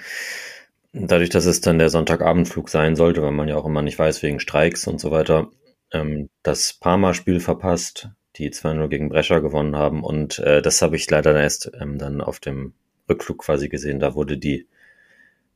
dadurch, 0.93 1.29
dass 1.29 1.45
es 1.45 1.61
dann 1.61 1.79
der 1.79 1.89
Sonntagabendflug 1.89 2.69
sein 2.69 2.95
sollte, 2.95 3.21
weil 3.21 3.31
man 3.31 3.47
ja 3.47 3.55
auch 3.55 3.65
immer 3.65 3.81
nicht 3.81 3.97
weiß 3.97 4.21
wegen 4.23 4.39
Streiks 4.39 4.87
und 4.87 4.99
so 4.99 5.11
weiter, 5.11 5.49
ähm, 5.91 6.29
das 6.43 6.73
Parma-Spiel 6.73 7.39
verpasst, 7.39 8.09
die 8.35 8.51
2-0 8.51 8.87
gegen 8.89 9.09
Brescia 9.09 9.39
gewonnen 9.39 9.77
haben 9.77 10.03
und 10.03 10.39
äh, 10.39 10.61
das 10.61 10.81
habe 10.81 10.95
ich 10.95 11.09
leider 11.09 11.39
erst 11.39 11.71
ähm, 11.79 11.97
dann 11.97 12.21
auf 12.21 12.39
dem 12.39 12.73
Rückflug 13.09 13.39
quasi 13.39 13.69
gesehen. 13.69 13.99
Da 13.99 14.15
wurde 14.15 14.37
die 14.37 14.67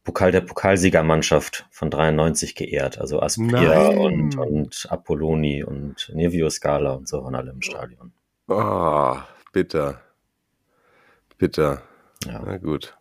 Pokal 0.03 0.31
der 0.31 0.41
Pokalsiegermannschaft 0.41 1.67
von 1.71 1.91
93 1.91 2.55
geehrt, 2.55 2.99
also 2.99 3.21
Aspria 3.21 3.89
Nein. 3.89 3.97
und, 3.97 4.37
und 4.37 4.87
Apolloni 4.89 5.63
und 5.63 6.11
Nevio 6.13 6.49
Scala 6.49 6.93
und 6.93 7.07
so 7.07 7.23
waren 7.23 7.35
alle 7.35 7.51
im 7.51 7.61
Stadion. 7.61 8.13
Oh, 8.47 9.17
bitter. 9.51 10.01
Bitter. 11.39 11.81
Ja. 12.25 12.41
Na 12.45 12.57
gut. 12.57 12.95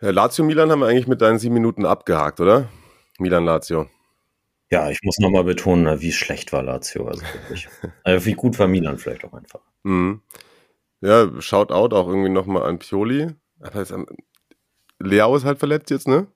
Ja, 0.00 0.10
Lazio 0.10 0.44
Milan 0.44 0.70
haben 0.70 0.80
wir 0.80 0.86
eigentlich 0.86 1.08
mit 1.08 1.20
deinen 1.20 1.40
sieben 1.40 1.54
Minuten 1.54 1.84
abgehakt, 1.84 2.40
oder? 2.40 2.68
Milan 3.18 3.44
Lazio. 3.44 3.88
Ja, 4.70 4.90
ich 4.90 5.00
muss 5.02 5.18
nochmal 5.18 5.44
betonen, 5.44 6.00
wie 6.00 6.12
schlecht 6.12 6.52
war 6.52 6.62
Lazio. 6.62 7.08
Also 7.08 7.22
wirklich. 7.22 7.68
also 8.04 8.26
wie 8.26 8.34
gut 8.34 8.58
war 8.58 8.68
Milan 8.68 8.98
vielleicht 8.98 9.24
auch 9.24 9.32
einfach. 9.32 9.60
Mhm. 9.82 10.20
Ja, 11.00 11.28
Shoutout 11.40 11.96
auch 11.96 12.06
irgendwie 12.08 12.28
nochmal 12.28 12.62
an 12.64 12.78
Pioli. 12.78 13.28
Aber 13.60 13.80
jetzt, 13.80 13.92
am- 13.92 14.06
Leao 15.00 15.34
ist 15.36 15.44
halt 15.44 15.58
verletzt 15.58 15.90
jetzt, 15.90 16.06
ne? 16.06 16.26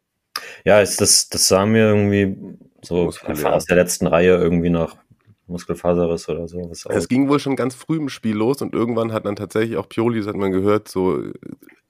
Ja, 0.65 0.81
ist 0.81 1.01
das, 1.01 1.29
das 1.29 1.47
sah 1.47 1.67
mir 1.67 1.89
irgendwie 1.89 2.37
so 2.81 3.09
aus 3.45 3.65
der 3.67 3.77
letzten 3.77 4.07
Reihe 4.07 4.37
irgendwie 4.37 4.71
nach 4.71 4.97
Muskelfaserriss 5.53 6.29
oder 6.29 6.49
so. 6.49 6.71
Es 6.89 7.09
ging 7.09 7.29
wohl 7.29 7.39
schon 7.39 7.57
ganz 7.57 7.75
früh 7.75 7.99
im 7.99 8.09
Spiel 8.09 8.37
los 8.37 8.61
und 8.63 8.75
irgendwann 8.75 9.13
hat 9.13 9.27
dann 9.27 9.37
tatsächlich 9.37 9.77
auch 9.77 9.89
Pioli, 9.89 10.19
das 10.19 10.29
hat 10.29 10.37
man 10.37 10.51
gehört, 10.51 10.89
so 10.89 11.23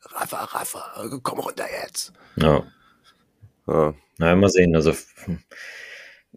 Rafa, 0.02 0.44
Rafa, 0.44 1.18
komm 1.22 1.38
runter 1.38 1.64
jetzt. 1.84 2.12
ja. 2.36 2.62
Ja, 3.66 3.94
Na, 4.18 4.34
mal 4.34 4.50
sehen. 4.50 4.74
Also 4.74 4.92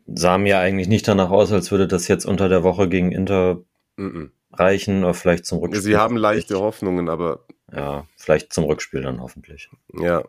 sah 0.06 0.38
mir 0.38 0.60
eigentlich 0.60 0.88
nicht 0.88 1.08
danach 1.08 1.32
aus, 1.32 1.52
als 1.52 1.72
würde 1.72 1.88
das 1.88 2.08
jetzt 2.08 2.26
unter 2.26 2.50
der 2.50 2.64
Woche 2.64 2.88
gegen 2.88 3.12
Inter 3.12 3.62
mhm. 3.98 4.32
reichen 4.54 5.04
oder 5.04 5.14
vielleicht 5.14 5.46
zum 5.46 5.60
Rückspiel. 5.60 5.82
Sie 5.82 5.98
haben 5.98 6.18
leichte 6.18 6.60
Hoffnungen, 6.60 7.10
aber 7.10 7.46
Ja, 7.74 8.06
vielleicht 8.16 8.54
zum 8.54 8.66
Rückspiel 8.66 9.02
dann 9.02 9.22
hoffentlich. 9.22 9.70
Ja. 9.94 10.24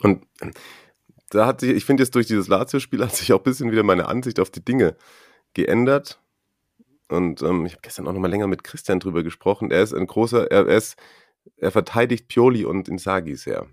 Und 0.00 0.24
da 1.30 1.46
hat 1.46 1.60
sich, 1.60 1.70
ich 1.70 1.84
finde 1.84 2.02
jetzt 2.02 2.14
durch 2.14 2.26
dieses 2.26 2.48
Lazio-Spiel 2.48 3.02
hat 3.02 3.14
sich 3.14 3.32
auch 3.32 3.38
ein 3.38 3.44
bisschen 3.44 3.72
wieder 3.72 3.82
meine 3.82 4.06
Ansicht 4.06 4.40
auf 4.40 4.50
die 4.50 4.64
Dinge 4.64 4.96
geändert. 5.54 6.20
Und 7.08 7.42
ähm, 7.42 7.66
ich 7.66 7.72
habe 7.72 7.82
gestern 7.82 8.06
auch 8.06 8.12
noch 8.12 8.20
mal 8.20 8.30
länger 8.30 8.46
mit 8.46 8.64
Christian 8.64 9.00
drüber 9.00 9.22
gesprochen. 9.22 9.70
Er 9.70 9.82
ist 9.82 9.94
ein 9.94 10.06
großer, 10.06 10.50
er, 10.50 10.66
ist, 10.66 10.96
er 11.56 11.70
verteidigt 11.70 12.28
Pioli 12.28 12.64
und 12.64 12.88
Inzaghi 12.88 13.34
sehr. 13.34 13.66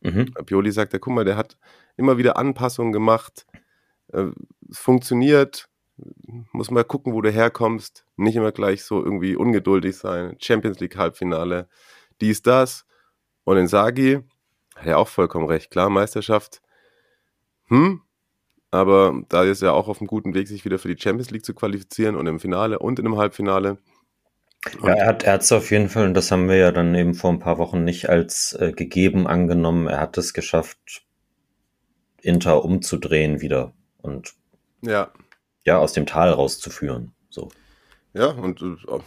Mhm. 0.00 0.34
Pioli 0.44 0.70
sagt, 0.70 0.92
ja, 0.92 0.98
guck 0.98 1.14
mal, 1.14 1.24
der 1.24 1.36
hat 1.36 1.56
immer 1.96 2.18
wieder 2.18 2.36
Anpassungen 2.36 2.92
gemacht. 2.92 3.46
Äh, 4.08 4.26
es 4.70 4.78
funktioniert. 4.78 5.68
Muss 6.52 6.70
mal 6.70 6.84
gucken, 6.84 7.14
wo 7.14 7.22
du 7.22 7.30
herkommst. 7.30 8.04
Nicht 8.16 8.36
immer 8.36 8.52
gleich 8.52 8.84
so 8.84 9.02
irgendwie 9.02 9.36
ungeduldig 9.36 9.96
sein. 9.96 10.36
Champions 10.40 10.80
League 10.80 10.96
Halbfinale. 10.96 11.68
Dies, 12.20 12.42
das. 12.42 12.84
Und 13.44 13.56
Inzaghi 13.56 14.20
hat 14.74 14.86
ja 14.86 14.96
auch 14.96 15.08
vollkommen 15.08 15.46
recht. 15.46 15.70
Klar, 15.70 15.88
Meisterschaft. 15.88 16.60
Hm. 17.68 18.02
Aber 18.74 19.22
da 19.28 19.44
ist 19.44 19.62
er 19.62 19.72
auch 19.72 19.86
auf 19.86 20.00
einem 20.00 20.08
guten 20.08 20.34
Weg, 20.34 20.48
sich 20.48 20.64
wieder 20.64 20.80
für 20.80 20.92
die 20.92 21.00
Champions 21.00 21.30
League 21.30 21.44
zu 21.44 21.54
qualifizieren 21.54 22.16
und 22.16 22.26
im 22.26 22.40
Finale 22.40 22.80
und 22.80 22.98
in 22.98 23.06
einem 23.06 23.16
Halbfinale. 23.16 23.78
Und 24.80 24.88
Ja, 24.88 24.94
er 24.94 25.06
hat 25.06 25.24
hat's 25.24 25.52
auf 25.52 25.70
jeden 25.70 25.88
Fall, 25.88 26.06
und 26.06 26.14
das 26.14 26.32
haben 26.32 26.48
wir 26.48 26.56
ja 26.56 26.72
dann 26.72 26.92
eben 26.96 27.14
vor 27.14 27.30
ein 27.30 27.38
paar 27.38 27.58
Wochen 27.58 27.84
nicht 27.84 28.08
als 28.08 28.52
äh, 28.54 28.72
gegeben 28.72 29.28
angenommen. 29.28 29.86
Er 29.86 30.00
hat 30.00 30.18
es 30.18 30.34
geschafft, 30.34 31.04
Inter 32.20 32.64
umzudrehen 32.64 33.40
wieder 33.40 33.74
und 34.02 34.34
ja, 34.82 35.12
ja, 35.64 35.78
aus 35.78 35.92
dem 35.92 36.04
Tal 36.04 36.30
rauszuführen. 36.30 37.14
So. 37.30 37.50
Ja, 38.12 38.26
und 38.26 38.60
äh, 38.60 38.98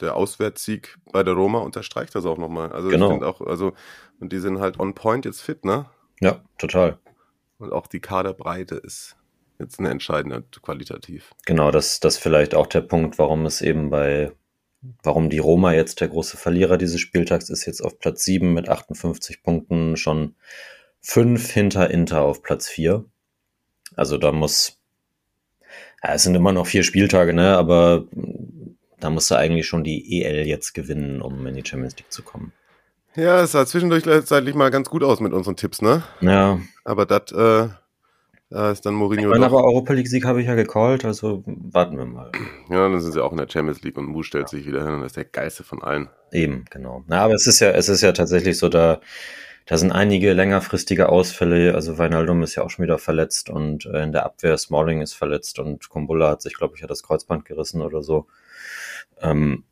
der 0.00 0.16
Auswärtssieg 0.16 0.98
bei 1.12 1.22
der 1.22 1.34
Roma 1.34 1.60
unterstreicht 1.60 2.16
das 2.16 2.26
auch 2.26 2.38
nochmal. 2.38 2.72
Also 2.72 2.88
Genau. 2.88 3.22
auch, 3.22 3.40
also, 3.40 3.72
und 4.18 4.32
die 4.32 4.40
sind 4.40 4.58
halt 4.58 4.80
on 4.80 4.94
point 4.94 5.24
jetzt 5.24 5.42
fit, 5.42 5.64
ne? 5.64 5.86
Ja, 6.20 6.42
total. 6.58 6.98
Und 7.62 7.72
auch 7.72 7.86
die 7.86 8.00
Kaderbreite 8.00 8.74
ist 8.74 9.14
jetzt 9.60 9.78
eine 9.78 9.90
entscheidende 9.90 10.42
qualitativ. 10.62 11.30
Genau, 11.46 11.70
das, 11.70 12.00
das 12.00 12.18
vielleicht 12.18 12.56
auch 12.56 12.66
der 12.66 12.80
Punkt, 12.80 13.20
warum 13.20 13.46
es 13.46 13.60
eben 13.60 13.88
bei, 13.88 14.32
warum 15.04 15.30
die 15.30 15.38
Roma 15.38 15.72
jetzt 15.72 16.00
der 16.00 16.08
große 16.08 16.36
Verlierer 16.36 16.76
dieses 16.76 17.00
Spieltags 17.00 17.50
ist, 17.50 17.64
jetzt 17.64 17.80
auf 17.80 18.00
Platz 18.00 18.24
7 18.24 18.52
mit 18.52 18.68
58 18.68 19.44
Punkten, 19.44 19.96
schon 19.96 20.34
fünf 21.00 21.52
hinter 21.52 21.88
Inter 21.88 22.22
auf 22.22 22.42
Platz 22.42 22.68
4. 22.68 23.04
Also 23.94 24.18
da 24.18 24.32
muss, 24.32 24.80
ja, 26.02 26.14
es 26.14 26.24
sind 26.24 26.34
immer 26.34 26.50
noch 26.50 26.66
vier 26.66 26.82
Spieltage, 26.82 27.32
ne, 27.32 27.56
aber 27.56 28.06
da 28.98 29.08
musste 29.08 29.38
eigentlich 29.38 29.68
schon 29.68 29.84
die 29.84 30.20
EL 30.20 30.48
jetzt 30.48 30.72
gewinnen, 30.72 31.22
um 31.22 31.46
in 31.46 31.54
die 31.54 31.64
Champions 31.64 31.96
League 31.96 32.10
zu 32.10 32.24
kommen. 32.24 32.52
Ja, 33.14 33.42
es 33.42 33.52
sah 33.52 33.66
zwischendurch 33.66 34.04
zeitlich 34.24 34.54
mal 34.54 34.70
ganz 34.70 34.88
gut 34.88 35.02
aus 35.04 35.20
mit 35.20 35.32
unseren 35.32 35.56
Tipps, 35.56 35.82
ne? 35.82 36.02
Ja, 36.20 36.58
Aber 36.84 37.04
das, 37.06 37.30
äh, 37.32 37.68
da 38.48 38.70
ist 38.70 38.86
dann 38.86 38.94
ich 38.94 38.98
Mourinho 38.98 39.28
meine, 39.30 39.40
doch. 39.40 39.52
aber 39.52 39.64
Europa 39.64 39.92
League 39.92 40.08
Sieg 40.08 40.24
habe 40.24 40.40
ich 40.40 40.46
ja 40.46 40.54
gecallt, 40.54 41.04
also 41.04 41.42
warten 41.46 41.96
wir 41.98 42.06
mal. 42.06 42.30
Ja, 42.70 42.88
dann 42.88 43.00
sind 43.00 43.12
sie 43.12 43.22
auch 43.22 43.32
in 43.32 43.38
der 43.38 43.48
Champions 43.50 43.82
League 43.82 43.96
und 43.98 44.06
Mu 44.06 44.22
stellt 44.22 44.48
sich 44.48 44.66
wieder 44.66 44.84
hin 44.84 44.94
und 44.94 45.02
ist 45.04 45.16
der 45.16 45.24
geilste 45.24 45.62
von 45.64 45.82
allen. 45.82 46.08
Eben, 46.32 46.64
genau. 46.70 47.04
Na, 47.06 47.20
aber 47.22 47.34
es 47.34 47.46
ist 47.46 47.60
ja, 47.60 47.70
es 47.70 47.88
ist 47.88 48.00
ja 48.02 48.12
tatsächlich 48.12 48.58
so, 48.58 48.68
da, 48.70 49.00
da 49.66 49.76
sind 49.78 49.92
einige 49.92 50.32
längerfristige 50.32 51.08
Ausfälle. 51.10 51.74
Also 51.74 51.98
Weinaldum 51.98 52.42
ist 52.42 52.54
ja 52.54 52.62
auch 52.62 52.70
schon 52.70 52.82
wieder 52.82 52.98
verletzt 52.98 53.50
und 53.50 53.86
äh, 53.86 54.02
in 54.02 54.12
der 54.12 54.24
Abwehr 54.24 54.56
Smalling 54.56 55.02
ist 55.02 55.12
verletzt 55.14 55.58
und 55.58 55.88
Kumbulla 55.90 56.30
hat 56.30 56.42
sich, 56.42 56.54
glaube 56.56 56.74
ich, 56.76 56.80
ja 56.80 56.86
das 56.86 57.02
Kreuzband 57.02 57.44
gerissen 57.44 57.82
oder 57.82 58.02
so. 58.02 58.26
Ähm, 59.20 59.64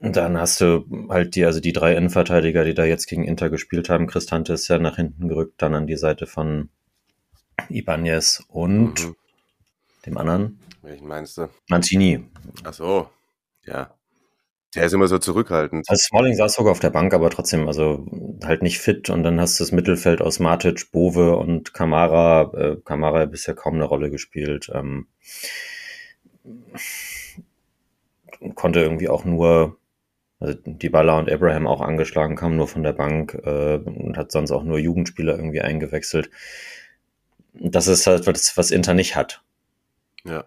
dann 0.00 0.38
hast 0.38 0.60
du 0.60 0.84
halt 1.08 1.34
die, 1.34 1.44
also 1.44 1.60
die 1.60 1.72
drei 1.72 1.94
Innenverteidiger, 1.94 2.64
die 2.64 2.74
da 2.74 2.84
jetzt 2.84 3.06
gegen 3.06 3.24
Inter 3.24 3.50
gespielt 3.50 3.88
haben. 3.88 4.06
Cristante 4.06 4.52
ist 4.52 4.68
ja 4.68 4.78
nach 4.78 4.96
hinten 4.96 5.28
gerückt, 5.28 5.60
dann 5.62 5.74
an 5.74 5.86
die 5.86 5.96
Seite 5.96 6.26
von 6.26 6.68
Ibanez 7.68 8.44
und 8.48 9.04
Mhm. 9.06 9.16
dem 10.06 10.16
anderen 10.18 10.60
Welchen 10.82 11.08
meinst 11.08 11.36
du? 11.38 11.48
Mancini. 11.68 12.24
Ach 12.64 12.72
so, 12.72 13.10
ja. 13.66 13.92
Der 14.74 14.84
ist 14.84 14.92
immer 14.92 15.08
so 15.08 15.18
zurückhaltend. 15.18 15.86
Also 15.88 16.00
Smalling 16.00 16.34
saß 16.36 16.54
sogar 16.54 16.72
auf 16.72 16.78
der 16.78 16.90
Bank, 16.90 17.12
aber 17.14 17.30
trotzdem, 17.30 17.66
also 17.66 18.06
halt 18.44 18.62
nicht 18.62 18.78
fit. 18.78 19.08
Und 19.10 19.22
dann 19.24 19.40
hast 19.40 19.58
du 19.58 19.64
das 19.64 19.72
Mittelfeld 19.72 20.20
aus 20.20 20.40
Matic, 20.40 20.92
Bove 20.92 21.36
und 21.36 21.72
Kamara. 21.74 22.52
Äh, 22.54 22.76
Kamara 22.84 23.20
hat 23.20 23.30
bisher 23.32 23.54
kaum 23.54 23.74
eine 23.74 23.84
Rolle 23.84 24.10
gespielt. 24.10 24.70
Ähm, 24.72 25.08
konnte 28.54 28.80
irgendwie 28.80 29.08
auch 29.08 29.24
nur, 29.24 29.78
also 30.40 30.54
Dybala 30.66 31.18
und 31.18 31.30
Abraham 31.30 31.66
auch 31.66 31.80
angeschlagen, 31.80 32.36
kam 32.36 32.56
nur 32.56 32.68
von 32.68 32.82
der 32.82 32.92
Bank 32.92 33.34
äh, 33.44 33.76
und 33.76 34.16
hat 34.16 34.32
sonst 34.32 34.52
auch 34.52 34.62
nur 34.64 34.78
Jugendspieler 34.78 35.36
irgendwie 35.36 35.60
eingewechselt. 35.62 36.30
Das 37.54 37.88
ist 37.88 38.06
halt 38.06 38.26
was, 38.26 38.56
was 38.56 38.70
Inter 38.70 38.94
nicht 38.94 39.16
hat. 39.16 39.42
Ja. 40.24 40.44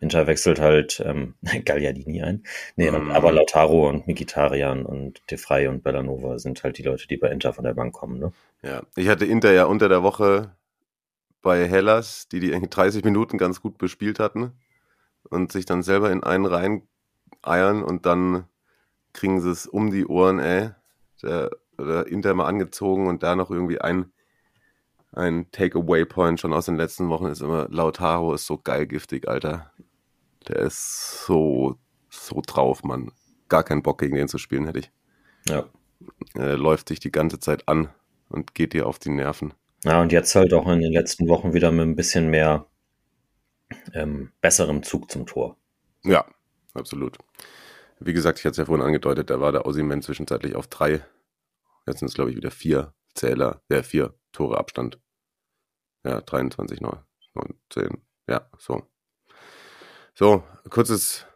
Inter 0.00 0.26
wechselt 0.26 0.60
halt 0.60 1.02
ähm, 1.04 1.34
Gagliardini 1.64 2.22
ein. 2.22 2.42
Nee, 2.76 2.90
Mhm. 2.90 3.10
aber 3.10 3.32
Lautaro 3.32 3.88
und 3.88 4.06
Mikitarian 4.06 4.84
und 4.86 5.22
De 5.30 5.38
Frey 5.38 5.68
und 5.68 5.82
Bellanova 5.82 6.38
sind 6.38 6.62
halt 6.64 6.78
die 6.78 6.82
Leute, 6.82 7.06
die 7.08 7.16
bei 7.16 7.30
Inter 7.30 7.52
von 7.52 7.64
der 7.64 7.74
Bank 7.74 7.94
kommen, 7.94 8.18
ne? 8.18 8.32
Ja, 8.62 8.82
ich 8.96 9.08
hatte 9.08 9.26
Inter 9.26 9.52
ja 9.52 9.64
unter 9.66 9.88
der 9.88 10.02
Woche 10.02 10.56
bei 11.42 11.68
Hellas, 11.68 12.28
die 12.28 12.40
die 12.40 12.50
irgendwie 12.50 12.70
30 12.70 13.04
Minuten 13.04 13.38
ganz 13.38 13.60
gut 13.60 13.78
bespielt 13.78 14.18
hatten 14.20 14.52
und 15.30 15.52
sich 15.52 15.66
dann 15.66 15.82
selber 15.82 16.10
in 16.12 16.22
einen 16.22 16.46
rein 16.46 16.82
eiern 17.42 17.82
und 17.82 18.06
dann 18.06 18.44
kriegen 19.14 19.40
sie 19.40 19.50
es 19.50 19.66
um 19.66 19.90
die 19.90 20.06
Ohren, 20.06 20.38
ey. 20.40 20.70
Der, 21.22 21.50
der 21.78 22.06
Inter 22.08 22.34
mal 22.34 22.46
angezogen 22.46 23.06
und 23.06 23.22
da 23.22 23.34
noch 23.34 23.50
irgendwie 23.50 23.80
ein, 23.80 24.12
ein 25.12 25.50
Takeaway-Point 25.52 26.38
schon 26.38 26.52
aus 26.52 26.66
den 26.66 26.76
letzten 26.76 27.08
Wochen 27.08 27.26
ist 27.26 27.40
immer, 27.40 27.68
Lautaro 27.70 28.34
ist 28.34 28.46
so 28.46 28.58
geil 28.58 28.86
giftig, 28.86 29.26
Alter. 29.26 29.72
Der 30.48 30.56
ist 30.56 31.24
so, 31.24 31.78
so 32.10 32.42
drauf, 32.46 32.82
Mann. 32.82 33.12
Gar 33.48 33.64
keinen 33.64 33.82
Bock 33.82 34.00
gegen 34.00 34.16
den 34.16 34.28
zu 34.28 34.36
spielen 34.36 34.66
hätte 34.66 34.80
ich. 34.80 34.90
Ja. 35.48 35.64
Er 36.34 36.58
läuft 36.58 36.88
sich 36.88 37.00
die 37.00 37.12
ganze 37.12 37.38
Zeit 37.38 37.66
an 37.68 37.88
und 38.28 38.54
geht 38.54 38.74
dir 38.74 38.86
auf 38.86 38.98
die 38.98 39.10
Nerven. 39.10 39.54
Ja, 39.84 40.02
und 40.02 40.12
jetzt 40.12 40.34
halt 40.34 40.52
auch 40.52 40.66
in 40.68 40.80
den 40.80 40.92
letzten 40.92 41.28
Wochen 41.28 41.54
wieder 41.54 41.70
mit 41.70 41.86
ein 41.86 41.96
bisschen 41.96 42.28
mehr 42.28 42.66
ähm, 43.92 44.32
besserem 44.40 44.82
Zug 44.82 45.10
zum 45.10 45.26
Tor. 45.26 45.56
Ja, 46.02 46.24
absolut. 46.74 47.18
Wie 48.00 48.12
gesagt, 48.12 48.38
ich 48.38 48.44
hatte 48.44 48.52
es 48.52 48.56
ja 48.58 48.64
vorhin 48.66 48.84
angedeutet, 48.84 49.30
da 49.30 49.40
war 49.40 49.52
der 49.52 49.66
Aussimen 49.66 50.02
zwischenzeitlich 50.02 50.56
auf 50.56 50.66
drei. 50.66 51.04
Jetzt 51.86 52.00
sind 52.00 52.08
es, 52.08 52.14
glaube 52.14 52.30
ich, 52.30 52.36
wieder 52.36 52.50
vier 52.50 52.94
Zähler, 53.14 53.62
der 53.70 53.78
äh, 53.78 53.82
vier 53.82 54.14
Tore 54.32 54.58
Abstand. 54.58 55.00
Ja, 56.04 56.20
23, 56.20 56.80
9, 56.80 56.98
19. 57.34 58.02
Ja, 58.28 58.50
so. 58.58 58.82
So, 60.14 60.44
kurzes, 60.70 61.26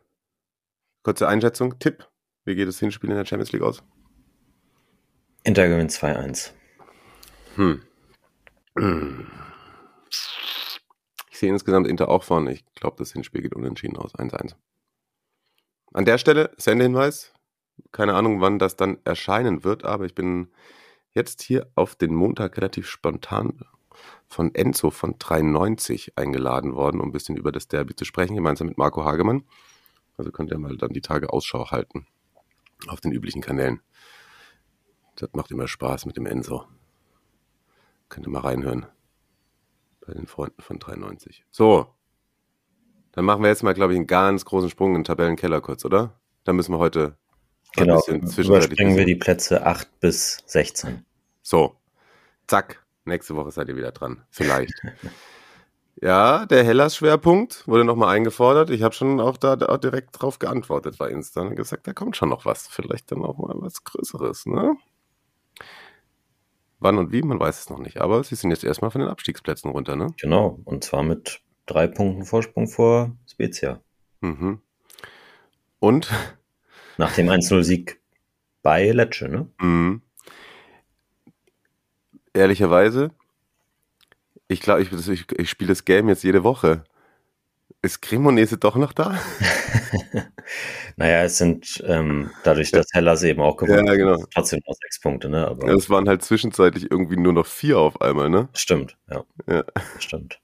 kurze 1.02 1.28
Einschätzung. 1.28 1.78
Tipp. 1.78 2.06
Wie 2.44 2.54
geht 2.54 2.68
das 2.68 2.78
Hinspiel 2.78 3.10
in 3.10 3.16
der 3.16 3.26
Champions 3.26 3.52
League 3.52 3.62
aus? 3.62 3.82
Inter 5.44 5.68
gewinnt 5.68 5.90
2-1. 5.90 6.52
Hm. 7.56 7.82
Ich 11.30 11.38
sehe 11.38 11.50
insgesamt 11.50 11.86
Inter 11.86 12.08
auch 12.08 12.22
vorne. 12.24 12.52
Ich 12.52 12.64
glaube, 12.74 12.96
das 12.98 13.12
Hinspiel 13.12 13.42
geht 13.42 13.54
unentschieden 13.54 13.96
aus. 13.96 14.14
1-1. 14.14 14.54
An 15.92 16.04
der 16.04 16.18
Stelle 16.18 16.50
Sendehinweis. 16.56 17.32
Keine 17.92 18.14
Ahnung, 18.14 18.40
wann 18.40 18.58
das 18.58 18.76
dann 18.76 18.98
erscheinen 19.04 19.64
wird, 19.64 19.84
aber 19.84 20.04
ich 20.04 20.14
bin 20.14 20.48
jetzt 21.12 21.42
hier 21.42 21.70
auf 21.74 21.94
den 21.94 22.14
Montag 22.14 22.56
relativ 22.56 22.88
spontan 22.88 23.60
von 24.26 24.54
Enzo 24.54 24.90
von 24.90 25.16
93 25.18 26.18
eingeladen 26.18 26.74
worden, 26.74 27.00
um 27.00 27.08
ein 27.08 27.12
bisschen 27.12 27.36
über 27.36 27.52
das 27.52 27.68
Derby 27.68 27.94
zu 27.94 28.04
sprechen, 28.04 28.34
gemeinsam 28.34 28.66
mit 28.66 28.78
Marco 28.78 29.04
Hagemann. 29.04 29.44
Also 30.16 30.32
könnt 30.32 30.50
ihr 30.50 30.58
mal 30.58 30.76
dann 30.76 30.92
die 30.92 31.00
Tage 31.00 31.32
Ausschau 31.32 31.70
halten 31.70 32.06
auf 32.86 33.00
den 33.00 33.12
üblichen 33.12 33.42
Kanälen. 33.42 33.80
Das 35.16 35.30
macht 35.32 35.50
immer 35.50 35.66
Spaß 35.66 36.06
mit 36.06 36.16
dem 36.16 36.26
Enzo. 36.26 36.64
Könnt 38.08 38.26
ihr 38.26 38.30
mal 38.30 38.40
reinhören. 38.40 38.86
Bei 40.00 40.12
den 40.14 40.26
Freunden 40.26 40.62
von 40.62 40.78
93. 40.78 41.44
So. 41.50 41.94
Dann 43.18 43.24
machen 43.24 43.42
wir 43.42 43.48
jetzt 43.48 43.64
mal, 43.64 43.74
glaube 43.74 43.94
ich, 43.94 43.96
einen 43.96 44.06
ganz 44.06 44.44
großen 44.44 44.70
Sprung 44.70 44.90
in 44.90 45.00
den 45.00 45.04
Tabellenkeller 45.04 45.60
kurz, 45.60 45.84
oder? 45.84 46.20
Da 46.44 46.52
müssen 46.52 46.72
wir 46.72 46.78
heute 46.78 47.16
genau, 47.74 48.00
überspringen 48.06 48.96
wir 48.96 49.06
die 49.06 49.16
Plätze 49.16 49.66
8 49.66 49.98
bis 49.98 50.38
16. 50.46 51.04
So. 51.42 51.74
Zack. 52.46 52.86
Nächste 53.06 53.34
Woche 53.34 53.50
seid 53.50 53.68
ihr 53.70 53.76
wieder 53.76 53.90
dran. 53.90 54.22
Vielleicht. 54.30 54.72
ja, 56.00 56.46
der 56.46 56.62
Hellas-Schwerpunkt 56.62 57.66
wurde 57.66 57.84
nochmal 57.84 58.14
eingefordert. 58.14 58.70
Ich 58.70 58.84
habe 58.84 58.94
schon 58.94 59.18
auch 59.18 59.36
da, 59.36 59.56
da 59.56 59.76
direkt 59.78 60.10
drauf 60.12 60.38
geantwortet 60.38 60.96
bei 60.96 61.10
Insta 61.10 61.40
und 61.40 61.56
gesagt, 61.56 61.88
da 61.88 61.94
kommt 61.94 62.16
schon 62.16 62.28
noch 62.28 62.44
was. 62.44 62.68
Vielleicht 62.68 63.10
dann 63.10 63.24
auch 63.24 63.36
mal 63.36 63.56
was 63.56 63.82
Größeres, 63.82 64.46
ne? 64.46 64.76
Wann 66.78 66.98
und 66.98 67.10
wie, 67.10 67.22
man 67.22 67.40
weiß 67.40 67.58
es 67.58 67.68
noch 67.68 67.80
nicht. 67.80 68.00
Aber 68.00 68.22
sie 68.22 68.36
sind 68.36 68.52
jetzt 68.52 68.62
erstmal 68.62 68.92
von 68.92 69.00
den 69.00 69.10
Abstiegsplätzen 69.10 69.72
runter, 69.72 69.96
ne? 69.96 70.14
Genau. 70.20 70.60
Und 70.64 70.84
zwar 70.84 71.02
mit 71.02 71.42
drei 71.68 71.86
Punkten 71.86 72.24
Vorsprung 72.24 72.66
vor 72.66 73.16
Spezia. 73.30 73.80
Mhm. 74.20 74.60
Und? 75.78 76.10
Nach 76.96 77.14
dem 77.14 77.28
1-0-Sieg 77.28 78.00
bei 78.62 78.90
Lecce, 78.90 79.28
ne? 79.28 79.48
Mhm 79.60 80.02
ehrlicherweise, 82.38 83.10
ich 84.46 84.60
glaube, 84.60 84.82
ich, 84.82 84.92
ich, 84.92 85.26
ich 85.38 85.50
spiele 85.50 85.68
das 85.68 85.84
Game 85.84 86.08
jetzt 86.08 86.24
jede 86.24 86.44
Woche. 86.44 86.84
Ist 87.80 88.00
Cremonese 88.00 88.58
doch 88.58 88.74
noch 88.74 88.92
da? 88.92 89.20
naja, 90.96 91.22
es 91.22 91.38
sind 91.38 91.82
ähm, 91.86 92.30
dadurch, 92.42 92.72
dass 92.72 92.86
Hellas 92.92 93.22
eben 93.22 93.40
auch 93.40 93.56
gewonnen 93.56 93.86
ja, 93.86 93.94
genau. 93.94 94.24
trotzdem 94.34 94.60
noch 94.66 94.74
sechs 94.74 95.00
Punkte, 95.00 95.28
ne? 95.28 95.46
Aber 95.46 95.68
ja, 95.68 95.74
es 95.74 95.88
waren 95.88 96.08
halt 96.08 96.24
zwischenzeitlich 96.24 96.90
irgendwie 96.90 97.16
nur 97.16 97.32
noch 97.32 97.46
vier 97.46 97.78
auf 97.78 98.00
einmal, 98.00 98.30
ne? 98.30 98.48
Stimmt, 98.54 98.96
ja. 99.08 99.24
ja. 99.46 99.64
Stimmt. 100.00 100.40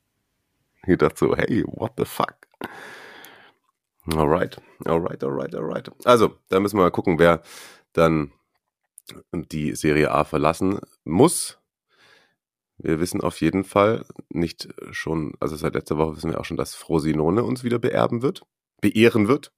Ich 0.86 0.98
dachte 0.98 1.16
so, 1.16 1.36
hey, 1.36 1.64
what 1.66 1.92
the 1.96 2.04
fuck? 2.04 2.36
Alright, 4.12 4.60
alright, 4.84 5.24
alright, 5.24 5.54
alright. 5.54 5.90
Also, 6.04 6.36
da 6.50 6.60
müssen 6.60 6.76
wir 6.76 6.82
mal 6.82 6.90
gucken, 6.90 7.18
wer 7.18 7.42
dann 7.92 8.32
die 9.32 9.74
Serie 9.74 10.10
A 10.10 10.24
verlassen 10.24 10.80
muss. 11.04 11.58
Wir 12.76 13.00
wissen 13.00 13.20
auf 13.20 13.40
jeden 13.40 13.64
Fall 13.64 14.04
nicht 14.28 14.68
schon, 14.90 15.32
also 15.40 15.56
seit 15.56 15.74
letzter 15.74 15.96
Woche 15.96 16.16
wissen 16.16 16.30
wir 16.30 16.40
auch 16.40 16.44
schon, 16.44 16.56
dass 16.56 16.74
Frosinone 16.74 17.44
uns 17.44 17.64
wieder 17.64 17.78
beerben 17.78 18.22
wird, 18.22 18.42
beehren 18.80 19.28
wird. 19.28 19.52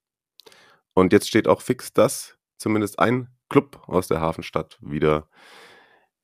Und 0.94 1.12
jetzt 1.12 1.28
steht 1.28 1.48
auch 1.48 1.60
fix, 1.60 1.92
dass 1.92 2.38
zumindest 2.58 2.98
ein 2.98 3.28
Club 3.48 3.82
aus 3.86 4.08
der 4.08 4.20
Hafenstadt 4.20 4.78
wieder 4.80 5.28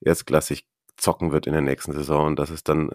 erstklassig 0.00 0.66
zocken 0.97 1.32
wird 1.32 1.47
in 1.47 1.53
der 1.53 1.62
nächsten 1.62 1.93
Saison. 1.93 2.26
Und 2.26 2.38
das 2.38 2.51
ist 2.51 2.68
dann 2.68 2.90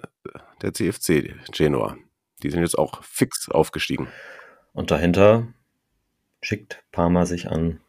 der 0.61 0.73
CFC 0.73 1.35
Genua. 1.51 1.97
Die 2.43 2.49
sind 2.49 2.61
jetzt 2.61 2.77
auch 2.77 3.03
fix 3.03 3.49
aufgestiegen. 3.49 4.07
Und 4.73 4.91
dahinter 4.91 5.47
schickt 6.41 6.83
Parma 6.91 7.25
sich 7.25 7.49
an. 7.49 7.79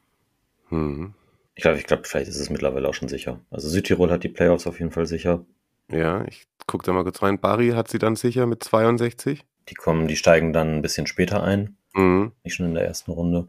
Mhm. 0.71 1.15
Ich 1.55 1.63
glaube, 1.63 1.79
ich 1.79 1.85
glaube, 1.85 2.05
vielleicht 2.05 2.29
ist 2.29 2.39
es 2.39 2.51
mittlerweile 2.51 2.89
auch 2.89 2.95
schon 2.95 3.09
sicher. 3.09 3.41
Also 3.51 3.69
Südtirol 3.69 4.11
hat 4.11 4.25
die 4.25 4.29
Playoffs 4.29 4.67
auf 4.67 4.79
jeden 4.79 4.93
Fall 4.93 5.07
sicher. 5.07 5.45
Ja, 5.91 6.25
ich 6.27 6.47
gucke 6.67 6.85
da 6.87 6.93
mal 6.93 7.03
kurz 7.03 7.23
rein. 7.23 7.41
Bari 7.41 7.71
hat 7.71 7.89
sie 7.89 7.99
dann 7.99 8.17
sicher 8.17 8.47
mit 8.47 8.63
62. 8.63 9.45
Die 9.69 9.75
kommen, 9.75 10.09
die 10.09 10.17
steigen 10.17 10.53
dann 10.53 10.77
ein 10.77 10.83
bisschen 10.83 11.07
später 11.07 11.43
ein. 11.43 11.77
Mhm. 11.95 12.33
Nicht 12.45 12.55
schon 12.55 12.67
in 12.67 12.75
der 12.75 12.85
ersten 12.85 13.11
Runde. 13.11 13.49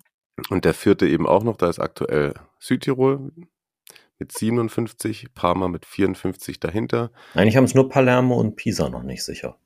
Und 0.49 0.65
der 0.65 0.73
vierte 0.73 1.07
eben 1.07 1.27
auch 1.27 1.43
noch, 1.43 1.57
da 1.57 1.69
ist 1.69 1.79
aktuell 1.79 2.33
Südtirol 2.59 3.31
mit 4.19 4.31
57, 4.31 5.33
Parma 5.33 5.67
mit 5.67 5.85
54 5.85 6.59
dahinter. 6.59 7.11
Eigentlich 7.33 7.57
haben 7.57 7.63
es 7.63 7.73
nur 7.73 7.89
Palermo 7.89 8.39
und 8.39 8.55
Pisa 8.55 8.89
noch 8.89 9.03
nicht 9.03 9.23
sicher. 9.23 9.57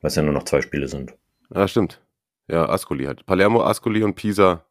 Weil 0.00 0.08
es 0.08 0.14
ja 0.14 0.22
nur 0.22 0.32
noch 0.32 0.44
zwei 0.44 0.62
Spiele 0.62 0.88
sind. 0.88 1.14
Ah, 1.50 1.66
stimmt. 1.66 2.00
Ja, 2.46 2.68
Ascoli 2.68 3.04
halt. 3.04 3.26
Palermo, 3.26 3.62
Ascoli 3.62 4.02
und 4.02 4.14
Pisa. 4.14 4.64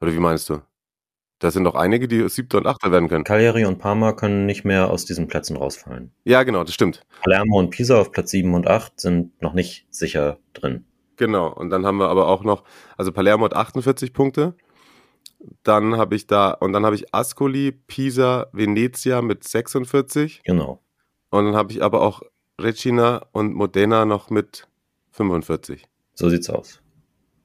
Oder 0.00 0.12
wie 0.12 0.18
meinst 0.18 0.48
du? 0.50 0.60
Da 1.40 1.50
sind 1.50 1.64
noch 1.64 1.74
einige, 1.74 2.06
die 2.06 2.28
Siebter 2.28 2.58
und 2.58 2.66
Achter 2.66 2.92
werden 2.92 3.08
können. 3.08 3.24
Cagliari 3.24 3.64
und 3.64 3.78
Parma 3.78 4.12
können 4.12 4.46
nicht 4.46 4.64
mehr 4.64 4.90
aus 4.90 5.04
diesen 5.04 5.26
Plätzen 5.26 5.56
rausfallen. 5.56 6.12
Ja, 6.24 6.42
genau, 6.42 6.62
das 6.62 6.74
stimmt. 6.74 7.04
Palermo 7.22 7.58
und 7.58 7.70
Pisa 7.70 7.98
auf 7.98 8.12
Platz 8.12 8.30
7 8.30 8.54
und 8.54 8.66
8 8.66 9.00
sind 9.00 9.42
noch 9.42 9.52
nicht 9.52 9.86
sicher 9.90 10.38
drin. 10.52 10.84
Genau, 11.16 11.52
und 11.52 11.70
dann 11.70 11.86
haben 11.86 11.98
wir 11.98 12.08
aber 12.08 12.28
auch 12.28 12.44
noch, 12.44 12.64
also 12.96 13.12
Palermo 13.12 13.44
hat 13.44 13.54
48 13.54 14.12
Punkte. 14.12 14.54
Dann 15.62 15.96
habe 15.96 16.14
ich 16.14 16.26
da, 16.26 16.50
und 16.52 16.72
dann 16.72 16.84
habe 16.84 16.96
ich 16.96 17.14
Ascoli, 17.14 17.72
Pisa, 17.72 18.46
Venezia 18.52 19.22
mit 19.22 19.44
46. 19.44 20.42
Genau. 20.44 20.82
Und 21.30 21.46
dann 21.46 21.56
habe 21.56 21.72
ich 21.72 21.82
aber 21.82 22.00
auch 22.00 22.22
Regina 22.60 23.26
und 23.32 23.54
Modena 23.54 24.04
noch 24.04 24.30
mit 24.30 24.68
45. 25.12 25.84
So 26.14 26.30
sieht's 26.30 26.48
aus. 26.48 26.80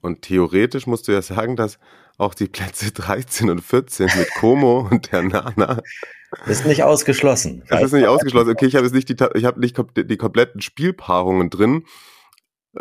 Und 0.02 0.22
theoretisch 0.22 0.88
musst 0.88 1.08
du 1.08 1.12
ja 1.12 1.22
sagen, 1.22 1.56
dass 1.56 1.80
auch 2.18 2.34
die 2.34 2.48
Plätze 2.48 2.92
13 2.94 3.50
und 3.50 3.62
14 3.62 4.10
mit 4.18 4.34
Como 4.36 4.88
und 4.90 5.12
Hernana. 5.12 5.82
Ist 6.46 6.66
nicht 6.66 6.84
ausgeschlossen. 6.84 7.64
Das 7.70 7.82
ist 7.82 7.94
nicht 7.94 8.06
ausgeschlossen. 8.06 8.52
Okay, 8.52 8.68
ich 8.68 8.76
habe 8.76 8.86
jetzt 8.86 8.94
nicht 8.94 9.10
die, 9.10 9.16
ich 9.34 9.46
habe 9.46 9.60
nicht 9.60 9.76
die 9.96 10.18
kompletten 10.18 10.62
Spielpaarungen 10.62 11.50
drin. 11.50 11.86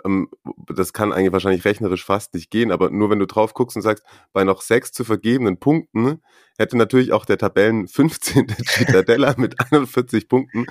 Ähm, 0.05 0.29
das 0.69 0.93
kann 0.93 1.13
eigentlich 1.13 1.33
wahrscheinlich 1.33 1.65
rechnerisch 1.65 2.05
fast 2.05 2.35
nicht 2.35 2.51
gehen, 2.51 2.73
aber 2.73 2.91
nur 2.91 3.11
wenn 3.11 3.19
du 3.19 3.27
drauf 3.27 3.55
guckst 3.55 3.77
und 3.77 3.83
sagst, 3.83 4.05
bei 4.33 4.45
noch 4.45 4.63
sechs 4.63 4.93
zu 4.93 5.05
vergebenen 5.05 5.59
Punkten 5.59 6.23
hätte 6.59 6.77
natürlich 6.77 7.13
auch 7.13 7.25
der 7.25 7.39
Tabellen 7.39 7.89
15. 7.89 8.49
Cittadella 8.67 9.35
mit 9.37 9.57
41 9.73 10.29
Punkten 10.29 10.67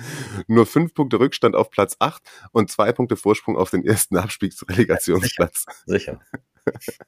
nur 0.47 0.65
fünf 0.65 0.93
Punkte 0.93 1.20
Rückstand 1.20 1.55
auf 1.55 1.70
Platz 1.70 1.95
8 1.99 2.22
und 2.51 2.70
zwei 2.70 2.91
Punkte 2.91 3.15
Vorsprung 3.15 3.57
auf 3.57 3.72
den 3.72 3.86
ersten 3.86 4.18
Abstiegsrelegationsplatz. 4.18 5.65
Sicher. 5.86 6.20
Sicher. 6.80 7.05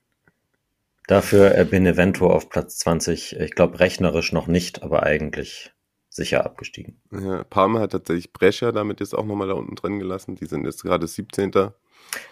Dafür 1.10 1.58
äh, 1.58 1.66
Benevento 1.66 2.30
auf 2.30 2.50
Platz 2.50 2.78
20. 2.78 3.40
Ich 3.40 3.56
glaube, 3.56 3.80
rechnerisch 3.80 4.32
noch 4.32 4.46
nicht, 4.46 4.84
aber 4.84 5.02
eigentlich 5.02 5.74
sicher 6.08 6.46
abgestiegen. 6.46 7.02
Ja, 7.12 7.44
Parma 7.46 7.80
hat 7.80 7.94
tatsächlich 7.94 8.32
Brescia 8.32 8.72
damit 8.72 9.00
jetzt 9.00 9.16
auch 9.16 9.26
nochmal 9.26 9.48
da 9.48 9.56
unten 9.56 9.74
drin 9.74 9.98
gelassen. 9.98 10.36
Die 10.36 10.46
sind 10.46 10.66
jetzt 10.66 10.84
gerade 10.84 11.08
17. 11.08 11.52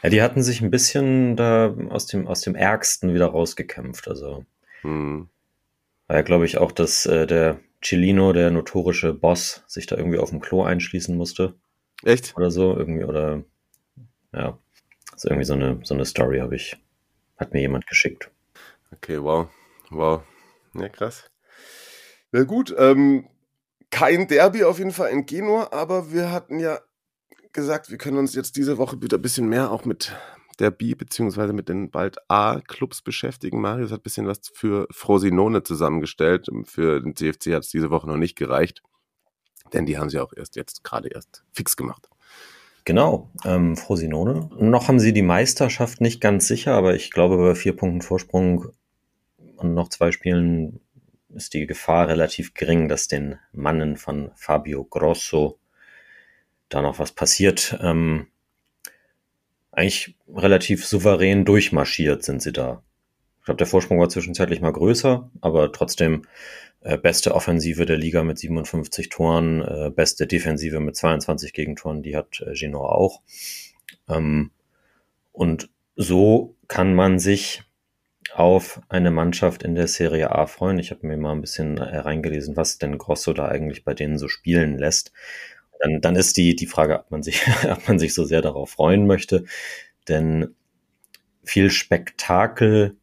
Ja, 0.04 0.10
die 0.10 0.22
hatten 0.22 0.44
sich 0.44 0.62
ein 0.62 0.72
bisschen 0.72 1.36
da 1.36 1.76
aus 1.90 2.06
dem, 2.08 2.28
aus 2.28 2.42
dem 2.42 2.56
Ärgsten 2.56 3.14
wieder 3.14 3.28
rausgekämpft. 3.28 4.08
Also, 4.08 4.46
hm. 4.82 5.30
war 6.08 6.18
ja, 6.18 6.22
glaube 6.22 6.46
ich, 6.46 6.58
auch, 6.58 6.72
dass 6.72 7.06
äh, 7.06 7.28
der 7.28 7.60
Chilino, 7.82 8.34
der 8.34 8.52
notorische 8.52 9.14
Boss, 9.14 9.64
sich 9.68 9.86
da 9.86 9.98
irgendwie 9.98 10.18
auf 10.18 10.30
dem 10.30 10.40
Klo 10.40 10.64
einschließen 10.64 11.16
musste. 11.16 11.56
Echt? 12.04 12.36
Oder 12.36 12.52
so, 12.52 12.76
irgendwie, 12.76 13.04
oder 13.04 13.44
ja. 14.34 14.58
Also 15.12 15.30
irgendwie 15.30 15.46
so 15.46 15.54
eine, 15.54 15.80
so 15.84 15.94
eine 15.94 16.06
Story 16.06 16.40
habe 16.40 16.56
ich, 16.56 16.78
hat 17.38 17.54
mir 17.54 17.62
jemand 17.62 17.88
geschickt. 17.88 18.30
Okay, 18.92 19.22
wow. 19.22 19.48
Wow. 19.90 20.22
Ja, 20.74 20.90
krass. 20.90 21.30
Na 22.32 22.44
gut, 22.44 22.76
ähm, 22.78 23.28
kein 23.90 24.28
Derby 24.28 24.64
auf 24.64 24.80
jeden 24.80 24.92
Fall 24.92 25.10
in 25.12 25.26
Genua, 25.26 25.70
aber 25.72 26.12
wir 26.12 26.32
hatten 26.32 26.60
ja 26.60 26.80
gesagt, 27.58 27.90
wir 27.90 27.98
können 27.98 28.20
uns 28.20 28.36
jetzt 28.36 28.56
diese 28.56 28.78
Woche 28.78 29.02
wieder 29.02 29.18
ein 29.18 29.22
bisschen 29.22 29.50
mehr 29.50 29.72
auch 29.72 29.84
mit 29.84 30.16
der 30.60 30.70
B 30.70 30.94
beziehungsweise 30.94 31.54
mit 31.54 31.68
den 31.68 31.90
bald 31.90 32.18
A-Clubs 32.30 33.02
beschäftigen. 33.02 33.60
Marius 33.60 33.92
hat 33.92 34.02
ein 34.02 34.04
bisschen 34.04 34.28
was 34.28 34.40
für 34.54 34.88
Frosinone 34.92 35.64
zusammengestellt. 35.64 36.48
Für 36.66 37.02
den 37.02 37.16
CFC 37.16 37.56
hat 37.56 37.64
es 37.64 37.70
diese 37.70 37.90
Woche 37.90 38.08
noch 38.08 38.18
nicht 38.18 38.36
gereicht. 38.36 38.84
Denn 39.74 39.88
die 39.88 39.98
haben 39.98 40.10
sie 40.10 40.20
auch 40.20 40.34
erst 40.36 40.56
jetzt 40.56 40.84
gerade 40.84 41.10
erst 41.10 41.44
fix 41.52 41.76
gemacht. 41.76 42.08
Genau, 42.86 43.32
ähm, 43.44 43.76
Frosinone. 43.76 44.50
Noch 44.60 44.88
haben 44.88 45.00
sie 45.00 45.12
die 45.12 45.24
Meisterschaft 45.24 46.00
nicht 46.00 46.22
ganz 46.22 46.48
sicher, 46.48 46.76
aber 46.76 46.96
ich 46.96 47.12
glaube, 47.12 47.38
bei 47.38 47.56
vier 47.56 47.76
Punkten 47.76 48.04
Vorsprung 48.04 48.68
und 49.58 49.74
noch 49.74 49.90
zwei 49.90 50.12
Spielen 50.12 50.80
ist 51.34 51.56
die 51.56 51.66
Gefahr 51.66 52.08
relativ 52.08 52.54
gering, 52.54 52.88
dass 52.88 53.08
den 53.08 53.40
Mannen 53.52 53.98
von 53.98 54.32
Fabio 54.36 54.86
Grosso 54.86 55.60
da 56.70 56.82
noch 56.82 57.00
was 57.00 57.12
passiert. 57.12 57.78
Ähm, 57.82 58.28
eigentlich 59.72 60.16
relativ 60.28 60.86
souverän 60.86 61.46
durchmarschiert 61.46 62.24
sind 62.24 62.42
sie 62.42 62.52
da. 62.52 62.84
Ich 63.40 63.46
glaube, 63.46 63.60
der 63.60 63.68
Vorsprung 63.68 64.00
war 64.00 64.10
zwischenzeitlich 64.10 64.60
mal 64.60 64.74
größer, 64.74 65.30
aber 65.40 65.72
trotzdem 65.72 66.24
äh, 66.82 66.98
beste 66.98 67.34
Offensive 67.34 67.86
der 67.86 67.98
Liga 67.98 68.24
mit 68.24 68.38
57 68.38 69.10
Toren, 69.10 69.62
äh, 69.62 69.90
beste 69.90 70.28
Defensive 70.28 70.80
mit 70.80 70.96
22 70.96 71.54
Gegentoren, 71.54 72.02
die 72.02 72.16
hat 72.16 72.42
äh, 72.42 72.54
Genoa 72.54 72.90
auch. 72.90 73.22
Ähm, 74.10 74.52
und 75.32 75.70
so 75.96 76.56
kann 76.68 76.94
man 76.94 77.20
sich 77.20 77.64
auf 78.34 78.82
eine 78.90 79.12
Mannschaft 79.12 79.64
in 79.64 79.76
der 79.76 79.88
Serie 79.88 80.32
A 80.32 80.48
freuen. 80.48 80.80
Ich 80.80 80.92
habe 80.92 81.08
mir 81.08 81.18
mal 81.18 81.32
ein 81.32 81.42
bisschen 81.42 81.78
reingelesen, 81.78 82.56
was 82.58 82.78
denn 82.78 82.98
Grosso 82.98 83.34
da 83.34 83.48
eigentlich 83.48 83.84
bei 83.84 83.94
denen 83.94 84.18
so 84.18 84.28
spielen 84.28 84.78
lässt. 84.78 85.12
Dann, 85.80 86.02
dann 86.02 86.16
ist 86.16 86.38
die, 86.38 86.56
die 86.56 86.66
Frage, 86.66 87.00
ob 87.00 87.12
man, 87.12 87.24
sich, 87.24 87.42
ob 87.72 87.88
man 87.88 88.00
sich 88.00 88.14
so 88.14 88.24
sehr 88.24 88.42
darauf 88.42 88.72
freuen 88.72 89.08
möchte. 89.08 89.46
Denn 90.08 90.56
viel 91.44 91.72
Spektakel 91.72 92.98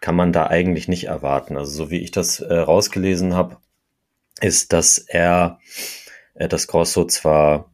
kann 0.00 0.14
man 0.14 0.32
da 0.32 0.46
eigentlich 0.46 0.88
nicht 0.88 1.04
erwarten. 1.04 1.56
Also 1.56 1.72
so 1.72 1.90
wie 1.90 2.00
ich 2.00 2.10
das 2.10 2.40
äh, 2.40 2.54
rausgelesen 2.54 3.34
habe, 3.34 3.58
ist, 4.40 4.72
dass 4.72 4.98
er, 4.98 5.58
äh, 6.34 6.48
das 6.48 6.66
Grosso 6.66 7.04
zwar 7.06 7.70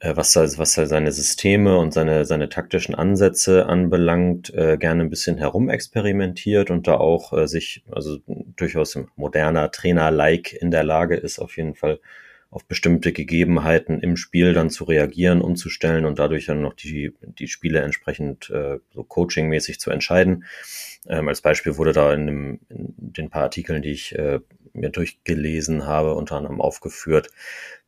äh, 0.00 0.16
was, 0.16 0.34
was 0.34 0.74
seine 0.74 1.12
Systeme 1.12 1.78
und 1.78 1.92
seine, 1.92 2.24
seine 2.24 2.48
taktischen 2.48 2.94
Ansätze 2.94 3.66
anbelangt, 3.66 4.52
äh, 4.54 4.78
gerne 4.78 5.02
ein 5.02 5.10
bisschen 5.10 5.36
herumexperimentiert 5.38 6.70
und 6.70 6.86
da 6.88 6.96
auch 6.96 7.32
äh, 7.34 7.46
sich, 7.46 7.84
also 7.90 8.18
durchaus 8.56 8.98
moderner 9.16 9.70
Trainer-like 9.70 10.54
in 10.54 10.70
der 10.70 10.84
Lage 10.84 11.16
ist, 11.16 11.38
auf 11.38 11.56
jeden 11.56 11.74
Fall 11.74 12.00
auf 12.50 12.64
bestimmte 12.64 13.12
Gegebenheiten 13.12 14.00
im 14.00 14.16
Spiel 14.16 14.52
dann 14.54 14.70
zu 14.70 14.84
reagieren, 14.84 15.40
umzustellen 15.40 16.04
und 16.04 16.18
dadurch 16.18 16.46
dann 16.46 16.62
noch 16.62 16.74
die, 16.74 17.14
die 17.22 17.46
Spiele 17.46 17.80
entsprechend 17.80 18.50
äh, 18.50 18.78
so 18.92 19.04
coachingmäßig 19.04 19.78
zu 19.78 19.90
entscheiden. 19.90 20.44
Ähm, 21.08 21.28
als 21.28 21.40
Beispiel 21.40 21.76
wurde 21.76 21.92
da 21.92 22.12
in, 22.12 22.26
dem, 22.26 22.60
in 22.68 22.94
den 22.96 23.30
paar 23.30 23.44
Artikeln, 23.44 23.82
die 23.82 23.92
ich 23.92 24.16
äh, 24.16 24.40
mir 24.72 24.90
durchgelesen 24.90 25.86
habe, 25.86 26.14
unter 26.14 26.36
anderem 26.36 26.60
aufgeführt, 26.60 27.30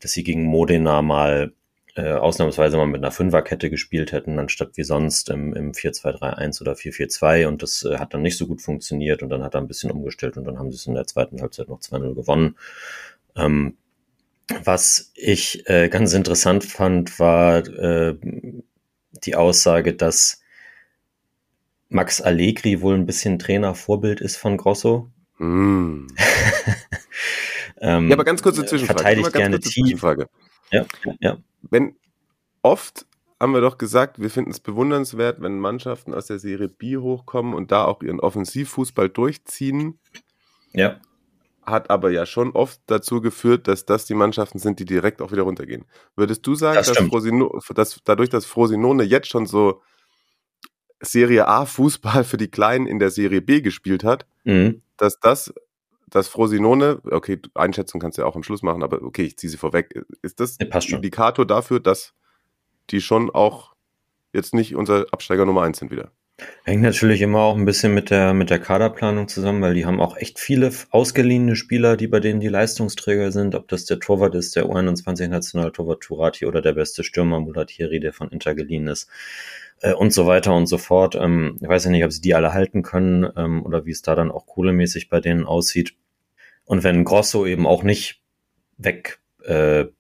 dass 0.01 0.13
sie 0.13 0.23
gegen 0.23 0.45
Modena 0.45 1.03
mal 1.03 1.53
äh, 1.95 2.13
ausnahmsweise 2.13 2.77
mal 2.77 2.87
mit 2.87 3.03
einer 3.03 3.11
Fünferkette 3.11 3.69
gespielt 3.69 4.13
hätten, 4.13 4.39
anstatt 4.39 4.77
wie 4.77 4.85
sonst 4.85 5.29
im, 5.29 5.53
im 5.55 5.73
4-2-3-1 5.73 6.63
oder 6.63 6.73
4-4-2 6.73 7.47
und 7.49 7.63
das 7.63 7.85
äh, 7.85 7.99
hat 7.99 8.15
dann 8.15 8.23
nicht 8.23 8.39
so 8.39 8.47
gut 8.47 8.63
funktioniert 8.63 9.23
und 9.23 9.29
dann 9.29 9.43
hat 9.43 9.55
er 9.55 9.61
ein 9.61 9.69
bisschen 9.69 9.91
umgestellt 9.91 10.37
und 10.37 10.45
dann 10.45 10.59
haben 10.59 10.71
sie 10.71 10.77
es 10.77 10.87
in 10.87 10.95
der 10.95 11.07
zweiten 11.07 11.41
Halbzeit 11.41 11.69
noch 11.69 11.81
2-0 11.81 12.15
gewonnen. 12.15 12.57
Ähm, 13.37 13.77
was 14.65 15.13
ich 15.15 15.69
äh, 15.69 15.89
ganz 15.89 16.13
interessant 16.13 16.65
fand, 16.65 17.19
war 17.19 17.67
äh, 17.67 18.17
die 19.25 19.37
Aussage, 19.37 19.95
dass 19.95 20.41
Max 21.89 22.21
Allegri 22.21 22.81
wohl 22.81 22.95
ein 22.95 23.07
bisschen 23.07 23.39
Trainervorbild 23.39 24.21
ist 24.21 24.37
von 24.37 24.57
Grosso. 24.57 25.11
Mm. 25.39 26.07
ähm, 27.81 28.09
ja, 28.09 28.15
aber 28.15 28.25
ganz 28.25 28.43
kurze 28.43 28.65
Zwischenfrage. 28.65 29.01
Verteidigt 29.01 29.33
gerne 29.33 29.61
tief. 29.61 30.03
Ja, 30.71 30.87
ja 31.21 31.39
wenn 31.63 31.97
oft 32.63 33.07
haben 33.41 33.55
wir 33.55 33.61
doch 33.61 33.77
gesagt, 33.77 34.21
wir 34.21 34.31
finden 34.31 34.53
es 34.53 34.61
bewundernswert, 34.61 35.41
wenn 35.41 35.59
Mannschaften 35.59 36.15
aus 36.15 36.27
der 36.27 36.39
Serie 36.39 36.69
B 36.69 36.97
hochkommen 36.97 37.55
und 37.55 37.73
da 37.73 37.85
auch 37.85 38.03
ihren 38.03 38.21
Offensivfußball 38.21 39.09
durchziehen. 39.09 39.99
Ja. 40.73 41.01
Hat 41.65 41.91
aber 41.91 42.11
ja 42.11 42.27
schon 42.27 42.51
oft 42.53 42.81
dazu 42.87 43.21
geführt, 43.21 43.69
dass 43.69 43.87
das 43.87 44.05
die 44.05 44.15
Mannschaften 44.15 44.59
sind, 44.59 44.81
die 44.81 44.85
direkt 44.85 45.23
auch 45.23 45.31
wieder 45.31 45.43
runtergehen. 45.43 45.85
Würdest 46.17 46.47
du 46.47 46.55
sagen, 46.55 46.77
das 46.77 46.93
dass, 46.93 46.99
Frosino, 47.07 47.61
dass 47.75 48.01
dadurch, 48.05 48.31
dass 48.31 48.47
Frosinone 48.47 49.05
jetzt 49.05 49.29
schon 49.29 49.47
so 49.47 49.81
Serie 51.01 51.47
A 51.47 51.67
Fußball 51.67 52.25
für 52.25 52.37
die 52.37 52.51
Kleinen 52.51 52.87
in 52.87 52.99
der 52.99 53.11
Serie 53.11 53.43
B 53.43 53.61
gespielt 53.61 54.05
hat, 54.05 54.27
mhm. 54.45 54.83
dass 54.97 55.21
das 55.21 55.53
dass 56.13 56.29
Frosinone, 56.29 57.01
okay, 57.11 57.41
Einschätzung 57.55 57.99
kannst 57.99 58.19
du 58.19 58.23
ja 58.23 58.29
auch 58.29 58.37
am 58.37 58.43
Schluss 58.43 58.63
machen, 58.63 58.83
aber 58.83 59.01
okay, 59.03 59.23
ich 59.23 59.39
ziehe 59.39 59.51
sie 59.51 59.57
vorweg. 59.57 60.05
Ist 60.21 60.41
das 60.41 60.59
ein 60.61 60.71
Indikator 60.89 61.47
dafür, 61.47 61.81
dass 61.81 62.13
die 62.91 63.01
schon 63.01 63.31
auch 63.31 63.73
jetzt 64.35 64.53
nicht 64.53 64.77
unser 64.77 65.07
Absteiger 65.11 65.47
Nummer 65.47 65.63
eins 65.63 65.79
sind 65.79 65.91
wieder? 65.91 66.13
Hängt 66.65 66.83
natürlich 66.83 67.21
immer 67.21 67.41
auch 67.41 67.57
ein 67.57 67.65
bisschen 67.65 67.93
mit 67.93 68.11
der, 68.11 68.35
mit 68.35 68.51
der 68.51 68.59
Kaderplanung 68.59 69.29
zusammen, 69.29 69.63
weil 69.63 69.75
die 69.75 69.85
haben 69.85 70.01
auch 70.01 70.17
echt 70.17 70.39
viele 70.39 70.71
ausgeliehene 70.91 71.57
Spieler, 71.57 71.97
die 71.97 72.07
bei 72.07 72.21
denen 72.21 72.41
die 72.41 72.49
Leistungsträger 72.49 73.33
sind. 73.33 73.55
Ob 73.55 73.69
das 73.69 73.85
der 73.85 73.99
Torwart 74.01 74.35
ist, 74.35 74.57
der 74.57 74.67
U21-Nationaltorwart 74.67 76.03
Turati 76.03 76.47
oder 76.47 76.63
der 76.63 76.73
beste 76.73 77.05
Stürmer 77.05 77.41
Mulatieri, 77.41 78.01
der 78.01 78.13
von 78.13 78.31
Inter 78.31 78.55
geliehen 78.55 78.87
ist 78.87 79.09
äh, 79.83 79.93
und 79.93 80.13
so 80.13 80.27
weiter 80.27 80.55
und 80.55 80.67
so 80.67 80.79
fort. 80.79 81.17
Ähm, 81.17 81.59
ich 81.61 81.69
weiß 81.69 81.85
ja 81.85 81.91
nicht, 81.91 82.05
ob 82.05 82.13
sie 82.13 82.21
die 82.21 82.35
alle 82.35 82.53
halten 82.53 82.83
können 82.83 83.29
ähm, 83.37 83.65
oder 83.65 83.85
wie 83.85 83.91
es 83.91 84.03
da 84.03 84.15
dann 84.15 84.31
auch 84.31 84.47
kohlemäßig 84.47 85.09
bei 85.09 85.21
denen 85.21 85.45
aussieht. 85.45 85.95
Und 86.65 86.85
wenn 86.85 87.05
Grosso 87.05 87.45
eben 87.45 87.67
auch 87.67 87.83
nicht 87.83 88.21
weggeworben 88.79 89.93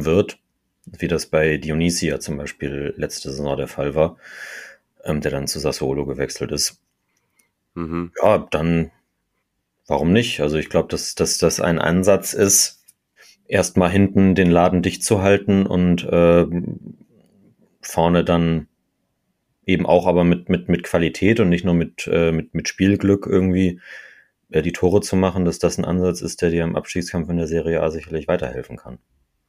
äh, 0.00 0.04
wird, 0.04 0.38
wie 0.86 1.08
das 1.08 1.26
bei 1.26 1.56
Dionysia 1.56 2.20
zum 2.20 2.36
Beispiel 2.36 2.94
letzte 2.96 3.30
Saison 3.30 3.56
der 3.56 3.66
Fall 3.66 3.96
war, 3.96 4.16
ähm, 5.06 5.20
der 5.20 5.30
dann 5.30 5.46
zu 5.46 5.58
Sassuolo 5.58 6.04
gewechselt 6.04 6.52
ist, 6.52 6.80
mhm. 7.74 8.12
ja, 8.22 8.38
dann 8.50 8.90
warum 9.86 10.12
nicht? 10.12 10.40
Also 10.40 10.56
ich 10.56 10.68
glaube, 10.68 10.88
dass, 10.88 11.14
dass 11.14 11.38
das 11.38 11.60
ein 11.60 11.78
Ansatz 11.78 12.32
ist, 12.32 12.84
erstmal 13.46 13.90
hinten 13.90 14.34
den 14.34 14.50
Laden 14.50 14.82
dicht 14.82 15.04
zu 15.04 15.22
halten 15.22 15.66
und 15.66 16.04
äh, 16.04 16.46
vorne 17.80 18.24
dann 18.24 18.66
eben 19.64 19.86
auch 19.86 20.06
aber 20.06 20.24
mit, 20.24 20.48
mit, 20.48 20.68
mit 20.68 20.82
Qualität 20.84 21.40
und 21.40 21.48
nicht 21.48 21.64
nur 21.64 21.74
mit, 21.74 22.08
äh, 22.12 22.32
mit, 22.32 22.54
mit 22.54 22.68
Spielglück 22.68 23.26
irgendwie 23.26 23.80
äh, 24.50 24.62
die 24.62 24.72
Tore 24.72 25.00
zu 25.00 25.16
machen, 25.16 25.44
dass 25.44 25.58
das 25.58 25.78
ein 25.78 25.84
Ansatz 25.84 26.20
ist, 26.20 26.42
der 26.42 26.50
dir 26.50 26.64
im 26.64 26.76
Abstiegskampf 26.76 27.28
in 27.28 27.36
der 27.36 27.48
Serie 27.48 27.82
A 27.82 27.90
sicherlich 27.90 28.28
weiterhelfen 28.28 28.76
kann. 28.76 28.98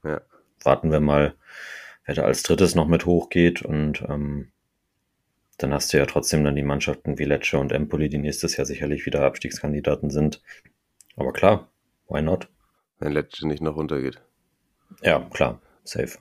Ja. 0.03 0.21
Warten 0.63 0.91
wir 0.91 0.99
mal, 0.99 1.35
wer 2.05 2.15
da 2.15 2.23
als 2.23 2.43
drittes 2.43 2.73
noch 2.73 2.87
mit 2.87 3.05
hochgeht 3.05 3.61
und 3.61 4.03
ähm, 4.07 4.51
dann 5.57 5.73
hast 5.73 5.91
du 5.91 5.97
ja 5.97 6.05
trotzdem 6.05 6.43
dann 6.43 6.55
die 6.55 6.63
Mannschaften 6.63 7.17
wie 7.17 7.25
Lecce 7.25 7.57
und 7.57 7.71
Empoli, 7.71 8.09
die 8.09 8.17
nächstes 8.17 8.57
Jahr 8.57 8.65
sicherlich 8.65 9.05
wieder 9.05 9.23
Abstiegskandidaten 9.23 10.09
sind. 10.09 10.41
Aber 11.15 11.33
klar, 11.33 11.69
why 12.07 12.21
not? 12.21 12.49
Wenn 12.99 13.11
Lecce 13.11 13.47
nicht 13.47 13.61
noch 13.61 13.75
runtergeht. 13.75 14.21
Ja, 15.01 15.19
klar, 15.31 15.59
safe. 15.83 16.17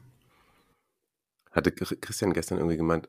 Hatte 1.53 1.73
Christian 1.73 2.33
gestern 2.33 2.59
irgendwie 2.59 2.77
gemeint, 2.77 3.09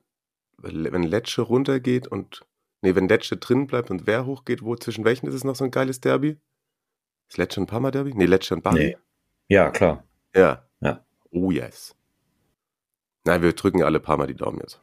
wenn 0.57 1.03
Lecce 1.03 1.41
runtergeht 1.41 2.07
und 2.07 2.45
Nee, 2.81 2.95
wenn 2.95 3.07
Lecce 3.07 3.37
drin 3.37 3.67
bleibt 3.67 3.89
und 3.89 4.05
wer 4.05 4.25
hochgeht, 4.25 4.61
wo 4.61 4.75
zwischen 4.75 5.03
welchen 5.03 5.27
ist 5.27 5.33
es 5.33 5.43
noch 5.43 5.55
so 5.55 5.63
ein 5.63 5.71
geiles 5.71 5.99
Derby? 5.99 6.37
Ist 7.27 7.37
Lecce 7.37 7.59
ein 7.59 7.65
Parma 7.65 7.91
Derby? 7.91 8.13
Nee, 8.13 8.25
Lecce 8.25 8.53
und 8.53 8.63
Bari. 8.63 8.79
Nee. 8.79 8.97
Ja, 9.47 9.71
klar. 9.71 10.03
Ja. 10.35 10.63
Ja. 10.79 11.03
Oh 11.31 11.51
yes. 11.51 11.95
Nein, 13.25 13.41
wir 13.41 13.53
drücken 13.53 13.83
alle 13.83 13.99
Parma 13.99 14.27
die 14.27 14.35
Daumen 14.35 14.59
jetzt. 14.59 14.79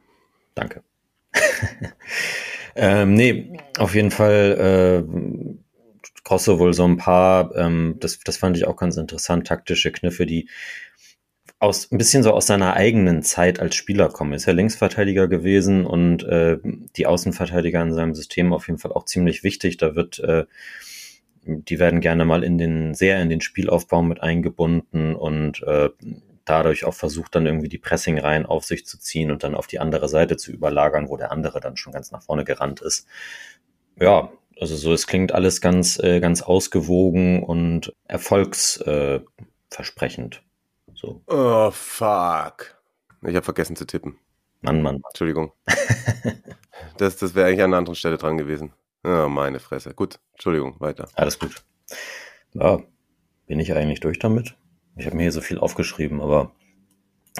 Danke. 0.55 0.83
ähm, 2.75 3.13
nee, 3.13 3.57
auf 3.77 3.95
jeden 3.95 4.11
Fall 4.11 5.05
äh, 5.05 6.35
wohl 6.59 6.73
so 6.73 6.85
ein 6.85 6.97
paar, 6.97 7.55
ähm, 7.55 7.95
das, 7.99 8.19
das 8.19 8.37
fand 8.37 8.57
ich 8.57 8.65
auch 8.67 8.75
ganz 8.75 8.97
interessant, 8.97 9.47
taktische 9.47 9.91
Kniffe, 9.91 10.25
die 10.25 10.49
aus 11.59 11.91
ein 11.91 11.97
bisschen 11.97 12.23
so 12.23 12.33
aus 12.33 12.47
seiner 12.47 12.73
eigenen 12.73 13.23
Zeit 13.23 13.59
als 13.59 13.75
Spieler 13.75 14.09
kommen. 14.09 14.33
Ist 14.33 14.45
ja 14.45 14.53
Linksverteidiger 14.53 15.27
gewesen 15.27 15.85
und 15.85 16.23
äh, 16.23 16.57
die 16.97 17.05
Außenverteidiger 17.05 17.81
in 17.81 17.93
seinem 17.93 18.13
System 18.13 18.53
auf 18.53 18.67
jeden 18.67 18.79
Fall 18.79 18.91
auch 18.91 19.05
ziemlich 19.05 19.43
wichtig. 19.43 19.77
Da 19.77 19.95
wird 19.95 20.19
äh, 20.19 20.45
die 21.45 21.79
werden 21.79 22.01
gerne 22.01 22.25
mal 22.25 22.43
in 22.43 22.57
den 22.57 22.93
sehr 22.95 23.21
in 23.21 23.29
den 23.29 23.41
Spielaufbau 23.41 24.01
mit 24.01 24.21
eingebunden 24.21 25.15
und 25.15 25.61
äh, 25.63 25.89
dadurch 26.45 26.85
auch 26.85 26.93
versucht 26.93 27.35
dann 27.35 27.45
irgendwie 27.45 27.69
die 27.69 27.77
Pressing-Reihen 27.77 28.45
auf 28.45 28.65
sich 28.65 28.85
zu 28.85 28.99
ziehen 28.99 29.31
und 29.31 29.43
dann 29.43 29.55
auf 29.55 29.67
die 29.67 29.79
andere 29.79 30.07
Seite 30.07 30.37
zu 30.37 30.51
überlagern, 30.51 31.09
wo 31.09 31.17
der 31.17 31.31
andere 31.31 31.59
dann 31.59 31.77
schon 31.77 31.93
ganz 31.93 32.11
nach 32.11 32.23
vorne 32.23 32.45
gerannt 32.45 32.81
ist. 32.81 33.07
Ja, 33.99 34.31
also 34.59 34.75
so, 34.75 34.93
es 34.93 35.07
klingt 35.07 35.33
alles 35.33 35.61
ganz, 35.61 35.99
äh, 35.99 36.19
ganz 36.19 36.41
ausgewogen 36.41 37.43
und 37.43 37.93
erfolgsversprechend. 38.07 40.43
So. 40.93 41.21
Oh, 41.27 41.71
fuck. 41.71 42.75
Ich 43.23 43.35
habe 43.35 43.43
vergessen 43.43 43.75
zu 43.75 43.85
tippen. 43.85 44.17
Mann, 44.61 44.81
Mann. 44.81 45.01
Entschuldigung. 45.11 45.51
das 46.97 47.17
das 47.17 47.35
wäre 47.35 47.47
eigentlich 47.47 47.61
an 47.61 47.71
einer 47.71 47.77
anderen 47.77 47.95
Stelle 47.95 48.17
dran 48.17 48.37
gewesen. 48.37 48.73
Oh, 49.03 49.27
meine 49.27 49.59
Fresse. 49.59 49.93
Gut, 49.93 50.19
Entschuldigung, 50.33 50.79
weiter. 50.79 51.09
Alles 51.13 51.37
gut. 51.37 51.63
Ja. 52.53 52.79
bin 53.45 53.59
ich 53.59 53.73
eigentlich 53.73 53.99
durch 53.99 54.19
damit? 54.19 54.55
Ich 54.95 55.05
habe 55.05 55.15
mir 55.15 55.23
hier 55.23 55.31
so 55.31 55.41
viel 55.41 55.59
aufgeschrieben, 55.59 56.21
aber 56.21 56.51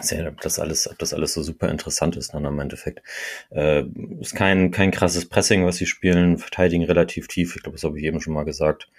sehen, 0.02 0.28
ob 0.28 0.42
das 0.42 0.60
alles, 0.60 0.90
ob 0.90 1.00
das 1.00 1.14
alles 1.14 1.34
so 1.34 1.42
super 1.42 1.70
interessant 1.70 2.18
ist 2.18 2.34
dann 2.34 2.46
im 2.46 2.60
Endeffekt. 2.60 3.02
Äh, 3.50 3.84
ist 4.20 4.36
kein, 4.36 4.72
kein 4.72 4.92
krasses 4.92 5.28
Pressing, 5.28 5.66
was 5.66 5.78
sie 5.78 5.86
spielen, 5.86 6.38
verteidigen 6.38 6.84
relativ 6.84 7.28
tief, 7.28 7.56
ich 7.56 7.64
glaube, 7.64 7.78
das 7.78 7.84
habe 7.84 7.98
ich 7.98 8.06
eben 8.06 8.20
schon 8.20 8.34
mal 8.34 8.44
gesagt. 8.44 8.90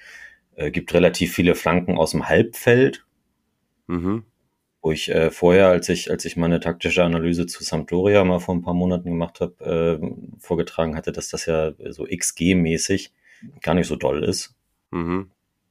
Äh, 0.55 0.71
gibt 0.71 0.95
relativ 0.95 1.35
viele 1.35 1.55
Flanken 1.55 1.99
aus 1.99 2.13
dem 2.13 2.29
Halbfeld. 2.29 3.05
Mhm. 3.87 4.25
Wo 4.81 4.93
ich 4.93 5.11
äh, 5.11 5.31
vorher, 5.31 5.69
als 5.69 5.89
ich, 5.89 6.11
als 6.11 6.25
ich 6.25 6.37
meine 6.37 6.61
taktische 6.61 7.05
Analyse 7.05 7.47
zu 7.47 7.63
Sampdoria 7.63 8.25
mal 8.25 8.41
vor 8.41 8.55
ein 8.55 8.63
paar 8.63 8.75
Monaten 8.75 9.11
gemacht 9.11 9.41
habe, 9.41 10.01
äh, 10.01 10.39
vorgetragen 10.39 10.97
hatte, 10.97 11.13
dass 11.13 11.29
das 11.29 11.47
ja 11.47 11.73
so 11.91 12.05
XG-mäßig 12.05 13.11
gar 13.61 13.75
nicht 13.75 13.89
so 13.89 13.97
doll 13.97 14.25
ist. 14.25 14.55
Mhm. 14.93 15.31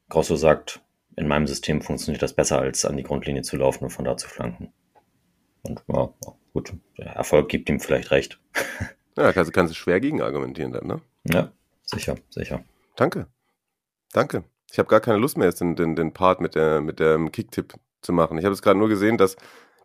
Grosso 0.10 0.36
sagt, 0.36 0.82
in 1.18 1.28
meinem 1.28 1.48
System 1.48 1.82
funktioniert 1.82 2.22
das 2.22 2.34
besser, 2.34 2.60
als 2.60 2.86
an 2.86 2.98
die 2.98 3.04
Grundlinie 3.04 3.42
zu 3.42 3.58
laufen 3.58 3.86
und 3.86 3.90
von 3.90 4.06
da 4.06 4.18
zu 4.18 4.28
flanken. 4.28 4.74
Und 5.64 5.84
ja, 5.88 6.14
gut, 6.54 6.74
der 6.98 7.08
Erfolg 7.08 7.50
gibt 7.50 7.70
ihm 7.70 7.80
vielleicht 7.80 8.12
recht. 8.12 8.40
Ja, 9.18 9.32
kannst, 9.32 9.54
kannst 9.54 9.72
du 9.72 9.78
schwer 9.78 10.02
gegen 10.02 10.22
argumentieren 10.22 10.74
dann, 10.74 10.88
ne? 10.88 11.02
Ja, 11.24 11.50
sicher, 11.86 12.18
sicher. 12.30 12.66
Danke. 12.98 13.28
Danke. 14.12 14.44
Ich 14.70 14.78
habe 14.78 14.90
gar 14.90 15.00
keine 15.00 15.20
Lust 15.20 15.38
mehr, 15.38 15.48
jetzt 15.48 15.62
den, 15.62 15.78
den, 15.78 15.96
den 15.96 16.12
Part 16.12 16.42
mit, 16.42 16.54
der, 16.54 16.82
mit 16.82 17.00
dem 17.00 17.32
Kicktipp 17.32 17.76
zu 18.02 18.12
machen. 18.12 18.38
Ich 18.38 18.44
habe 18.44 18.52
es 18.52 18.62
gerade 18.62 18.78
nur 18.78 18.90
gesehen, 18.90 19.18
dass, 19.18 19.38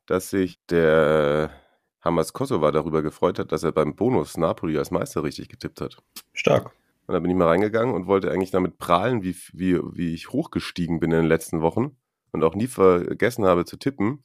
dass 0.07 0.31
sich 0.31 0.59
der 0.66 1.53
Hamas 2.01 2.33
Kosova 2.33 2.72
darüber 2.72 3.03
gefreut 3.03 3.39
hat, 3.39 3.53
dass 3.53 3.62
er 3.62 3.70
beim 3.70 3.95
Bonus 3.95 4.37
Napoli 4.37 4.76
als 4.76 4.91
Meister 4.91 5.22
richtig 5.22 5.49
getippt 5.49 5.81
hat. 5.81 5.99
Stark. 6.33 6.72
Und 7.11 7.15
da 7.15 7.19
bin 7.19 7.33
ich 7.33 7.37
mal 7.37 7.49
reingegangen 7.49 7.93
und 7.93 8.07
wollte 8.07 8.31
eigentlich 8.31 8.53
damit 8.53 8.79
prahlen, 8.79 9.25
wie, 9.25 9.35
wie, 9.53 9.81
wie 9.97 10.15
ich 10.15 10.31
hochgestiegen 10.31 11.01
bin 11.01 11.11
in 11.11 11.23
den 11.23 11.27
letzten 11.27 11.61
Wochen 11.61 11.97
und 12.31 12.45
auch 12.45 12.55
nie 12.55 12.69
vergessen 12.69 13.45
habe 13.47 13.65
zu 13.65 13.77
tippen. 13.79 14.23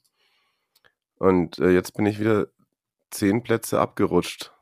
Und 1.16 1.58
äh, 1.58 1.70
jetzt 1.70 1.94
bin 1.94 2.06
ich 2.06 2.20
wieder 2.20 2.46
zehn 3.10 3.42
Plätze 3.42 3.80
abgerutscht, 3.80 4.52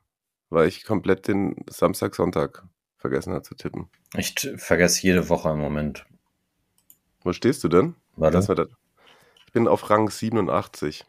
weil 0.49 0.69
ich 0.69 0.85
komplett 0.85 1.29
den 1.29 1.67
Samstag, 1.69 2.15
Sonntag 2.15 2.65
vergessen 2.97 3.35
habe 3.35 3.43
zu 3.43 3.57
tippen. 3.57 3.91
Ich 4.17 4.35
vergesse 4.57 5.03
jede 5.03 5.29
Woche 5.29 5.51
im 5.51 5.59
Moment. 5.59 6.07
Wo 7.25 7.35
stehst 7.35 7.63
du 7.63 7.69
denn? 7.69 7.95
Warte. 8.17 8.49
War 8.49 8.55
das. 8.55 8.69
Ich 9.47 9.53
bin 9.53 9.69
auf 9.69 9.91
Rang 9.91 10.09
87. 10.09 11.05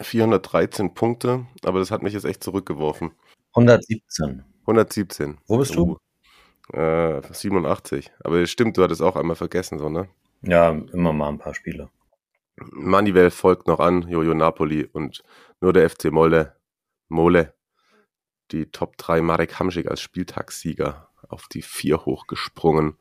413 0.00 0.92
Punkte, 0.92 1.46
aber 1.62 1.78
das 1.78 1.92
hat 1.92 2.02
mich 2.02 2.14
jetzt 2.14 2.24
echt 2.24 2.42
zurückgeworfen. 2.42 3.12
117. 3.52 4.44
117. 4.66 5.38
Wo 5.46 5.58
bist 5.58 5.74
du? 5.74 5.98
Uh, 6.72 6.76
äh, 6.76 7.22
87. 7.30 8.12
Aber 8.24 8.44
stimmt, 8.46 8.76
du 8.76 8.82
hattest 8.82 9.02
auch 9.02 9.16
einmal 9.16 9.36
vergessen, 9.36 9.78
so, 9.78 9.88
ne? 9.88 10.08
Ja, 10.42 10.70
immer 10.70 11.12
mal 11.12 11.28
ein 11.28 11.38
paar 11.38 11.54
Spiele. 11.54 11.88
Manivel 12.56 13.30
folgt 13.30 13.68
noch 13.68 13.80
an, 13.80 14.02
Jojo 14.08 14.34
Napoli 14.34 14.84
und 14.84 15.22
nur 15.60 15.72
der 15.72 15.88
FC 15.88 16.10
Molle, 16.10 16.56
Mole, 17.08 17.54
die 18.50 18.66
Top 18.66 18.96
3 18.96 19.20
Marek 19.20 19.58
Hamschik 19.58 19.88
als 19.90 20.00
Spieltagssieger 20.00 21.08
auf 21.28 21.48
die 21.48 21.62
4 21.62 22.04
hochgesprungen. 22.04 22.96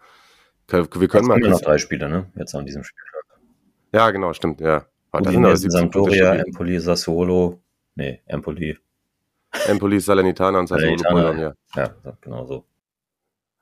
Wir 0.67 0.85
können 0.87 1.01
Jetzt 1.01 1.27
mal. 1.27 1.39
noch 1.39 1.61
drei 1.61 1.77
Spiele, 1.77 2.09
ne? 2.09 2.31
Jetzt 2.35 2.55
an 2.55 2.65
diesem 2.65 2.83
Spieltag. 2.83 3.23
Ja, 3.93 4.11
genau, 4.11 4.33
stimmt, 4.33 4.61
ja. 4.61 4.85
Da 5.11 5.19
sind 5.19 5.27
aber 5.27 5.29
Udinese, 5.29 5.57
17 5.57 5.79
Sampdoria, 5.79 6.33
Empoli, 6.35 6.79
Sassuolo. 6.79 7.61
Nee, 7.95 8.21
Empoli. 8.25 8.77
Empoli, 9.67 9.99
Salernitana 9.99 10.59
und 10.59 10.67
Sassuolo. 10.67 11.03
Bologna. 11.09 11.53
Ja, 11.75 11.95
genau 12.21 12.45
so. 12.45 12.65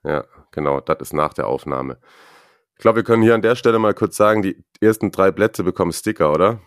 Ja, 0.04 0.26
genau, 0.52 0.82
das 0.82 0.98
ist 1.02 1.14
nach 1.14 1.34
der 1.34 1.48
Aufnahme. 1.48 1.98
Ich 2.76 2.82
glaube, 2.82 2.98
wir 2.98 3.04
können 3.04 3.24
hier 3.24 3.36
an 3.36 3.42
der 3.42 3.56
Stelle 3.56 3.80
mal 3.80 3.94
kurz 3.94 4.18
sagen, 4.18 4.42
die 4.42 4.64
ersten 4.82 5.12
drei 5.12 5.32
Plätze 5.32 5.64
bekommen 5.64 5.94
Sticker, 5.94 6.34
oder? 6.34 6.60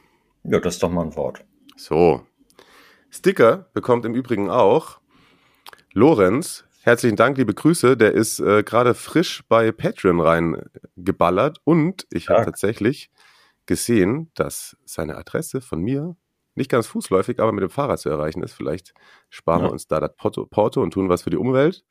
Ja, 0.44 0.60
das 0.60 0.74
ist 0.74 0.82
doch 0.82 0.90
mal 0.90 1.02
ein 1.02 1.16
Wort. 1.16 1.44
So. 1.76 2.26
Sticker 3.10 3.68
bekommt 3.74 4.04
im 4.04 4.14
Übrigen 4.14 4.48
auch 4.48 5.00
Lorenz. 5.92 6.64
Herzlichen 6.82 7.16
Dank, 7.16 7.36
liebe 7.36 7.52
Grüße. 7.52 7.96
Der 7.96 8.12
ist 8.12 8.38
äh, 8.38 8.62
gerade 8.62 8.94
frisch 8.94 9.42
bei 9.48 9.72
Patreon 9.72 10.20
reingeballert 10.20 11.58
und 11.64 12.06
ich 12.10 12.28
habe 12.28 12.44
tatsächlich 12.44 13.10
gesehen, 13.66 14.30
dass 14.34 14.76
seine 14.84 15.16
Adresse 15.16 15.60
von 15.60 15.80
mir 15.80 16.16
nicht 16.56 16.70
ganz 16.70 16.86
fußläufig, 16.86 17.40
aber 17.40 17.52
mit 17.52 17.62
dem 17.62 17.70
Fahrrad 17.70 17.98
zu 17.98 18.08
erreichen 18.08 18.42
ist. 18.42 18.52
Vielleicht 18.52 18.94
sparen 19.30 19.60
Ja. 19.62 19.66
wir 19.68 19.72
uns 19.72 19.86
da 19.86 20.00
das 20.00 20.14
Porto, 20.16 20.46
Porto 20.46 20.82
und 20.82 20.92
tun 20.92 21.08
was 21.08 21.22
für 21.22 21.30
die 21.30 21.36
Umwelt. 21.36 21.84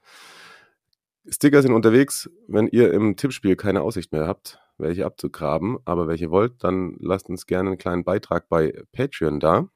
Sticker 1.27 1.61
sind 1.61 1.73
unterwegs. 1.73 2.29
Wenn 2.47 2.67
ihr 2.67 2.93
im 2.93 3.15
Tippspiel 3.15 3.55
keine 3.55 3.81
Aussicht 3.81 4.11
mehr 4.11 4.27
habt, 4.27 4.59
welche 4.77 5.05
abzugraben, 5.05 5.77
aber 5.85 6.07
welche 6.07 6.29
wollt, 6.29 6.63
dann 6.63 6.95
lasst 6.99 7.29
uns 7.29 7.45
gerne 7.47 7.69
einen 7.69 7.77
kleinen 7.77 8.03
Beitrag 8.03 8.47
bei 8.49 8.73
Patreon 8.91 9.39
da. 9.39 9.67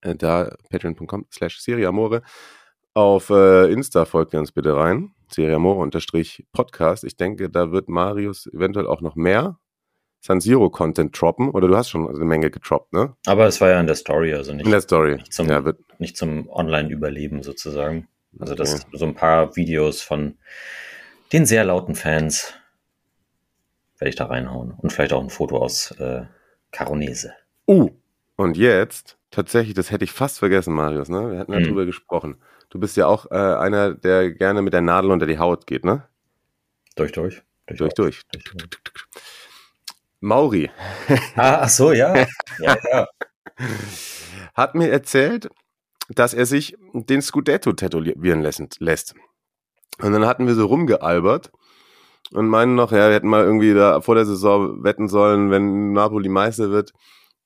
Äh, 0.00 0.14
Da 0.14 0.54
patreon.com 0.70 1.26
slash 1.32 1.58
seriamore. 1.60 2.22
Auf 2.94 3.28
äh, 3.30 3.70
Insta 3.70 4.06
folgt 4.06 4.32
ihr 4.32 4.40
uns 4.40 4.52
bitte 4.52 4.74
rein. 4.74 5.14
Seriamore 5.28 5.80
unterstrich 5.80 6.46
Podcast. 6.52 7.04
Ich 7.04 7.16
denke, 7.16 7.50
da 7.50 7.72
wird 7.72 7.88
Marius 7.88 8.46
eventuell 8.46 8.86
auch 8.86 9.00
noch 9.02 9.16
mehr 9.16 9.58
San 10.26 10.40
Siro 10.40 10.70
Content 10.70 11.18
droppen. 11.20 11.50
Oder 11.50 11.68
du 11.68 11.76
hast 11.76 11.88
schon 11.90 12.08
eine 12.08 12.24
Menge 12.24 12.50
getroppt, 12.50 12.92
ne? 12.92 13.14
Aber 13.26 13.46
es 13.46 13.60
war 13.60 13.68
ja 13.70 13.78
in 13.80 13.86
der 13.86 13.94
Story, 13.94 14.34
also 14.34 14.52
nicht, 14.52 14.64
In 14.66 14.72
der 14.72 14.80
Story. 14.80 15.14
nicht 15.16 15.32
zum, 15.32 15.48
Ja, 15.48 15.62
nicht 15.98 16.16
zum 16.16 16.48
Online-Überleben 16.48 17.44
sozusagen. 17.44 18.08
Also 18.40 18.56
das 18.56 18.74
Okay. 18.74 18.96
so 18.98 19.04
ein 19.06 19.14
paar 19.14 19.54
Videos 19.54 20.02
von 20.02 20.36
den 21.32 21.46
sehr 21.46 21.64
lauten 21.64 21.94
Fans 21.94 22.54
werde 23.98 24.08
ich 24.10 24.16
da 24.16 24.26
reinhauen. 24.26 24.72
Und 24.72 24.92
vielleicht 24.92 25.12
auch 25.12 25.22
ein 25.22 25.30
Foto 25.30 25.58
aus 25.58 25.92
äh, 25.92 26.22
Caronese. 26.72 27.32
Uh, 27.68 27.90
und 28.36 28.56
jetzt, 28.56 29.16
tatsächlich, 29.30 29.74
das 29.74 29.90
hätte 29.92 30.04
ich 30.04 30.10
fast 30.12 30.38
vergessen, 30.40 30.74
Marius, 30.74 31.08
ne? 31.08 31.30
Wir 31.32 31.38
hatten 31.38 31.52
ja 31.52 31.60
Mhm. 31.60 31.64
drüber 31.68 31.86
gesprochen. 31.86 32.36
Du 32.68 32.80
bist 32.80 32.96
ja 32.96 33.06
auch 33.06 33.30
äh, 33.30 33.34
einer, 33.36 33.94
der 33.94 34.32
gerne 34.32 34.60
mit 34.60 34.72
der 34.72 34.80
Nadel 34.82 35.12
unter 35.12 35.26
die 35.26 35.38
Haut 35.38 35.66
geht, 35.68 35.84
ne? 35.84 36.02
Durch, 36.96 37.12
durch. 37.12 37.42
Durch, 37.68 37.78
durch. 37.94 37.94
durch. 37.94 38.24
Mauri 40.20 40.70
Ah, 41.36 41.60
ach 41.62 41.68
so, 41.68 41.92
ja. 41.92 42.14
ja, 42.58 42.76
ja. 42.90 43.06
hat 44.54 44.74
mir 44.74 44.90
erzählt, 44.90 45.48
dass 46.08 46.34
er 46.34 46.46
sich 46.46 46.76
den 46.92 47.22
Scudetto 47.22 47.72
tätowieren 47.72 48.42
lässt. 48.42 49.14
Und 49.98 50.12
dann 50.12 50.26
hatten 50.26 50.46
wir 50.46 50.54
so 50.54 50.66
rumgealbert 50.66 51.50
und 52.32 52.48
meinen 52.48 52.74
noch, 52.74 52.92
ja, 52.92 53.08
wir 53.08 53.14
hätten 53.14 53.28
mal 53.28 53.44
irgendwie 53.44 53.74
da 53.74 54.00
vor 54.00 54.14
der 54.14 54.26
Saison 54.26 54.82
wetten 54.84 55.08
sollen, 55.08 55.50
wenn 55.50 55.92
Napoli 55.92 56.28
Meister 56.28 56.70
wird, 56.70 56.92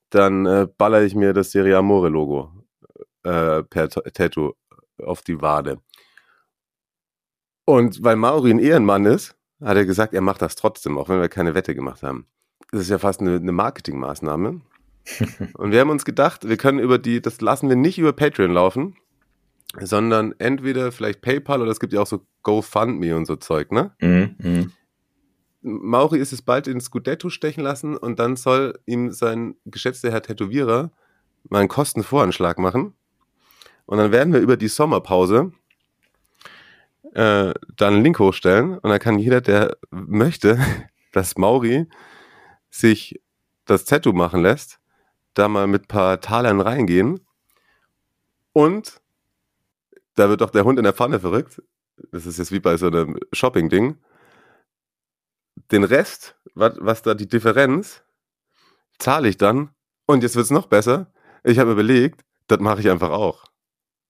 dann 0.09 0.45
äh, 0.45 0.67
baller 0.77 1.03
ich 1.03 1.15
mir 1.15 1.33
das 1.33 1.51
Serie 1.51 1.77
Amore 1.77 2.09
Logo 2.09 2.51
äh, 3.23 3.63
per 3.63 3.89
Tattoo 3.89 4.53
auf 5.03 5.21
die 5.21 5.41
Wade. 5.41 5.79
Und 7.65 8.03
weil 8.03 8.15
Mauri 8.15 8.51
ein 8.51 8.59
Ehrenmann 8.59 9.05
ist, 9.05 9.35
hat 9.61 9.77
er 9.77 9.85
gesagt, 9.85 10.13
er 10.13 10.21
macht 10.21 10.41
das 10.41 10.55
trotzdem, 10.55 10.97
auch 10.97 11.09
wenn 11.09 11.21
wir 11.21 11.29
keine 11.29 11.53
Wette 11.53 11.75
gemacht 11.75 12.03
haben. 12.03 12.27
Das 12.71 12.81
ist 12.81 12.89
ja 12.89 12.97
fast 12.97 13.21
eine, 13.21 13.35
eine 13.35 13.51
Marketingmaßnahme. 13.51 14.61
Und 15.55 15.71
wir 15.71 15.79
haben 15.79 15.89
uns 15.89 16.05
gedacht, 16.05 16.47
wir 16.47 16.57
können 16.57 16.79
über 16.79 16.97
die, 16.97 17.21
das 17.21 17.41
lassen 17.41 17.69
wir 17.69 17.75
nicht 17.75 17.97
über 17.97 18.13
Patreon 18.13 18.51
laufen, 18.51 18.95
sondern 19.79 20.33
entweder 20.37 20.91
vielleicht 20.91 21.21
PayPal 21.21 21.61
oder 21.61 21.71
es 21.71 21.79
gibt 21.79 21.93
ja 21.93 22.01
auch 22.01 22.07
so 22.07 22.25
GoFundMe 22.43 23.15
und 23.15 23.25
so 23.25 23.35
Zeug, 23.35 23.71
ne? 23.71 23.91
Mhm, 23.99 24.35
mhm. 24.37 24.71
Mauri 25.61 26.19
ist 26.19 26.33
es 26.33 26.41
bald 26.41 26.67
ins 26.67 26.85
Scudetto 26.85 27.29
stechen 27.29 27.63
lassen 27.63 27.95
und 27.95 28.19
dann 28.19 28.35
soll 28.35 28.79
ihm 28.85 29.11
sein 29.11 29.55
geschätzter 29.65 30.11
Herr 30.11 30.23
Tätowierer 30.23 30.91
mal 31.49 31.59
einen 31.59 31.67
Kostenvoranschlag 31.67 32.57
machen. 32.57 32.93
Und 33.85 33.97
dann 33.97 34.11
werden 34.11 34.33
wir 34.33 34.39
über 34.39 34.57
die 34.57 34.67
Sommerpause 34.67 35.51
äh, 37.13 37.53
dann 37.75 37.93
einen 37.93 38.03
Link 38.03 38.19
hochstellen 38.19 38.77
und 38.77 38.89
dann 38.89 38.99
kann 38.99 39.19
jeder, 39.19 39.41
der 39.41 39.77
möchte, 39.91 40.59
dass 41.11 41.37
Mauri 41.37 41.87
sich 42.71 43.21
das 43.65 43.85
Tattoo 43.85 44.13
machen 44.13 44.41
lässt, 44.41 44.79
da 45.35 45.47
mal 45.47 45.67
mit 45.67 45.87
paar 45.87 46.19
Talern 46.19 46.59
reingehen. 46.59 47.19
Und 48.53 48.99
da 50.15 50.29
wird 50.29 50.41
doch 50.41 50.49
der 50.49 50.63
Hund 50.63 50.79
in 50.79 50.83
der 50.83 50.93
Pfanne 50.93 51.19
verrückt. 51.19 51.61
Das 52.11 52.25
ist 52.25 52.39
jetzt 52.39 52.51
wie 52.51 52.59
bei 52.59 52.77
so 52.77 52.87
einem 52.87 53.19
Shopping-Ding. 53.31 53.97
Den 55.71 55.83
Rest, 55.83 56.35
was, 56.55 56.73
was 56.79 57.01
da 57.01 57.13
die 57.13 57.27
Differenz, 57.27 58.03
zahle 58.97 59.29
ich 59.29 59.37
dann. 59.37 59.69
Und 60.05 60.23
jetzt 60.23 60.35
wird 60.35 60.45
es 60.45 60.51
noch 60.51 60.67
besser. 60.67 61.11
Ich 61.43 61.59
habe 61.59 61.71
überlegt, 61.71 62.21
das 62.47 62.59
mache 62.59 62.81
ich 62.81 62.89
einfach 62.89 63.11
auch. 63.11 63.45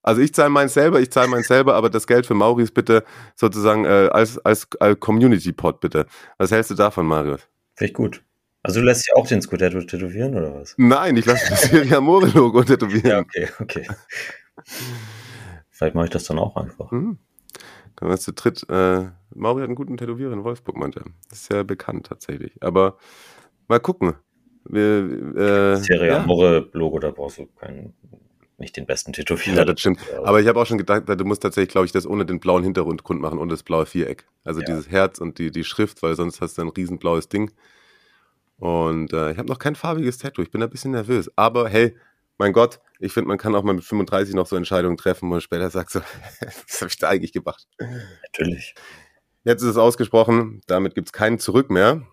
Also 0.04 0.22
ich 0.22 0.34
zahle 0.34 0.50
meins 0.50 0.74
selber, 0.74 1.00
ich 1.00 1.12
zahle 1.12 1.28
meins 1.28 1.48
selber, 1.48 1.76
aber 1.76 1.90
das 1.90 2.08
Geld 2.08 2.26
für 2.26 2.34
Maurice 2.34 2.72
bitte 2.72 3.04
sozusagen 3.36 3.86
äh, 3.86 4.10
als, 4.12 4.40
als, 4.40 4.68
als 4.80 5.00
Community-Pod 5.00 5.80
bitte. 5.80 6.08
Was 6.38 6.52
hältst 6.52 6.72
du 6.72 6.76
davon, 6.76 7.06
Marius? 7.06 7.48
Ich 7.80 7.94
gut. 7.94 8.24
Also 8.64 8.80
du 8.80 8.86
lässt 8.86 9.08
dich 9.08 9.16
auch 9.16 9.28
den 9.28 9.42
Scudetto 9.42 9.82
tätowieren 9.82 10.36
oder 10.36 10.54
was? 10.54 10.76
Nein, 10.78 11.18
ich 11.18 11.26
lasse 11.26 11.50
das 11.50 11.62
Serie 11.64 11.98
Amore-Logo 11.98 12.64
tätowieren. 12.64 13.10
Ja, 13.10 13.20
okay, 13.20 13.48
okay. 13.60 13.88
Vielleicht 15.70 15.96
mache 15.96 16.06
ich 16.06 16.12
das 16.12 16.26
dann 16.26 16.38
auch 16.38 16.56
einfach. 16.56 16.92
Hm. 16.92 17.18
Können 17.96 18.12
wir 18.12 18.18
zu 18.18 18.34
dritt. 18.34 18.64
Äh, 18.70 19.06
Mauri 19.34 19.62
hat 19.62 19.68
einen 19.68 19.76
guten 19.76 19.98
Tätowierer 19.98 20.34
in 20.34 20.44
Wolfsburg, 20.44 20.78
meinte 20.78 21.00
er. 21.00 21.06
Das 21.30 21.42
ist 21.42 21.52
ja 21.52 21.64
bekannt 21.64 22.08
tatsächlich. 22.08 22.54
Aber 22.62 22.98
mal 23.68 23.80
gucken. 23.80 24.14
Wir, 24.66 25.36
äh, 25.36 25.76
Serie 25.78 26.12
ja. 26.12 26.24
Amore 26.24 26.70
Logo, 26.74 27.00
da 27.00 27.10
brauchst 27.10 27.40
du 27.40 27.48
keinen, 27.48 27.94
nicht 28.60 28.78
den 28.78 28.86
besten 28.86 29.12
Tätowierer. 29.12 29.58
Ja, 29.58 29.66
das 29.66 29.80
stimmt. 29.80 30.00
Aber 30.24 30.40
ich 30.40 30.48
habe 30.48 30.60
auch 30.62 30.68
schon 30.68 30.78
gedacht, 30.78 31.04
du 31.08 31.26
musst 31.26 31.42
tatsächlich, 31.42 31.72
glaube 31.72 31.86
ich, 31.88 31.92
das 31.92 32.06
ohne 32.06 32.28
den 32.28 32.40
blauen 32.40 32.64
Hintergrund 32.64 33.04
machen 33.22 33.40
und 33.40 33.50
das 33.50 33.64
blaue 33.64 33.88
Viereck. 33.88 34.28
Also 34.44 34.60
Ja. 34.62 34.68
dieses 34.68 34.90
Herz 34.90 35.18
und 35.18 35.40
die, 35.40 35.50
die 35.50 35.64
Schrift, 35.64 36.04
weil 36.04 36.16
sonst 36.16 36.42
hast 36.42 36.60
du 36.60 36.62
ein 36.62 36.70
riesen 36.70 37.00
blaues 37.00 37.28
Ding. 37.28 37.52
Und 38.62 39.12
äh, 39.12 39.32
ich 39.32 39.40
habe 39.40 39.50
noch 39.50 39.58
kein 39.58 39.74
farbiges 39.74 40.20
Tattoo. 40.20 40.44
Ich 40.44 40.52
bin 40.52 40.62
ein 40.62 40.70
bisschen 40.70 40.92
nervös. 40.92 41.32
Aber 41.36 41.68
hey, 41.68 41.98
mein 42.38 42.54
Gott, 42.54 42.80
ich 43.00 43.12
finde, 43.12 43.30
man 43.30 43.40
kann 43.40 43.56
auch 43.56 43.64
mal 43.64 43.74
mit 43.74 43.84
35 43.84 44.36
noch 44.36 44.46
so 44.46 44.56
Entscheidungen 44.56 44.98
treffen, 44.98 45.28
wo 45.28 45.32
man 45.32 45.42
später 45.42 45.70
sagt, 45.72 45.90
so, 45.90 46.00
was 46.00 46.82
habe 46.82 46.90
ich 46.90 46.98
da 47.00 47.10
eigentlich 47.10 47.34
gemacht? 47.34 47.68
Natürlich. 47.80 48.76
Jetzt 49.44 49.64
ist 49.64 49.70
es 49.70 49.78
ausgesprochen, 49.78 50.62
damit 50.68 50.94
gibt 50.94 51.08
es 51.08 51.12
keinen 51.12 51.40
Zurück 51.40 51.72
mehr. 51.72 52.06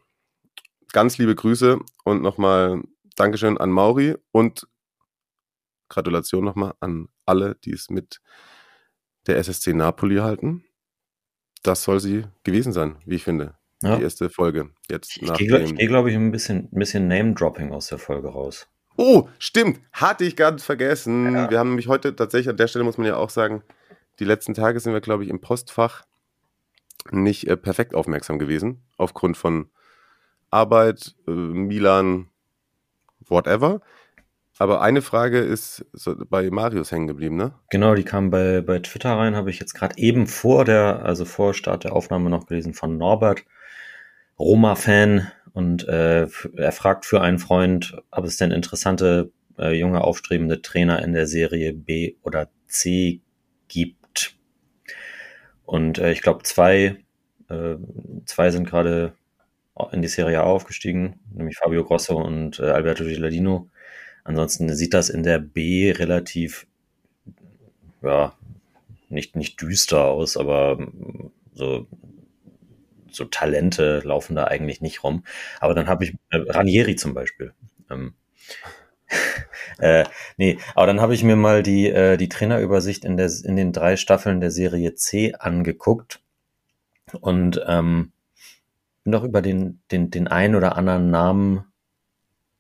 Ganz 0.93 1.19
liebe 1.19 1.35
Grüße 1.35 1.81
und 2.05 2.23
nochmal 2.23 2.81
Dankeschön 3.15 3.59
an 3.59 3.71
Mauri 3.71 4.17
und 4.33 4.67
Gratulation 5.91 6.47
nochmal 6.47 6.73
an 6.81 7.09
alle, 7.27 7.57
die 7.57 7.73
es 7.73 7.91
mit 7.91 8.23
der 9.27 9.37
SSC 9.37 9.75
Napoli 9.75 10.17
halten. 10.17 10.65
Das 11.63 11.83
soll 11.83 12.01
sie 12.01 12.25
gewesen 12.43 12.73
sein, 12.73 12.97
wie 13.05 13.17
ich 13.17 13.25
finde. 13.25 13.58
Ja. 13.83 13.97
Die 13.97 14.03
erste 14.03 14.29
Folge. 14.31 14.71
Jetzt 14.91 15.17
Ich 15.17 15.33
gehe, 15.35 15.65
geh, 15.65 15.87
glaube 15.87 16.11
ich, 16.11 16.17
ein 16.17 16.33
bisschen, 16.33 16.69
ein 16.73 16.79
bisschen 16.79 17.07
Name-Dropping 17.09 17.73
aus 17.73 17.89
der 17.89 17.99
Folge 17.99 18.29
raus. 18.29 18.67
Oh, 18.97 19.29
stimmt. 19.39 19.81
Hatte 19.93 20.25
ich 20.25 20.35
ganz 20.35 20.65
vergessen. 20.65 21.33
Ja. 21.33 21.51
Wir 21.51 21.59
haben 21.61 21.69
nämlich 21.69 21.87
heute 21.87 22.17
tatsächlich, 22.17 22.49
an 22.49 22.57
der 22.57 22.67
Stelle 22.67 22.85
muss 22.85 22.99
man 22.99 23.07
ja 23.07 23.17
auch 23.17 23.31
sagen, 23.31 23.63
die 24.19 24.25
letzten 24.25 24.55
Tage 24.55 24.81
sind 24.81 24.93
wir, 24.93 25.01
glaube 25.01 25.23
ich, 25.23 25.31
im 25.31 25.41
Postfach 25.41 26.05
nicht 27.13 27.47
äh, 27.47 27.57
perfekt 27.57 27.95
aufmerksam 27.95 28.41
gewesen. 28.41 28.83
Aufgrund 28.97 29.37
von 29.37 29.71
Arbeit, 30.51 31.15
äh, 31.29 31.31
Milan, 31.31 32.29
whatever. 33.29 33.81
Aber 34.59 34.81
eine 34.81 35.03
Frage 35.03 35.39
ist 35.39 35.87
so 35.93 36.17
bei 36.29 36.51
Marius 36.51 36.91
hängen 36.91 37.07
geblieben, 37.07 37.37
ne? 37.37 37.55
Genau, 37.71 37.95
die 37.95 38.03
kam 38.03 38.31
bei, 38.31 38.61
bei 38.61 38.81
Twitter 38.81 39.17
rein, 39.17 39.37
habe 39.37 39.51
ich 39.51 39.61
jetzt 39.61 39.75
gerade 39.75 39.97
eben 39.99 40.27
vor 40.27 40.65
der, 40.65 41.05
also 41.05 41.25
vor 41.25 41.55
Start 41.55 41.85
der 41.85 41.93
Aufnahme 41.93 42.29
noch 42.29 42.47
gelesen 42.47 42.75
von 42.75 42.99
Norbert, 42.99 43.45
Roma-Fan. 44.39 45.31
Und 45.53 45.89
äh, 45.89 46.27
er 46.57 46.73
fragt 46.73 47.05
für 47.05 47.21
einen 47.21 47.39
Freund, 47.39 47.97
ob 48.11 48.25
es 48.25 48.37
denn 48.37 48.53
interessante 48.53 49.33
äh, 49.59 49.73
junge 49.73 50.03
aufstrebende 50.03 50.63
Trainer 50.63 51.03
in 51.03 51.13
der 51.13 51.27
Serie 51.27 51.73
B 51.73 52.15
oder 52.23 52.49
C 52.67 53.21
gibt. 53.67 54.37
Und 55.65 55.99
äh, 55.99 56.13
ich 56.13 56.23
glaube, 56.23 56.45
zwei, 56.45 56.97
äh, 57.49 57.77
zwei 58.25 58.51
sind 58.51 58.69
gerade 58.69 59.15
in 59.93 60.03
die 60.03 60.09
Serie 60.09 60.41
A 60.41 60.45
aufgestiegen, 60.45 61.21
nämlich 61.33 61.57
Fabio 61.57 61.85
Grosso 61.85 62.21
und 62.21 62.59
äh, 62.59 62.71
Alberto 62.71 63.05
Gilardino. 63.05 63.69
Ansonsten 64.25 64.75
sieht 64.75 64.95
das 64.95 65.09
in 65.09 65.23
der 65.23 65.39
B 65.39 65.91
relativ, 65.91 66.67
ja, 68.03 68.35
nicht, 69.09 69.37
nicht 69.37 69.61
düster 69.61 70.05
aus, 70.05 70.37
aber 70.37 70.79
so, 71.55 71.87
so 73.11 73.25
Talente 73.25 74.01
laufen 74.05 74.37
da 74.37 74.45
eigentlich 74.45 74.81
nicht 74.81 75.03
rum. 75.03 75.25
Aber 75.61 75.75
dann 75.75 75.89
habe 75.89 76.05
ich 76.05 76.15
äh, 76.31 76.39
Ranieri 76.39 76.97
zum 76.97 77.15
Beispiel. 77.15 77.53
Ähm, 77.91 78.15
äh, 79.79 80.05
nee, 80.37 80.59
aber 80.75 80.87
dann 80.87 81.01
habe 81.01 81.15
ich 81.15 81.23
mir 81.23 81.37
mal 81.37 81.63
die, 81.63 81.89
äh, 81.89 82.17
die 82.17 82.29
Trainerübersicht 82.29 83.05
in, 83.05 83.17
der, 83.17 83.31
in 83.45 83.57
den 83.57 83.73
drei 83.73 83.97
Staffeln 83.97 84.41
der 84.41 84.51
Serie 84.51 84.95
C 84.95 85.35
angeguckt 85.35 86.21
und 87.21 87.61
ähm, 87.67 88.13
bin 89.05 89.13
doch 89.13 89.25
über 89.25 89.41
den, 89.41 89.81
den, 89.91 90.11
den 90.11 90.29
einen 90.29 90.55
oder 90.55 90.77
anderen 90.77 91.11
Namen 91.11 91.65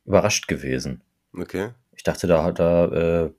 überrascht 0.06 0.48
gewesen. 0.48 1.02
Okay. 1.34 1.70
Ich 1.94 2.04
dachte, 2.04 2.26
da, 2.26 2.52
da 2.52 2.84
äh, 2.86 3.30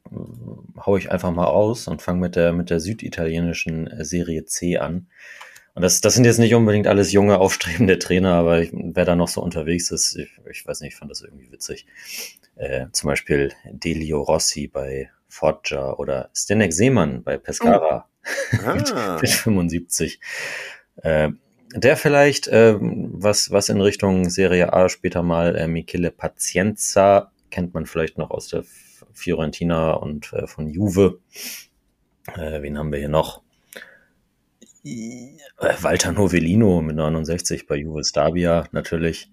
hau 0.86 0.97
ich 0.97 1.12
einfach 1.12 1.32
mal 1.32 1.47
aus 1.47 1.88
und 1.88 2.01
fange 2.01 2.20
mit 2.20 2.36
der, 2.36 2.53
mit 2.53 2.70
der 2.70 2.80
süditalienischen 2.80 3.89
Serie 4.03 4.45
C 4.45 4.78
an. 4.78 5.07
Und 5.76 5.82
das, 5.82 6.01
das 6.01 6.15
sind 6.15 6.26
jetzt 6.26 6.39
nicht 6.39 6.55
unbedingt 6.55 6.88
alles 6.88 7.11
junge, 7.11 7.38
aufstrebende 7.39 7.99
Trainer, 7.99 8.34
aber 8.34 8.61
ich, 8.61 8.72
wer 8.74 9.05
da 9.05 9.15
noch 9.15 9.28
so 9.28 9.41
unterwegs 9.41 9.91
ist, 9.91 10.15
ich, 10.15 10.30
ich 10.49 10.65
weiß 10.67 10.82
nicht, 10.82 10.93
ich 10.93 10.99
fand 10.99 11.11
das 11.11 11.22
irgendwie 11.22 11.51
witzig. 11.51 11.86
Äh, 12.55 12.88
zum 12.91 13.07
Beispiel 13.07 13.53
Delio 13.72 14.22
Rossi 14.22 14.67
bei 14.67 15.09
Foggia 15.28 15.93
oder 15.93 16.30
Stenek 16.34 16.74
Seemann 16.74 17.24
bei 17.24 17.38
Pescara 17.38 18.09
Ah, 18.65 19.17
mit 19.22 19.30
75. 19.30 20.20
Äh, 20.97 21.32
der 21.74 21.97
vielleicht, 21.97 22.47
äh, 22.47 22.76
was, 22.80 23.51
was 23.51 23.70
in 23.70 23.80
Richtung 23.80 24.30
Serie 24.30 24.74
A 24.74 24.89
später 24.89 25.22
mal 25.24 25.55
äh, 25.55 25.67
Michele 25.67 26.11
Pazienza, 26.11 27.32
kennt 27.51 27.74
man 27.74 27.86
vielleicht 27.86 28.17
noch 28.17 28.32
aus 28.32 28.47
der 28.47 28.63
Fiorentina 29.13 29.93
und 29.93 30.34
äh, 30.34 30.47
von 30.47 30.67
Juve. 30.67 31.20
Äh, 32.36 32.61
wen 32.61 32.78
haben 32.78 32.91
wir 32.91 32.99
hier 32.99 33.09
noch? 33.09 33.41
Äh, 34.84 35.38
Walter 35.82 36.12
Novellino 36.12 36.82
mit 36.82 36.96
69 36.96 37.68
bei 37.68 37.76
Juve 37.76 38.04
Stabia 38.04 38.66
natürlich. 38.72 39.32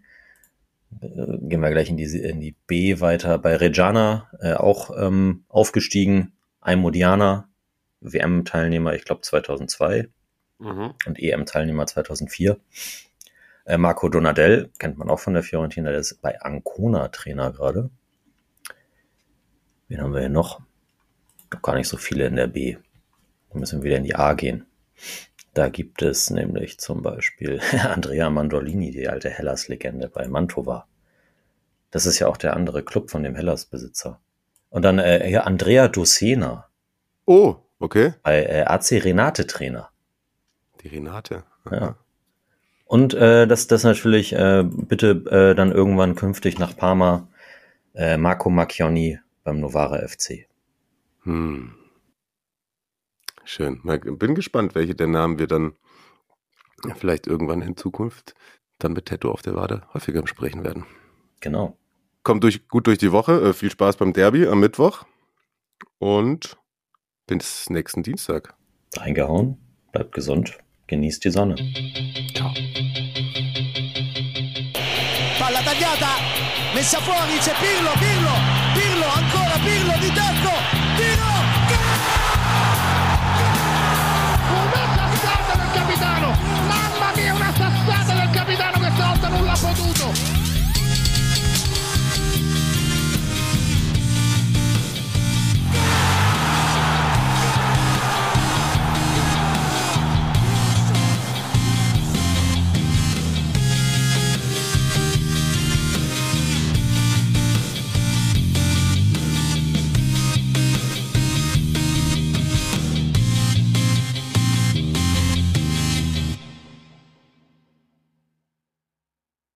Äh, 1.01 1.09
gehen 1.43 1.61
wir 1.61 1.71
gleich 1.71 1.89
in 1.89 1.97
die, 1.97 2.05
in 2.05 2.41
die 2.41 2.55
B 2.67 3.01
weiter. 3.01 3.39
Bei 3.39 3.57
Reggiana 3.57 4.31
äh, 4.41 4.55
auch 4.55 4.91
ähm, 4.97 5.45
aufgestiegen. 5.49 6.33
Aimodiana, 6.61 7.49
WM-Teilnehmer, 8.01 8.95
ich 8.95 9.05
glaube 9.05 9.21
2002 9.21 10.09
mhm. 10.59 10.95
und 11.07 11.19
EM-Teilnehmer 11.19 11.87
2004. 11.87 12.59
Äh, 13.67 13.79
Marco 13.79 14.09
Donadell 14.09 14.71
kennt 14.79 14.99
man 14.99 15.11
auch 15.11 15.21
von 15.21 15.35
der 15.35 15.43
Fiorentina, 15.43 15.91
der 15.91 16.01
ist 16.01 16.21
bei 16.23 16.41
Ancona 16.41 17.09
Trainer 17.09 17.53
gerade. 17.53 17.91
Wen 19.89 20.01
haben 20.01 20.13
wir 20.13 20.21
hier 20.21 20.29
noch? 20.29 20.61
Doch 21.51 21.63
gar 21.63 21.77
nicht 21.77 21.89
so 21.89 21.97
viele 21.97 22.27
in 22.27 22.37
der 22.37 22.49
B. 22.49 22.77
Da 23.51 23.59
müssen 23.59 23.81
wir 23.81 23.85
wieder 23.85 23.99
in 23.99 24.05
die 24.05 24.17
A 24.17 24.35
gehen. 24.35 24.67
Da 25.57 25.71
gibt 25.71 26.03
es 26.03 26.29
nämlich 26.29 26.79
zum 26.79 27.01
Beispiel 27.01 27.61
Andrea 27.83 28.29
Mandolini, 28.29 28.91
die 28.91 29.09
alte 29.09 29.31
Hellas-Legende 29.31 30.11
bei 30.11 30.29
Mantova. 30.29 30.87
Das 31.91 32.05
ist 32.05 32.19
ja 32.19 32.29
auch 32.29 32.37
der 32.37 32.55
andere 32.55 32.83
Club 32.83 33.11
von 33.11 33.23
dem 33.23 33.35
Hellas-Besitzer. 33.35 34.21
Und 34.69 34.83
dann 34.85 34.99
äh, 34.99 35.31
ja, 35.31 35.45
Andrea 35.45 35.89
Docena 35.89 36.69
Oh, 37.25 37.57
okay. 37.79 38.13
bei 38.23 38.45
äh, 38.45 38.65
AC 38.65 39.03
Renate 39.03 39.47
Trainer. 39.47 39.89
Die 40.83 40.89
Renate. 40.89 41.45
Ja. 41.71 41.97
Und 42.85 43.15
äh, 43.15 43.47
das, 43.47 43.67
das 43.67 43.83
natürlich 43.83 44.35
äh, 44.35 44.63
bitte 44.63 45.11
äh, 45.31 45.55
dann 45.55 45.73
irgendwann 45.73 46.17
künftig 46.17 46.59
nach 46.59 46.77
Parma 46.77 47.29
äh, 47.95 48.19
Marco 48.19 48.51
Macchioni 48.51 49.21
beim 49.43 49.61
Novara 49.61 50.07
FC. 50.07 50.49
Hm. 51.23 51.76
Schön. 53.49 53.81
Mal- 53.85 54.01
Bin 54.01 54.35
gespannt, 54.35 54.75
welche 54.75 54.95
der 54.95 55.07
Namen 55.07 55.39
wir 55.39 55.47
dann 55.47 55.73
vielleicht 56.97 57.27
irgendwann 57.27 57.63
in 57.63 57.77
Zukunft 57.77 58.35
dann 58.79 58.93
mit 58.93 59.07
Tattoo 59.07 59.31
auf 59.31 59.41
der 59.43 59.55
Wade 59.55 59.83
häufiger 59.95 60.21
besprechen 60.21 60.65
werden. 60.65 60.85
Genau. 61.41 61.79
Kommt 62.25 62.43
durch, 62.43 62.67
gut 62.69 62.87
durch 62.89 62.99
die 62.99 63.13
Woche. 63.13 63.41
Äh, 63.41 63.53
viel 63.53 63.71
Spaß 63.71 63.97
beim 63.97 64.13
Derby 64.13 64.47
am 64.47 64.61
Mittwoch. 64.61 65.05
Und 65.99 66.59
bis 67.27 67.71
nächsten 67.71 68.03
Dienstag. 68.03 68.55
Reingehauen, 68.97 69.57
bleibt 69.93 70.13
gesund, 70.13 70.59
genießt 70.89 71.25
die 71.25 71.31
Sonne. 71.31 71.55
Palla 75.39 75.61
tagliata, 75.63 76.17
messa 76.75 76.99
fuori, 77.01 77.39
c'è 77.41 77.53
Pirlo, 77.61 77.91
Pirlo, 77.99 78.35